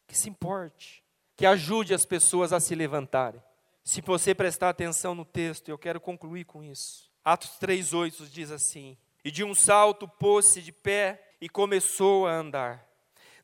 que 0.06 0.16
se 0.16 0.28
importe, 0.28 1.02
que 1.36 1.46
ajude 1.46 1.94
as 1.94 2.04
pessoas 2.04 2.52
a 2.52 2.60
se 2.60 2.74
levantarem. 2.74 3.42
Se 3.84 4.00
você 4.00 4.34
prestar 4.34 4.68
atenção 4.68 5.14
no 5.14 5.24
texto, 5.24 5.68
eu 5.68 5.78
quero 5.78 6.00
concluir 6.00 6.44
com 6.44 6.62
isso. 6.62 7.10
Atos 7.24 7.58
3:8 7.60 8.28
diz 8.28 8.50
assim: 8.50 8.96
E 9.24 9.30
de 9.30 9.42
um 9.42 9.54
salto 9.54 10.06
pôs-se 10.06 10.60
de 10.60 10.72
pé 10.72 11.34
e 11.40 11.48
começou 11.48 12.26
a 12.26 12.32
andar. 12.32 12.86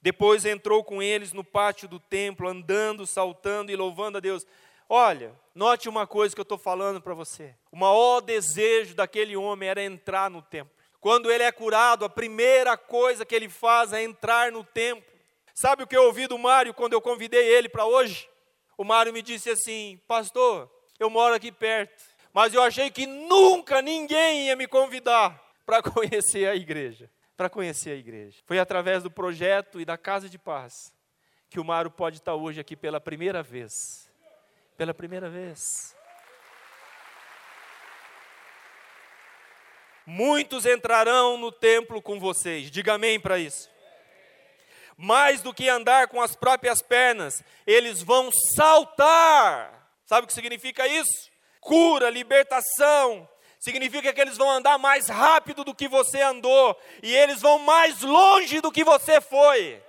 Depois 0.00 0.44
entrou 0.44 0.84
com 0.84 1.02
eles 1.02 1.32
no 1.32 1.42
pátio 1.42 1.88
do 1.88 1.98
templo, 1.98 2.48
andando, 2.48 3.06
saltando 3.06 3.72
e 3.72 3.76
louvando 3.76 4.18
a 4.18 4.20
Deus. 4.20 4.46
Olha, 4.88 5.38
note 5.54 5.86
uma 5.86 6.06
coisa 6.06 6.34
que 6.34 6.40
eu 6.40 6.44
estou 6.44 6.56
falando 6.56 7.00
para 7.00 7.12
você. 7.12 7.54
O 7.70 7.76
maior 7.76 8.22
desejo 8.22 8.94
daquele 8.94 9.36
homem 9.36 9.68
era 9.68 9.82
entrar 9.82 10.30
no 10.30 10.40
templo. 10.40 10.72
Quando 10.98 11.30
ele 11.30 11.42
é 11.42 11.52
curado, 11.52 12.06
a 12.06 12.08
primeira 12.08 12.76
coisa 12.76 13.26
que 13.26 13.34
ele 13.34 13.50
faz 13.50 13.92
é 13.92 14.02
entrar 14.02 14.50
no 14.50 14.64
templo. 14.64 15.04
Sabe 15.54 15.82
o 15.82 15.86
que 15.86 15.96
eu 15.96 16.04
ouvi 16.04 16.26
do 16.26 16.38
Mário 16.38 16.72
quando 16.72 16.94
eu 16.94 17.02
convidei 17.02 17.46
ele 17.54 17.68
para 17.68 17.84
hoje? 17.84 18.28
O 18.78 18.84
Mário 18.84 19.12
me 19.12 19.20
disse 19.20 19.50
assim: 19.50 20.00
Pastor, 20.08 20.70
eu 20.98 21.10
moro 21.10 21.34
aqui 21.34 21.52
perto, 21.52 22.02
mas 22.32 22.54
eu 22.54 22.62
achei 22.62 22.90
que 22.90 23.06
nunca 23.06 23.82
ninguém 23.82 24.46
ia 24.46 24.56
me 24.56 24.66
convidar 24.66 25.38
para 25.66 25.82
conhecer 25.84 26.48
a 26.48 26.56
igreja. 26.56 27.10
Para 27.36 27.50
conhecer 27.50 27.90
a 27.90 27.96
igreja. 27.96 28.38
Foi 28.46 28.58
através 28.58 29.02
do 29.02 29.10
projeto 29.10 29.80
e 29.80 29.84
da 29.84 29.98
Casa 29.98 30.28
de 30.28 30.38
Paz 30.38 30.92
que 31.50 31.60
o 31.60 31.64
Mário 31.64 31.90
pode 31.90 32.18
estar 32.18 32.34
hoje 32.34 32.60
aqui 32.60 32.76
pela 32.76 33.00
primeira 33.00 33.42
vez 33.42 34.07
pela 34.78 34.94
primeira 34.94 35.28
vez. 35.28 35.94
Muitos 40.06 40.64
entrarão 40.64 41.36
no 41.36 41.50
templo 41.50 42.00
com 42.00 42.18
vocês, 42.18 42.70
diga 42.70 42.94
amém 42.94 43.18
para 43.20 43.38
isso. 43.38 43.68
Mais 44.96 45.42
do 45.42 45.52
que 45.52 45.68
andar 45.68 46.08
com 46.08 46.22
as 46.22 46.34
próprias 46.34 46.80
pernas, 46.80 47.42
eles 47.66 48.02
vão 48.02 48.30
saltar. 48.56 49.90
Sabe 50.06 50.24
o 50.24 50.26
que 50.28 50.32
significa 50.32 50.86
isso? 50.86 51.28
Cura, 51.60 52.08
libertação. 52.08 53.28
Significa 53.58 54.12
que 54.12 54.20
eles 54.20 54.38
vão 54.38 54.48
andar 54.48 54.78
mais 54.78 55.08
rápido 55.08 55.64
do 55.64 55.74
que 55.74 55.88
você 55.88 56.22
andou, 56.22 56.80
e 57.02 57.14
eles 57.14 57.42
vão 57.42 57.58
mais 57.58 58.00
longe 58.02 58.60
do 58.60 58.70
que 58.70 58.84
você 58.84 59.20
foi, 59.20 59.82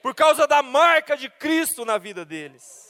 por 0.00 0.14
causa 0.14 0.46
da 0.46 0.62
marca 0.62 1.16
de 1.16 1.28
Cristo 1.28 1.84
na 1.84 1.98
vida 1.98 2.24
deles. 2.24 2.89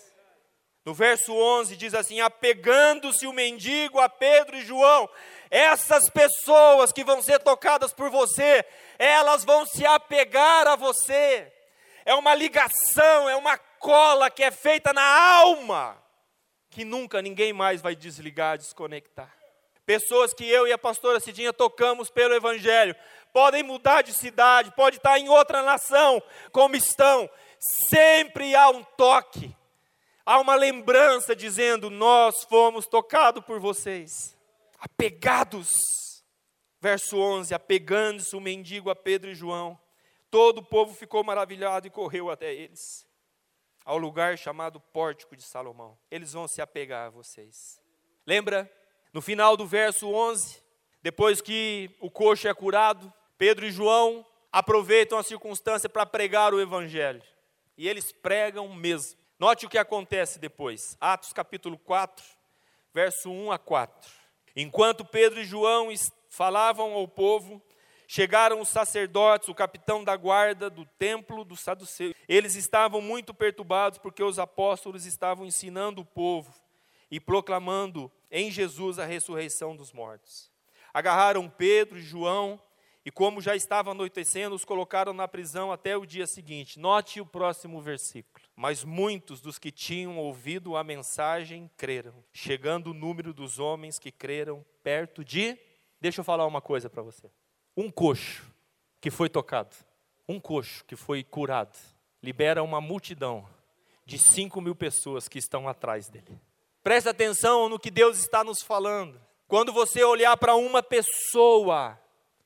No 0.84 0.94
verso 0.94 1.34
11 1.34 1.76
diz 1.76 1.94
assim: 1.94 2.20
apegando-se 2.20 3.26
o 3.26 3.32
mendigo 3.32 4.00
a 4.00 4.08
Pedro 4.08 4.56
e 4.56 4.64
João, 4.64 5.08
essas 5.50 6.08
pessoas 6.08 6.92
que 6.92 7.04
vão 7.04 7.22
ser 7.22 7.38
tocadas 7.40 7.92
por 7.92 8.10
você, 8.10 8.64
elas 8.98 9.44
vão 9.44 9.66
se 9.66 9.84
apegar 9.84 10.66
a 10.66 10.76
você. 10.76 11.52
É 12.04 12.14
uma 12.14 12.34
ligação, 12.34 13.28
é 13.28 13.36
uma 13.36 13.58
cola 13.58 14.30
que 14.30 14.42
é 14.42 14.50
feita 14.50 14.92
na 14.92 15.02
alma, 15.02 16.02
que 16.70 16.84
nunca 16.84 17.20
ninguém 17.20 17.52
mais 17.52 17.82
vai 17.82 17.94
desligar, 17.94 18.56
desconectar. 18.56 19.36
Pessoas 19.84 20.32
que 20.32 20.48
eu 20.48 20.66
e 20.66 20.72
a 20.72 20.78
pastora 20.78 21.20
Cidinha 21.20 21.52
tocamos 21.52 22.10
pelo 22.10 22.34
Evangelho, 22.34 22.96
podem 23.32 23.62
mudar 23.62 24.02
de 24.02 24.14
cidade, 24.14 24.72
pode 24.74 24.96
estar 24.96 25.18
em 25.18 25.28
outra 25.28 25.62
nação, 25.62 26.22
como 26.52 26.76
estão, 26.76 27.28
sempre 27.58 28.54
há 28.54 28.70
um 28.70 28.82
toque 28.96 29.54
há 30.24 30.40
uma 30.40 30.54
lembrança 30.54 31.34
dizendo: 31.34 31.90
Nós 31.90 32.44
fomos 32.44 32.86
tocados 32.86 33.44
por 33.44 33.58
vocês, 33.58 34.36
apegados. 34.78 35.70
Verso 36.80 37.18
11: 37.18 37.54
Apegando-se 37.54 38.34
o 38.34 38.40
mendigo 38.40 38.90
a 38.90 38.96
Pedro 38.96 39.30
e 39.30 39.34
João, 39.34 39.78
todo 40.30 40.58
o 40.58 40.64
povo 40.64 40.94
ficou 40.94 41.22
maravilhado 41.22 41.86
e 41.86 41.90
correu 41.90 42.30
até 42.30 42.54
eles, 42.54 43.06
ao 43.84 43.98
lugar 43.98 44.38
chamado 44.38 44.80
Pórtico 44.80 45.36
de 45.36 45.42
Salomão. 45.42 45.98
Eles 46.10 46.32
vão 46.32 46.48
se 46.48 46.62
apegar 46.62 47.06
a 47.08 47.10
vocês. 47.10 47.80
Lembra? 48.26 48.70
No 49.12 49.20
final 49.20 49.56
do 49.56 49.66
verso 49.66 50.08
11, 50.08 50.62
depois 51.02 51.40
que 51.40 51.90
o 52.00 52.10
coxo 52.10 52.46
é 52.46 52.54
curado, 52.54 53.12
Pedro 53.36 53.66
e 53.66 53.72
João 53.72 54.24
aproveitam 54.52 55.18
a 55.18 55.22
circunstância 55.22 55.88
para 55.88 56.06
pregar 56.06 56.54
o 56.54 56.60
evangelho. 56.60 57.22
E 57.76 57.88
eles 57.88 58.12
pregam 58.12 58.68
mesmo. 58.72 59.18
Note 59.40 59.64
o 59.64 59.70
que 59.70 59.78
acontece 59.78 60.38
depois. 60.38 60.98
Atos 61.00 61.32
capítulo 61.32 61.78
4, 61.78 62.22
verso 62.92 63.32
1 63.32 63.52
a 63.52 63.58
4. 63.58 64.12
Enquanto 64.54 65.02
Pedro 65.02 65.40
e 65.40 65.44
João 65.44 65.88
falavam 66.28 66.92
ao 66.92 67.08
povo, 67.08 67.62
chegaram 68.06 68.60
os 68.60 68.68
sacerdotes, 68.68 69.48
o 69.48 69.54
capitão 69.54 70.04
da 70.04 70.14
guarda 70.14 70.68
do 70.68 70.84
templo 70.84 71.42
do 71.42 71.56
Saduceu. 71.56 72.14
Eles 72.28 72.54
estavam 72.54 73.00
muito 73.00 73.32
perturbados 73.32 73.98
porque 73.98 74.22
os 74.22 74.38
apóstolos 74.38 75.06
estavam 75.06 75.46
ensinando 75.46 76.02
o 76.02 76.04
povo 76.04 76.52
e 77.10 77.18
proclamando 77.18 78.12
em 78.30 78.50
Jesus 78.50 78.98
a 78.98 79.06
ressurreição 79.06 79.74
dos 79.74 79.90
mortos. 79.90 80.50
Agarraram 80.92 81.48
Pedro 81.48 81.98
e 81.98 82.02
João 82.02 82.60
e, 83.04 83.10
como 83.10 83.40
já 83.40 83.56
estava 83.56 83.92
anoitecendo, 83.92 84.54
os 84.54 84.64
colocaram 84.64 85.12
na 85.12 85.26
prisão 85.26 85.72
até 85.72 85.96
o 85.96 86.04
dia 86.04 86.26
seguinte. 86.26 86.78
Note 86.78 87.20
o 87.20 87.26
próximo 87.26 87.80
versículo. 87.80 88.44
Mas 88.54 88.84
muitos 88.84 89.40
dos 89.40 89.58
que 89.58 89.70
tinham 89.70 90.18
ouvido 90.18 90.76
a 90.76 90.84
mensagem 90.84 91.70
creram, 91.76 92.14
chegando 92.32 92.90
o 92.90 92.94
número 92.94 93.32
dos 93.32 93.58
homens 93.58 93.98
que 93.98 94.12
creram 94.12 94.64
perto 94.82 95.24
de. 95.24 95.58
Deixa 95.98 96.20
eu 96.20 96.24
falar 96.24 96.46
uma 96.46 96.60
coisa 96.60 96.90
para 96.90 97.02
você. 97.02 97.30
Um 97.74 97.90
coxo 97.90 98.44
que 99.00 99.10
foi 99.10 99.30
tocado, 99.30 99.74
um 100.28 100.38
coxo 100.38 100.84
que 100.84 100.94
foi 100.94 101.24
curado, 101.24 101.78
libera 102.22 102.62
uma 102.62 102.82
multidão 102.82 103.48
de 104.04 104.18
5 104.18 104.60
mil 104.60 104.74
pessoas 104.74 105.26
que 105.26 105.38
estão 105.38 105.66
atrás 105.66 106.08
dele. 106.08 106.38
Presta 106.82 107.10
atenção 107.10 107.68
no 107.68 107.78
que 107.78 107.90
Deus 107.90 108.18
está 108.18 108.44
nos 108.44 108.62
falando. 108.62 109.20
Quando 109.48 109.72
você 109.72 110.04
olhar 110.04 110.36
para 110.36 110.54
uma 110.54 110.82
pessoa, 110.82 111.98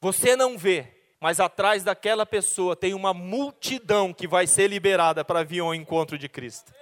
você 0.04 0.36
não 0.36 0.58
vê, 0.58 0.86
mas 1.18 1.40
atrás 1.40 1.82
daquela 1.82 2.26
pessoa 2.26 2.76
tem 2.76 2.92
uma 2.92 3.14
multidão 3.14 4.12
que 4.12 4.28
vai 4.28 4.46
ser 4.46 4.68
liberada 4.68 5.24
para 5.24 5.42
vir 5.42 5.60
ao 5.60 5.74
encontro 5.74 6.18
de 6.18 6.28
Cristo. 6.28 6.74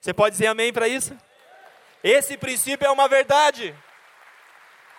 Você 0.00 0.12
pode 0.12 0.32
dizer 0.32 0.48
amém 0.48 0.72
para 0.72 0.88
isso? 0.88 1.16
Esse 2.02 2.36
princípio 2.36 2.84
é 2.84 2.90
uma 2.90 3.06
verdade. 3.06 3.72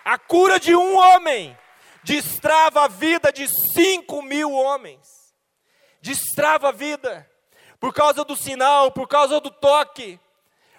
A 0.02 0.16
cura 0.16 0.58
de 0.58 0.74
um 0.74 0.96
homem 0.96 1.54
destrava 2.02 2.86
a 2.86 2.88
vida 2.88 3.30
de 3.30 3.46
cinco 3.74 4.22
mil 4.22 4.50
homens. 4.52 5.06
Destrava 6.00 6.70
a 6.70 6.72
vida. 6.72 7.30
Por 7.78 7.92
causa 7.92 8.24
do 8.24 8.34
sinal, 8.34 8.90
por 8.90 9.06
causa 9.06 9.40
do 9.40 9.50
toque, 9.50 10.18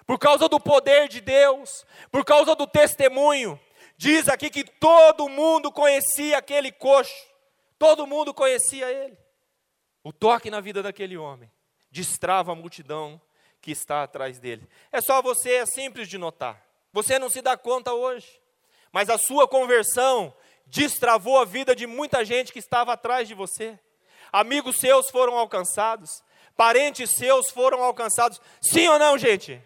por 0.04 0.18
causa 0.18 0.48
do 0.48 0.58
poder 0.58 1.06
de 1.06 1.20
Deus, 1.20 1.86
por 2.10 2.24
causa 2.24 2.56
do 2.56 2.66
testemunho. 2.66 3.60
Diz 3.96 4.28
aqui 4.28 4.50
que 4.50 4.64
todo 4.64 5.28
mundo 5.28 5.72
conhecia 5.72 6.38
aquele 6.38 6.70
coxo. 6.70 7.14
Todo 7.78 8.06
mundo 8.06 8.32
conhecia 8.34 8.90
ele. 8.90 9.16
O 10.02 10.12
toque 10.12 10.50
na 10.50 10.60
vida 10.60 10.82
daquele 10.82 11.16
homem 11.16 11.50
destrava 11.90 12.52
a 12.52 12.54
multidão 12.54 13.20
que 13.60 13.70
está 13.70 14.02
atrás 14.02 14.38
dele. 14.38 14.68
É 14.92 15.00
só 15.00 15.20
você, 15.20 15.54
é 15.54 15.66
simples 15.66 16.08
de 16.08 16.18
notar. 16.18 16.62
Você 16.92 17.18
não 17.18 17.28
se 17.28 17.42
dá 17.42 17.56
conta 17.56 17.92
hoje, 17.92 18.40
mas 18.92 19.10
a 19.10 19.18
sua 19.18 19.48
conversão 19.48 20.32
destravou 20.66 21.38
a 21.38 21.44
vida 21.44 21.74
de 21.74 21.86
muita 21.86 22.24
gente 22.24 22.52
que 22.52 22.58
estava 22.58 22.92
atrás 22.92 23.26
de 23.26 23.34
você. 23.34 23.78
Amigos 24.32 24.76
seus 24.76 25.10
foram 25.10 25.36
alcançados, 25.36 26.22
parentes 26.56 27.10
seus 27.10 27.50
foram 27.50 27.82
alcançados. 27.82 28.40
Sim 28.60 28.88
ou 28.88 28.98
não, 28.98 29.18
gente? 29.18 29.62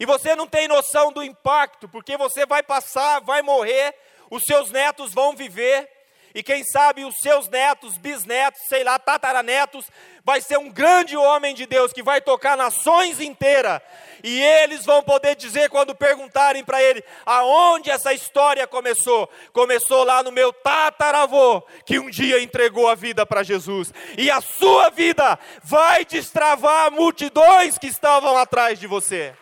E 0.00 0.06
você 0.06 0.34
não 0.34 0.46
tem 0.46 0.66
noção 0.66 1.12
do 1.12 1.22
impacto, 1.22 1.86
porque 1.86 2.16
você 2.16 2.46
vai 2.46 2.62
passar, 2.62 3.20
vai 3.20 3.42
morrer, 3.42 3.94
os 4.30 4.42
seus 4.44 4.70
netos 4.70 5.12
vão 5.12 5.36
viver, 5.36 5.88
E 6.34 6.42
quem 6.42 6.62
sabe 6.62 7.04
os 7.04 7.16
seus 7.16 7.48
netos, 7.48 7.96
bisnetos, 7.96 8.62
sei 8.68 8.84
lá, 8.84 8.98
tataranetos, 8.98 9.90
vai 10.24 10.40
ser 10.40 10.58
um 10.58 10.70
grande 10.70 11.16
homem 11.16 11.54
de 11.54 11.66
Deus 11.66 11.92
que 11.92 12.04
vai 12.04 12.20
tocar 12.20 12.56
nações 12.56 13.20
inteiras. 13.20 13.80
E 14.22 14.40
eles 14.40 14.84
vão 14.84 15.02
poder 15.02 15.34
dizer 15.34 15.68
quando 15.70 15.94
perguntarem 15.94 16.62
para 16.62 16.80
ele 16.80 17.02
aonde 17.26 17.90
essa 17.90 18.12
história 18.12 18.64
começou. 18.66 19.28
Começou 19.52 20.04
lá 20.04 20.22
no 20.22 20.30
meu 20.30 20.52
tataravô, 20.52 21.62
que 21.84 21.98
um 21.98 22.08
dia 22.08 22.40
entregou 22.40 22.88
a 22.88 22.94
vida 22.94 23.26
para 23.26 23.42
Jesus. 23.42 23.92
E 24.16 24.30
a 24.30 24.40
sua 24.40 24.88
vida 24.90 25.36
vai 25.64 26.04
destravar 26.04 26.92
multidões 26.92 27.76
que 27.76 27.88
estavam 27.88 28.36
atrás 28.38 28.78
de 28.78 28.86
você. 28.86 29.34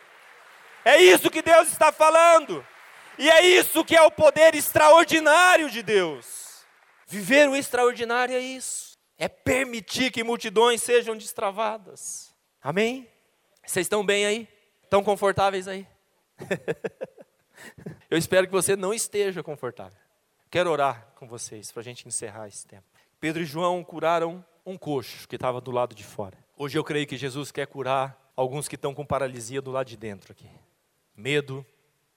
É 0.88 1.02
isso 1.02 1.30
que 1.30 1.42
Deus 1.42 1.68
está 1.68 1.92
falando. 1.92 2.66
E 3.18 3.28
é 3.28 3.46
isso 3.46 3.84
que 3.84 3.94
é 3.94 4.00
o 4.00 4.10
poder 4.10 4.54
extraordinário 4.54 5.68
de 5.68 5.82
Deus. 5.82 6.64
Viver 7.06 7.46
o 7.46 7.54
extraordinário 7.54 8.34
é 8.34 8.40
isso. 8.40 8.96
É 9.18 9.28
permitir 9.28 10.10
que 10.10 10.24
multidões 10.24 10.82
sejam 10.82 11.14
destravadas. 11.14 12.34
Amém? 12.62 13.06
Vocês 13.66 13.84
estão 13.84 14.02
bem 14.02 14.24
aí? 14.24 14.48
Estão 14.82 15.04
confortáveis 15.04 15.68
aí? 15.68 15.86
Eu 18.08 18.16
espero 18.16 18.46
que 18.46 18.52
você 18.52 18.74
não 18.74 18.94
esteja 18.94 19.42
confortável. 19.42 19.98
Quero 20.50 20.70
orar 20.70 21.08
com 21.16 21.28
vocês 21.28 21.70
para 21.70 21.82
a 21.82 21.84
gente 21.84 22.08
encerrar 22.08 22.48
esse 22.48 22.66
tempo. 22.66 22.86
Pedro 23.20 23.42
e 23.42 23.44
João 23.46 23.84
curaram 23.84 24.42
um 24.64 24.78
coxo 24.78 25.28
que 25.28 25.36
estava 25.36 25.60
do 25.60 25.70
lado 25.70 25.94
de 25.94 26.04
fora. 26.04 26.38
Hoje 26.56 26.78
eu 26.78 26.84
creio 26.84 27.06
que 27.06 27.18
Jesus 27.18 27.52
quer 27.52 27.66
curar 27.66 28.32
alguns 28.34 28.66
que 28.66 28.74
estão 28.74 28.94
com 28.94 29.04
paralisia 29.04 29.60
do 29.60 29.70
lado 29.70 29.88
de 29.88 29.96
dentro 29.98 30.32
aqui. 30.32 30.48
Medo, 31.18 31.66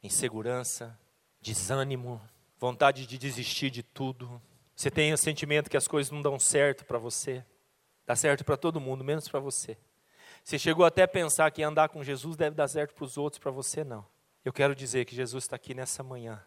insegurança, 0.04 0.96
desânimo, 1.42 2.22
vontade 2.60 3.08
de 3.08 3.18
desistir 3.18 3.72
de 3.72 3.82
tudo. 3.82 4.40
Você 4.76 4.92
tem 4.92 5.12
o 5.12 5.18
sentimento 5.18 5.72
que 5.72 5.76
as 5.76 5.88
coisas 5.88 6.12
não 6.12 6.22
dão 6.22 6.38
certo 6.38 6.86
para 6.86 7.00
você. 7.00 7.44
Dá 8.06 8.16
certo 8.16 8.46
para 8.46 8.56
todo 8.56 8.80
mundo, 8.80 9.04
menos 9.04 9.28
para 9.28 9.40
você. 9.40 9.76
Você 10.44 10.60
chegou 10.60 10.86
até 10.86 11.02
a 11.02 11.08
pensar 11.08 11.50
que 11.50 11.64
andar 11.64 11.90
com 11.90 12.04
Jesus 12.04 12.38
deve 12.38 12.56
dar 12.56 12.68
certo 12.68 12.94
para 12.94 13.04
os 13.04 13.18
outros, 13.18 13.40
para 13.40 13.50
você 13.50 13.84
não. 13.84 14.06
Eu 14.46 14.54
quero 14.54 14.76
dizer 14.76 15.04
que 15.06 15.16
Jesus 15.16 15.46
está 15.46 15.56
aqui 15.56 15.74
nessa 15.74 16.04
manhã 16.04 16.40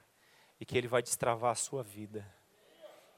e 0.61 0.65
que 0.65 0.79
Ele 0.79 0.87
vai 0.87 1.03
destravar 1.03 1.51
a 1.51 1.57
sua 1.57 1.83
vida 1.83 2.25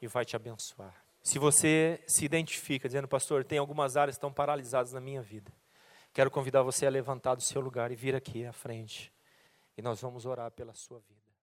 e 0.01 0.07
vai 0.07 0.24
te 0.24 0.34
abençoar. 0.34 0.95
Se 1.22 1.39
você 1.39 2.03
se 2.07 2.24
identifica 2.24 2.89
dizendo, 2.89 3.07
pastor, 3.07 3.45
tem 3.45 3.59
algumas 3.59 3.99
áreas 3.99 4.16
que 4.16 4.20
estão 4.20 4.32
paralisadas 4.32 4.95
na 4.95 5.01
minha 5.01 5.20
vida, 5.20 5.53
quero 6.14 6.30
convidar 6.30 6.62
você 6.62 6.87
a 6.87 6.91
levantar 6.91 7.34
do 7.34 7.43
seu 7.43 7.61
lugar 7.61 7.93
e 7.93 7.95
vir 7.95 8.14
aqui 8.14 8.47
à 8.47 8.53
frente 8.55 9.14
e 9.77 9.83
nós 9.83 10.01
vamos 10.01 10.24
orar 10.24 10.51
pela 10.51 10.74
sua 10.74 11.01
vida. 11.01 11.26